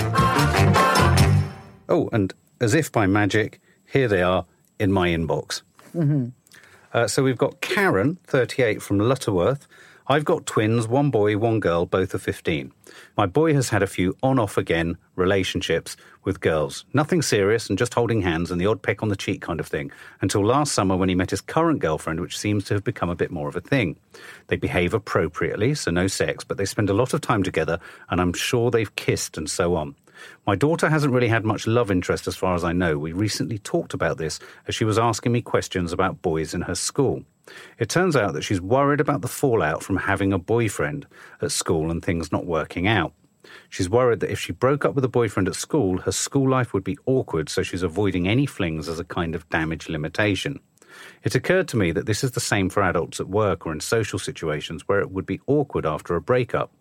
Oh, 1.91 2.07
and 2.13 2.33
as 2.61 2.73
if 2.73 2.89
by 2.89 3.05
magic, 3.05 3.59
here 3.85 4.07
they 4.07 4.21
are 4.21 4.45
in 4.79 4.93
my 4.93 5.09
inbox. 5.09 5.61
Uh, 6.93 7.05
so 7.07 7.21
we've 7.21 7.37
got 7.37 7.59
Karen, 7.59 8.17
38, 8.27 8.81
from 8.81 8.97
Lutterworth. 8.97 9.67
I've 10.07 10.23
got 10.23 10.45
twins, 10.45 10.87
one 10.87 11.09
boy, 11.11 11.37
one 11.37 11.59
girl, 11.59 11.85
both 11.85 12.15
are 12.15 12.17
15. 12.17 12.71
My 13.17 13.25
boy 13.25 13.53
has 13.55 13.69
had 13.69 13.83
a 13.83 13.87
few 13.87 14.15
on 14.23 14.39
off 14.39 14.57
again 14.57 14.97
relationships 15.17 15.97
with 16.23 16.39
girls. 16.39 16.85
Nothing 16.93 17.21
serious 17.21 17.67
and 17.69 17.77
just 17.77 17.93
holding 17.93 18.21
hands 18.21 18.51
and 18.51 18.59
the 18.59 18.67
odd 18.67 18.81
peck 18.81 19.03
on 19.03 19.09
the 19.09 19.15
cheek 19.17 19.41
kind 19.41 19.59
of 19.59 19.67
thing, 19.67 19.91
until 20.21 20.45
last 20.45 20.71
summer 20.71 20.95
when 20.95 21.09
he 21.09 21.15
met 21.15 21.29
his 21.29 21.41
current 21.41 21.79
girlfriend, 21.79 22.21
which 22.21 22.37
seems 22.37 22.63
to 22.65 22.73
have 22.73 22.85
become 22.85 23.09
a 23.09 23.15
bit 23.15 23.31
more 23.31 23.49
of 23.49 23.57
a 23.57 23.61
thing. 23.61 23.97
They 24.47 24.55
behave 24.55 24.93
appropriately, 24.93 25.75
so 25.75 25.91
no 25.91 26.07
sex, 26.07 26.45
but 26.45 26.55
they 26.55 26.65
spend 26.65 26.89
a 26.89 26.93
lot 26.93 27.13
of 27.13 27.19
time 27.19 27.43
together 27.43 27.79
and 28.09 28.21
I'm 28.21 28.33
sure 28.33 28.71
they've 28.71 28.95
kissed 28.95 29.37
and 29.37 29.49
so 29.49 29.75
on. 29.75 29.95
My 30.45 30.55
daughter 30.55 30.89
hasn't 30.89 31.13
really 31.13 31.27
had 31.27 31.45
much 31.45 31.67
love 31.67 31.91
interest 31.91 32.27
as 32.27 32.35
far 32.35 32.55
as 32.55 32.63
I 32.63 32.73
know. 32.73 32.97
We 32.97 33.11
recently 33.11 33.57
talked 33.57 33.93
about 33.93 34.17
this 34.17 34.39
as 34.67 34.75
she 34.75 34.85
was 34.85 34.97
asking 34.97 35.31
me 35.31 35.41
questions 35.41 35.93
about 35.93 36.21
boys 36.21 36.53
in 36.53 36.61
her 36.61 36.75
school. 36.75 37.23
It 37.79 37.89
turns 37.89 38.15
out 38.15 38.33
that 38.33 38.43
she's 38.43 38.61
worried 38.61 38.99
about 38.99 39.21
the 39.21 39.27
fallout 39.27 39.83
from 39.83 39.97
having 39.97 40.31
a 40.31 40.37
boyfriend 40.37 41.07
at 41.41 41.51
school 41.51 41.91
and 41.91 42.03
things 42.03 42.31
not 42.31 42.45
working 42.45 42.87
out. 42.87 43.13
She's 43.69 43.89
worried 43.89 44.19
that 44.19 44.31
if 44.31 44.39
she 44.39 44.53
broke 44.53 44.85
up 44.85 44.95
with 44.95 45.03
a 45.03 45.09
boyfriend 45.09 45.47
at 45.47 45.55
school, 45.55 45.97
her 45.99 46.11
school 46.11 46.49
life 46.49 46.73
would 46.73 46.83
be 46.83 46.97
awkward, 47.05 47.49
so 47.49 47.63
she's 47.63 47.83
avoiding 47.83 48.27
any 48.27 48.45
flings 48.45 48.87
as 48.87 48.99
a 48.99 49.03
kind 49.03 49.35
of 49.35 49.49
damage 49.49 49.89
limitation. 49.89 50.59
It 51.23 51.35
occurred 51.35 51.67
to 51.69 51.77
me 51.77 51.91
that 51.91 52.07
this 52.07 52.23
is 52.23 52.31
the 52.31 52.39
same 52.39 52.69
for 52.69 52.81
adults 52.81 53.19
at 53.19 53.29
work 53.29 53.65
or 53.65 53.71
in 53.71 53.79
social 53.79 54.17
situations 54.17 54.87
where 54.87 54.99
it 54.99 55.11
would 55.11 55.25
be 55.25 55.39
awkward 55.45 55.85
after 55.85 56.15
a 56.15 56.21
breakup. 56.21 56.71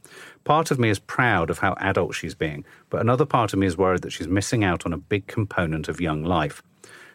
Part 0.44 0.70
of 0.70 0.78
me 0.78 0.88
is 0.88 0.98
proud 0.98 1.50
of 1.50 1.58
how 1.58 1.74
adult 1.78 2.14
she's 2.14 2.34
being, 2.34 2.64
but 2.88 3.00
another 3.00 3.26
part 3.26 3.52
of 3.52 3.58
me 3.58 3.66
is 3.66 3.76
worried 3.76 4.02
that 4.02 4.12
she's 4.12 4.28
missing 4.28 4.64
out 4.64 4.86
on 4.86 4.92
a 4.92 4.98
big 4.98 5.26
component 5.26 5.88
of 5.88 6.00
young 6.00 6.24
life. 6.24 6.62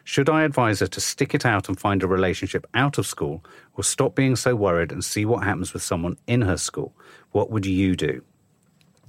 Should 0.04 0.28
I 0.28 0.44
advise 0.44 0.78
her 0.78 0.86
to 0.86 1.00
stick 1.00 1.34
it 1.34 1.44
out 1.44 1.68
and 1.68 1.80
find 1.80 2.00
a 2.00 2.06
relationship 2.06 2.64
out 2.74 2.96
of 2.96 3.08
school, 3.08 3.44
or 3.74 3.82
stop 3.82 4.14
being 4.14 4.36
so 4.36 4.54
worried 4.54 4.92
and 4.92 5.04
see 5.04 5.24
what 5.24 5.42
happens 5.42 5.72
with 5.72 5.82
someone 5.82 6.16
in 6.28 6.42
her 6.42 6.56
school? 6.56 6.94
What 7.32 7.50
would 7.50 7.66
you 7.66 7.96
do? 7.96 8.22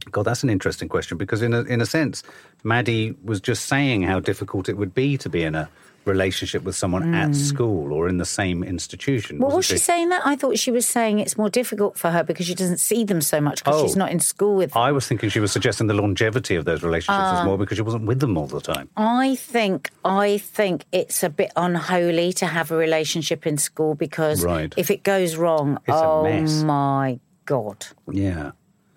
God, 0.09 0.23
that's 0.23 0.41
an 0.41 0.49
interesting 0.49 0.89
question 0.89 1.19
because, 1.19 1.43
in 1.43 1.53
a, 1.53 1.61
in 1.63 1.81
a 1.81 1.85
sense, 1.85 2.23
Maddie 2.63 3.15
was 3.23 3.39
just 3.39 3.65
saying 3.65 4.03
how 4.03 4.19
difficult 4.19 4.69
it 4.69 4.77
would 4.77 4.95
be 4.95 5.17
to 5.17 5.29
be 5.29 5.43
in 5.43 5.53
a 5.53 5.69
relationship 6.07 6.63
with 6.63 6.75
someone 6.75 7.13
at 7.13 7.27
hmm. 7.27 7.33
school 7.33 7.93
or 7.93 8.07
in 8.07 8.17
the 8.17 8.25
same 8.25 8.63
institution. 8.63 9.39
Well, 9.39 9.55
was 9.55 9.65
she 9.65 9.77
saying 9.77 10.09
that? 10.09 10.21
I 10.25 10.35
thought 10.35 10.57
she 10.57 10.71
was 10.71 10.85
saying 10.85 11.19
it's 11.19 11.37
more 11.37 11.49
difficult 11.49 11.97
for 11.97 12.09
her 12.11 12.23
because 12.23 12.45
she 12.45 12.55
doesn't 12.55 12.79
see 12.79 13.03
them 13.03 13.21
so 13.21 13.39
much 13.41 13.63
because 13.63 13.81
Oh. 13.81 13.85
she's 13.85 13.95
not 13.95 14.11
in 14.11 14.19
school 14.19 14.55
with 14.55 14.73
them. 14.73 14.81
I 14.81 14.91
was 14.91 15.07
thinking 15.07 15.29
she 15.29 15.39
was 15.39 15.51
suggesting 15.51 15.87
the 15.87 15.93
longevity 15.93 16.55
of 16.55 16.65
those 16.65 16.81
relationships 16.83 17.31
was 17.31 17.39
ah. 17.41 17.45
more 17.45 17.57
because 17.57 17.77
she 17.77 17.81
wasn't 17.81 18.05
with 18.05 18.19
them 18.19 18.37
all 18.37 18.47
the 18.47 18.61
time. 18.61 18.89
I 18.97 19.35
think 19.35 19.91
I 20.05 20.37
think 20.37 20.85
it's 20.91 21.21
a 21.23 21.29
bit 21.29 21.51
unholy 21.55 22.33
to 22.33 22.45
have 22.47 22.71
a 22.71 22.77
relationship 22.77 23.45
in 23.45 23.57
school 23.57 23.95
because 23.95 24.43
Right. 24.43 24.73
if 24.77 24.89
it 24.89 25.03
goes 25.03 25.35
wrong, 25.35 25.77
It's 25.87 25.95
oh 25.95 26.65
my 26.65 27.19
god. 27.45 27.87
Yeah. 28.11 28.51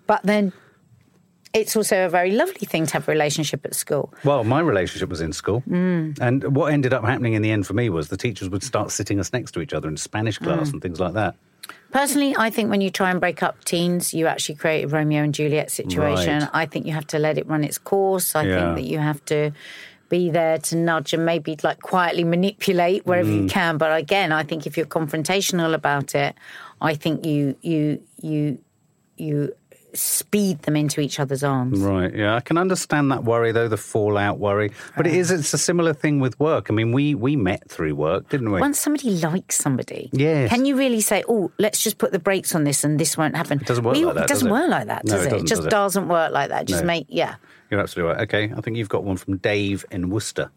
But 0.07 0.21
then 0.23 0.53
it's 1.53 1.75
also 1.75 2.05
a 2.05 2.09
very 2.09 2.31
lovely 2.31 2.65
thing 2.65 2.85
to 2.87 2.93
have 2.93 3.07
a 3.07 3.11
relationship 3.11 3.65
at 3.65 3.75
school. 3.75 4.13
Well, 4.23 4.43
my 4.43 4.59
relationship 4.61 5.09
was 5.09 5.21
in 5.21 5.33
school. 5.33 5.63
Mm. 5.69 6.17
And 6.21 6.55
what 6.55 6.71
ended 6.73 6.93
up 6.93 7.03
happening 7.03 7.33
in 7.33 7.41
the 7.41 7.51
end 7.51 7.67
for 7.67 7.73
me 7.73 7.89
was 7.89 8.07
the 8.07 8.17
teachers 8.17 8.49
would 8.49 8.63
start 8.63 8.91
sitting 8.91 9.19
us 9.19 9.33
next 9.33 9.51
to 9.53 9.61
each 9.61 9.73
other 9.73 9.87
in 9.89 9.97
Spanish 9.97 10.37
class 10.37 10.69
Mm. 10.69 10.73
and 10.73 10.81
things 10.81 10.99
like 10.99 11.13
that. 11.13 11.35
Personally, 11.91 12.35
I 12.37 12.49
think 12.49 12.69
when 12.69 12.81
you 12.81 12.89
try 12.89 13.11
and 13.11 13.19
break 13.19 13.43
up 13.43 13.63
teens, 13.65 14.13
you 14.13 14.27
actually 14.27 14.55
create 14.55 14.83
a 14.85 14.87
Romeo 14.87 15.23
and 15.23 15.33
Juliet 15.33 15.69
situation. 15.71 16.39
Right. 16.41 16.49
I 16.53 16.65
think 16.65 16.85
you 16.85 16.93
have 16.93 17.07
to 17.07 17.19
let 17.19 17.37
it 17.37 17.45
run 17.47 17.63
its 17.63 17.77
course. 17.77 18.33
I 18.35 18.43
Yeah. 18.43 18.55
think 18.59 18.75
that 18.77 18.83
you 18.91 18.99
have 18.99 19.23
to 19.25 19.51
be 20.09 20.29
there 20.29 20.57
to 20.57 20.75
nudge 20.75 21.13
and 21.13 21.25
maybe 21.25 21.57
like 21.63 21.81
quietly 21.81 22.23
manipulate 22.23 23.05
wherever 23.05 23.29
Mm. 23.29 23.43
you 23.43 23.47
can. 23.49 23.77
But 23.77 23.95
again, 23.97 24.31
I 24.31 24.43
think 24.43 24.65
if 24.65 24.75
you're 24.77 24.85
confrontational 24.85 25.73
about 25.73 26.15
it, 26.15 26.33
I 26.81 26.95
think 26.95 27.25
you 27.25 27.55
you 27.61 28.01
you 28.21 28.57
you 29.17 29.53
speed 29.93 30.59
them 30.63 30.75
into 30.75 31.01
each 31.01 31.19
other's 31.19 31.43
arms. 31.43 31.79
Right. 31.79 32.13
Yeah, 32.13 32.35
I 32.35 32.39
can 32.39 32.57
understand 32.57 33.11
that 33.11 33.23
worry 33.23 33.51
though, 33.51 33.67
the 33.67 33.77
fallout 33.77 34.39
worry. 34.39 34.71
But 34.95 35.07
it 35.07 35.13
uh. 35.13 35.17
is 35.17 35.31
it's 35.31 35.53
a 35.53 35.57
similar 35.57 35.93
thing 35.93 36.19
with 36.19 36.39
work. 36.39 36.67
I 36.69 36.73
mean, 36.73 36.91
we 36.91 37.15
we 37.15 37.35
met 37.35 37.69
through 37.69 37.95
work, 37.95 38.29
didn't 38.29 38.51
we? 38.51 38.59
Once 38.59 38.79
somebody 38.79 39.11
likes 39.11 39.57
somebody, 39.57 40.09
Yes. 40.13 40.49
can 40.49 40.65
you 40.65 40.77
really 40.77 41.01
say, 41.01 41.23
"Oh, 41.27 41.51
let's 41.59 41.83
just 41.83 41.97
put 41.97 42.11
the 42.11 42.19
brakes 42.19 42.55
on 42.55 42.63
this 42.63 42.83
and 42.83 42.99
this 42.99 43.17
won't 43.17 43.35
happen"? 43.35 43.59
It 43.59 43.67
doesn't 43.67 43.83
work 43.83 43.95
like 43.97 44.15
that, 44.15 44.23
It 44.23 44.27
doesn't 44.27 44.47
does 44.49 44.57
it? 44.57 44.61
work 44.61 44.69
like 44.69 44.87
that, 44.87 45.05
No, 45.05 45.13
does 45.13 45.21
it 45.23 45.27
it? 45.27 45.29
doesn't, 45.31 45.45
it 45.45 45.49
just 45.49 45.61
does 45.61 45.65
it? 45.67 45.69
doesn't 45.69 46.07
work 46.07 46.31
like 46.31 46.49
that. 46.49 46.65
Just 46.65 46.83
No. 46.83 46.87
make 46.87 47.05
yeah. 47.09 47.35
You're 47.69 47.79
absolutely 47.79 48.13
right. 48.13 48.21
Okay, 48.23 48.53
I 48.55 48.61
think 48.61 48.77
you've 48.77 48.89
got 48.89 49.03
one 49.03 49.17
from 49.17 49.37
Dave 49.37 49.85
in 49.91 50.09
Worcester. 50.09 50.51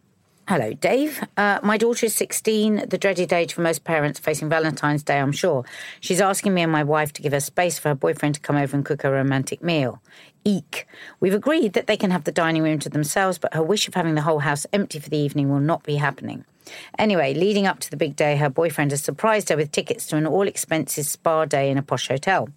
Hello, 0.46 0.74
Dave. 0.74 1.26
Uh, 1.38 1.58
my 1.62 1.78
daughter 1.78 2.04
is 2.04 2.14
16, 2.16 2.90
the 2.90 2.98
dreaded 2.98 3.32
age 3.32 3.54
for 3.54 3.62
most 3.62 3.82
parents 3.82 4.20
facing 4.20 4.50
Valentine's 4.50 5.02
Day, 5.02 5.18
I'm 5.18 5.32
sure. 5.32 5.64
She's 6.00 6.20
asking 6.20 6.52
me 6.52 6.60
and 6.60 6.70
my 6.70 6.84
wife 6.84 7.14
to 7.14 7.22
give 7.22 7.32
her 7.32 7.40
space 7.40 7.78
for 7.78 7.88
her 7.88 7.94
boyfriend 7.94 8.34
to 8.34 8.42
come 8.42 8.56
over 8.56 8.76
and 8.76 8.84
cook 8.84 9.04
a 9.04 9.10
romantic 9.10 9.62
meal. 9.62 10.02
Eek. 10.44 10.86
We've 11.18 11.32
agreed 11.32 11.72
that 11.72 11.86
they 11.86 11.96
can 11.96 12.10
have 12.10 12.24
the 12.24 12.30
dining 12.30 12.62
room 12.62 12.78
to 12.80 12.90
themselves, 12.90 13.38
but 13.38 13.54
her 13.54 13.62
wish 13.62 13.88
of 13.88 13.94
having 13.94 14.16
the 14.16 14.20
whole 14.20 14.40
house 14.40 14.66
empty 14.70 14.98
for 14.98 15.08
the 15.08 15.16
evening 15.16 15.48
will 15.48 15.60
not 15.60 15.82
be 15.82 15.96
happening. 15.96 16.44
Anyway, 16.98 17.34
leading 17.34 17.66
up 17.66 17.80
to 17.80 17.90
the 17.90 17.96
big 17.96 18.16
day, 18.16 18.36
her 18.36 18.48
boyfriend 18.48 18.90
has 18.90 19.02
surprised 19.02 19.48
her 19.48 19.56
with 19.56 19.72
tickets 19.72 20.06
to 20.06 20.16
an 20.16 20.26
all 20.26 20.46
expenses 20.46 21.08
spa 21.08 21.44
day 21.44 21.70
in 21.70 21.78
a 21.78 21.82
posh 21.82 22.08
hotel. 22.08 22.48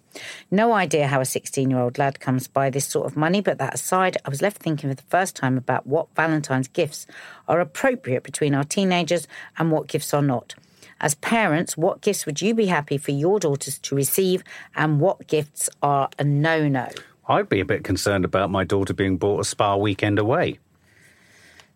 No 0.50 0.72
idea 0.72 1.06
how 1.06 1.20
a 1.20 1.24
16 1.24 1.70
year 1.70 1.80
old 1.80 1.98
lad 1.98 2.20
comes 2.20 2.48
by 2.48 2.70
this 2.70 2.86
sort 2.86 3.06
of 3.06 3.16
money, 3.16 3.40
but 3.40 3.58
that 3.58 3.74
aside, 3.74 4.16
I 4.24 4.30
was 4.30 4.42
left 4.42 4.58
thinking 4.58 4.90
for 4.90 4.94
the 4.94 5.02
first 5.02 5.36
time 5.36 5.56
about 5.56 5.86
what 5.86 6.14
Valentine's 6.14 6.68
gifts 6.68 7.06
are 7.46 7.60
appropriate 7.60 8.22
between 8.22 8.54
our 8.54 8.64
teenagers 8.64 9.28
and 9.58 9.70
what 9.70 9.86
gifts 9.86 10.14
are 10.14 10.22
not. 10.22 10.54
As 11.00 11.14
parents, 11.14 11.76
what 11.76 12.00
gifts 12.00 12.26
would 12.26 12.42
you 12.42 12.54
be 12.54 12.66
happy 12.66 12.98
for 12.98 13.12
your 13.12 13.38
daughters 13.38 13.78
to 13.78 13.94
receive, 13.94 14.42
and 14.74 15.00
what 15.00 15.26
gifts 15.28 15.70
are 15.82 16.08
a 16.18 16.24
no 16.24 16.66
no? 16.66 16.88
I'd 17.28 17.48
be 17.48 17.60
a 17.60 17.64
bit 17.64 17.84
concerned 17.84 18.24
about 18.24 18.50
my 18.50 18.64
daughter 18.64 18.94
being 18.94 19.16
bought 19.16 19.40
a 19.40 19.44
spa 19.44 19.76
weekend 19.76 20.18
away. 20.18 20.58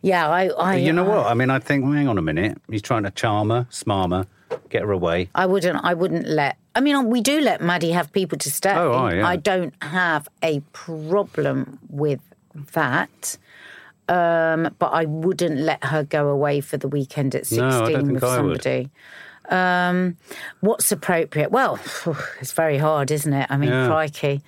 Yeah, 0.03 0.29
I. 0.29 0.49
I 0.49 0.77
you 0.77 0.93
know 0.93 1.05
what? 1.05 1.27
I 1.27 1.35
mean, 1.35 1.49
I 1.51 1.59
think, 1.59 1.85
well, 1.85 1.93
hang 1.93 2.09
on 2.09 2.19
a 2.19 2.23
minute. 2.23 2.59
He's 2.69 2.83
trying 2.83 3.05
to 3.05 3.11
charm 3.13 3.51
her, 3.51 3.67
smarm 3.71 4.11
her, 4.11 4.59
get 4.69 4.83
her 4.83 4.91
away. 4.93 5.31
I 5.35 5.47
wouldn't. 5.47 5.79
I 5.83 5.95
wouldn't 5.95 6.27
let. 6.27 6.57
I 6.75 6.81
mean, 6.81 7.09
we 7.09 7.21
do 7.21 7.41
let 7.41 7.61
Maddie 7.61 7.93
have 7.93 8.13
people 8.13 8.39
to 8.39 8.51
stay. 8.51 8.75
Oh, 8.75 8.93
oh, 8.93 9.09
yeah. 9.09 9.27
I 9.27 9.37
don't 9.37 9.75
have 9.83 10.29
a 10.43 10.61
problem 10.73 11.79
with 11.89 12.21
that. 12.73 13.39
Um, 14.09 14.75
but 14.79 14.89
I 14.93 15.05
wouldn't 15.05 15.61
let 15.61 15.85
her 15.85 16.03
go 16.03 16.29
away 16.29 16.61
for 16.61 16.77
the 16.77 16.89
weekend 16.89 17.35
at 17.35 17.51
No, 17.53 17.67
I 17.67 17.71
don't 17.71 17.79
sixteen 17.87 18.07
think 18.07 18.15
with 18.15 18.25
I 18.25 18.37
somebody. 18.37 18.91
Um, 19.49 20.17
what's 20.61 20.91
appropriate? 20.91 21.51
Well, 21.53 21.79
it's 22.41 22.53
very 22.53 22.79
hard, 22.79 23.11
isn't 23.11 23.33
it? 23.33 23.47
I 23.49 23.57
mean, 23.57 23.71
Yeah. 23.71 23.87
crikey. 23.87 24.43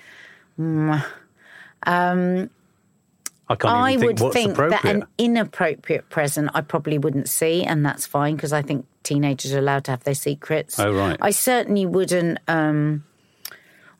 I 3.49 3.57
can't 3.57 3.75
I 3.75 3.97
think 3.99 4.21
would 4.21 4.33
think 4.33 4.57
that 4.57 4.85
an 4.85 5.05
inappropriate 5.19 6.09
present 6.09 6.51
I 6.55 6.63
probably 6.63 6.99
wouldn't 6.99 7.29
see, 7.29 7.63
and 7.63 7.85
that's 7.85 8.07
fine 8.07 8.37
because 8.37 8.53
I 8.53 8.63
think 8.63 8.87
teenagers 9.03 9.53
are 9.53 9.59
allowed 9.59 9.85
to 9.85 9.91
have 9.91 10.05
their 10.05 10.15
secrets. 10.15 10.79
Oh, 10.81 10.93
right. 10.93 11.19
I 11.21 11.31
certainly 11.31 11.85
wouldn't. 11.85 12.39
Um, 12.49 13.05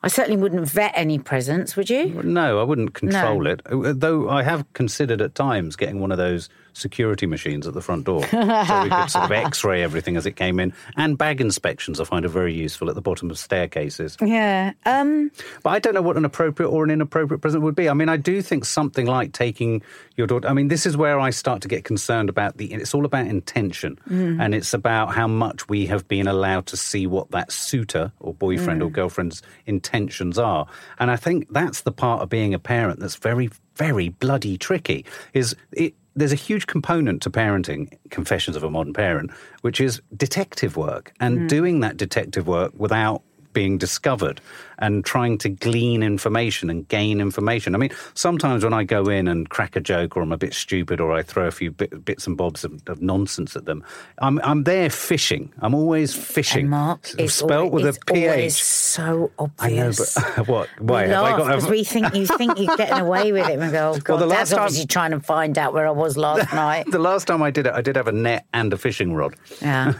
I 0.01 0.07
certainly 0.07 0.39
wouldn't 0.41 0.67
vet 0.67 0.93
any 0.95 1.19
presents. 1.19 1.75
Would 1.75 1.89
you? 1.89 2.21
No, 2.23 2.59
I 2.59 2.63
wouldn't 2.63 2.93
control 2.93 3.41
No. 3.43 3.51
it. 3.51 3.61
Uh, 3.65 3.93
Though 3.95 4.29
I 4.29 4.43
have 4.43 4.71
considered 4.73 5.21
at 5.21 5.35
times 5.35 5.75
getting 5.75 5.99
one 5.99 6.11
of 6.11 6.17
those 6.17 6.49
security 6.75 7.25
machines 7.25 7.65
at 7.67 7.73
the 7.73 7.81
front 7.81 8.03
door 8.05 8.21
so 8.27 8.37
we 8.83 8.89
could 8.89 9.09
sort 9.09 9.25
of 9.25 9.31
x 9.31 9.63
ray 9.63 9.81
everything 9.81 10.17
as 10.17 10.25
it 10.25 10.35
came 10.35 10.59
in. 10.59 10.73
And 10.97 11.17
bag 11.17 11.41
inspections 11.41 11.99
I 11.99 12.03
find 12.03 12.25
are 12.25 12.29
very 12.29 12.53
useful 12.53 12.89
at 12.89 12.95
the 12.95 13.01
bottom 13.01 13.29
of 13.29 13.37
staircases. 13.37 14.17
Yeah. 14.21 14.73
Um, 14.85 15.31
But 15.63 15.69
I 15.71 15.79
don't 15.79 15.93
know 15.93 16.01
what 16.01 16.17
an 16.17 16.25
appropriate 16.25 16.69
or 16.69 16.83
an 16.83 16.91
inappropriate 16.91 17.41
present 17.41 17.63
would 17.63 17.75
be. 17.75 17.89
I 17.89 17.93
mean, 17.93 18.09
I 18.09 18.17
do 18.17 18.41
think 18.41 18.65
something 18.65 19.05
like 19.05 19.31
taking 19.31 19.81
your 20.17 20.27
daughter. 20.27 20.47
I 20.47 20.53
mean, 20.53 20.67
this 20.67 20.85
is 20.85 20.97
where 20.97 21.19
I 21.19 21.29
start 21.29 21.61
to 21.61 21.67
get 21.67 21.83
concerned 21.83 22.29
about 22.29 22.57
the. 22.57 22.73
It's 22.73 22.93
all 22.93 23.05
about 23.05 23.27
intention, 23.27 23.97
and 24.07 24.53
it's 24.53 24.73
about 24.73 25.13
how 25.13 25.27
much 25.27 25.69
we 25.69 25.85
have 25.87 26.07
been 26.07 26.27
allowed 26.27 26.65
to 26.67 26.77
see 26.77 27.07
what 27.07 27.31
that 27.31 27.51
suitor 27.51 28.11
or 28.19 28.33
boyfriend 28.33 28.83
or 28.83 28.89
girlfriend's 28.89 29.41
intentions 29.65 30.37
are. 30.37 30.67
And 30.99 31.09
I 31.09 31.15
think 31.15 31.47
that's 31.51 31.81
the 31.81 31.91
part 31.91 32.21
of 32.21 32.29
being 32.29 32.53
a 32.53 32.59
parent 32.59 32.99
that's 32.99 33.15
very, 33.15 33.49
very 33.75 34.09
bloody 34.09 34.57
tricky. 34.57 35.05
Is 35.33 35.55
it? 35.71 35.93
There's 36.15 36.31
a 36.31 36.35
huge 36.35 36.67
component 36.67 37.21
to 37.23 37.29
parenting, 37.29 37.97
Confessions 38.09 38.55
of 38.55 38.63
a 38.63 38.69
Modern 38.69 38.93
Parent, 38.93 39.31
which 39.61 39.81
is 39.81 40.01
detective 40.15 40.77
work 40.77 41.13
and 41.19 41.39
hmm. 41.39 41.47
doing 41.47 41.79
that 41.81 41.97
detective 41.97 42.47
work 42.47 42.71
without 42.75 43.21
being 43.53 43.77
discovered 43.77 44.41
and 44.79 45.03
trying 45.05 45.37
to 45.39 45.49
glean 45.49 46.03
information 46.03 46.69
and 46.69 46.87
gain 46.87 47.21
information. 47.21 47.75
I 47.75 47.77
mean, 47.77 47.91
sometimes 48.13 48.63
when 48.63 48.73
I 48.73 48.83
go 48.83 49.05
in 49.09 49.27
and 49.27 49.49
crack 49.49 49.75
a 49.75 49.81
joke 49.81 50.15
or 50.17 50.21
I'm 50.21 50.31
a 50.31 50.37
bit 50.37 50.53
stupid 50.53 50.99
or 50.99 51.11
I 51.13 51.21
throw 51.21 51.47
a 51.47 51.51
few 51.51 51.71
bit, 51.71 52.03
bits 52.05 52.27
and 52.27 52.35
bobs 52.37 52.63
of, 52.63 52.81
of 52.87 53.01
nonsense 53.01 53.55
at 53.55 53.65
them, 53.65 53.83
I'm, 54.19 54.39
I'm 54.43 54.63
there 54.63 54.89
fishing. 54.89 55.53
I'm 55.59 55.73
always 55.73 56.13
fishing. 56.15 56.61
And 56.61 56.69
Mark, 56.71 57.07
it's 57.17 57.35
spelt 57.35 57.65
always, 57.65 57.85
with 57.85 57.85
a 57.85 57.89
it's 57.89 57.97
PH. 58.05 58.51
so 58.63 59.31
I 59.59 59.69
know, 59.69 59.87
obvious. 59.87 60.13
but 60.15 60.47
what? 60.47 60.69
Why 60.79 61.03
we 61.05 61.09
have 61.09 61.23
I 61.23 61.29
laugh 61.29 61.37
got? 61.37 61.47
because 61.47 61.69
we 61.69 61.83
think 61.83 62.13
you 62.15 62.25
think 62.25 62.59
you're 62.59 62.75
getting 62.77 62.99
away 62.99 63.31
with 63.31 63.47
it. 63.47 63.59
And 63.59 63.71
go, 63.71 63.93
oh, 63.95 63.99
God, 64.03 64.17
the 64.17 64.27
Dad's 64.27 64.29
last 64.29 64.49
time- 64.51 64.59
obviously 64.61 64.85
trying 64.87 65.11
to 65.11 65.19
find 65.19 65.57
out 65.57 65.73
where 65.73 65.87
I 65.87 65.91
was 65.91 66.17
last 66.17 66.53
night. 66.53 66.85
the 66.89 66.99
last 66.99 67.27
time 67.27 67.41
I 67.43 67.51
did 67.51 67.67
it, 67.67 67.73
I 67.73 67.81
did 67.81 67.95
have 67.95 68.07
a 68.07 68.11
net 68.11 68.45
and 68.53 68.73
a 68.73 68.77
fishing 68.77 69.13
rod. 69.13 69.35
Yeah. 69.61 69.93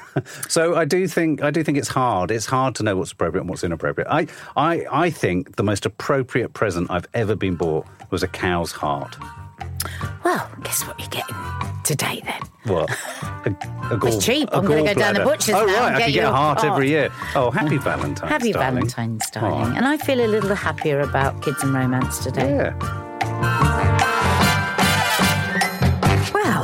So 0.48 0.76
I 0.76 0.86
do 0.86 1.08
think 1.08 1.44
I 1.44 1.52
do 1.52 1.64
think 1.64 1.78
it's 1.78 1.88
hard. 1.88 2.32
It's 2.32 2.46
hard 2.46 2.76
to 2.76 2.84
know 2.84 2.96
what's 2.96 3.12
appropriate 3.12 3.42
and 3.42 3.50
what's 3.50 3.64
inappropriate. 3.64 4.08
I 4.10 4.28
I 4.56 4.65
I 4.66 5.10
think 5.10 5.56
the 5.58 5.64
most 5.64 5.86
appropriate 5.86 6.54
present 6.54 6.90
I've 6.90 7.08
ever 7.14 7.36
been 7.36 7.56
bought 7.56 7.86
was 8.10 8.24
a 8.24 8.28
cow's 8.28 8.72
heart. 8.72 9.16
Well, 10.24 10.50
guess 10.64 10.86
what 10.88 11.00
you're 11.00 11.10
getting 11.10 11.36
today 11.84 12.22
then? 12.26 12.42
What? 12.74 12.90
A, 13.46 13.94
a 13.94 13.98
gall, 13.98 14.20
cheap. 14.20 14.50
a 14.52 14.58
I'm 14.58 14.66
gonna 14.66 14.84
go 14.84 14.94
down 14.96 15.14
the 15.14 15.24
butcher's 15.24 15.54
Oh 15.56 15.66
now 15.66 15.74
right, 15.74 15.88
and 15.88 15.96
I 15.96 16.00
get 16.00 16.06
can 16.06 16.14
get 16.14 16.24
a 16.24 16.32
heart 16.32 16.62
heart. 16.62 16.72
every 16.74 16.90
year. 16.90 17.12
Oh, 17.36 17.52
happy 17.52 17.78
Valentine's. 17.78 18.30
Happy 18.32 18.52
darling. 18.52 18.76
Valentine's, 18.76 19.30
darling. 19.30 19.74
Oh. 19.74 19.78
And 19.78 19.86
I 19.86 19.98
feel 19.98 20.20
a 20.20 20.26
little 20.28 20.56
happier 20.56 21.02
about 21.02 21.44
kids 21.44 21.62
and 21.62 21.74
romance 21.74 22.20
today. 22.20 22.56
Yeah. 22.56 23.62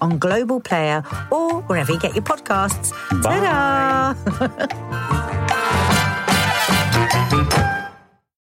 on 0.00 0.18
Global 0.18 0.60
Player 0.60 1.02
or 1.30 1.60
wherever 1.62 1.92
you 1.92 2.00
get 2.00 2.14
your 2.14 2.24
podcasts. 2.24 2.92
Bye. 3.22 3.40
Ta-da! 3.40 5.50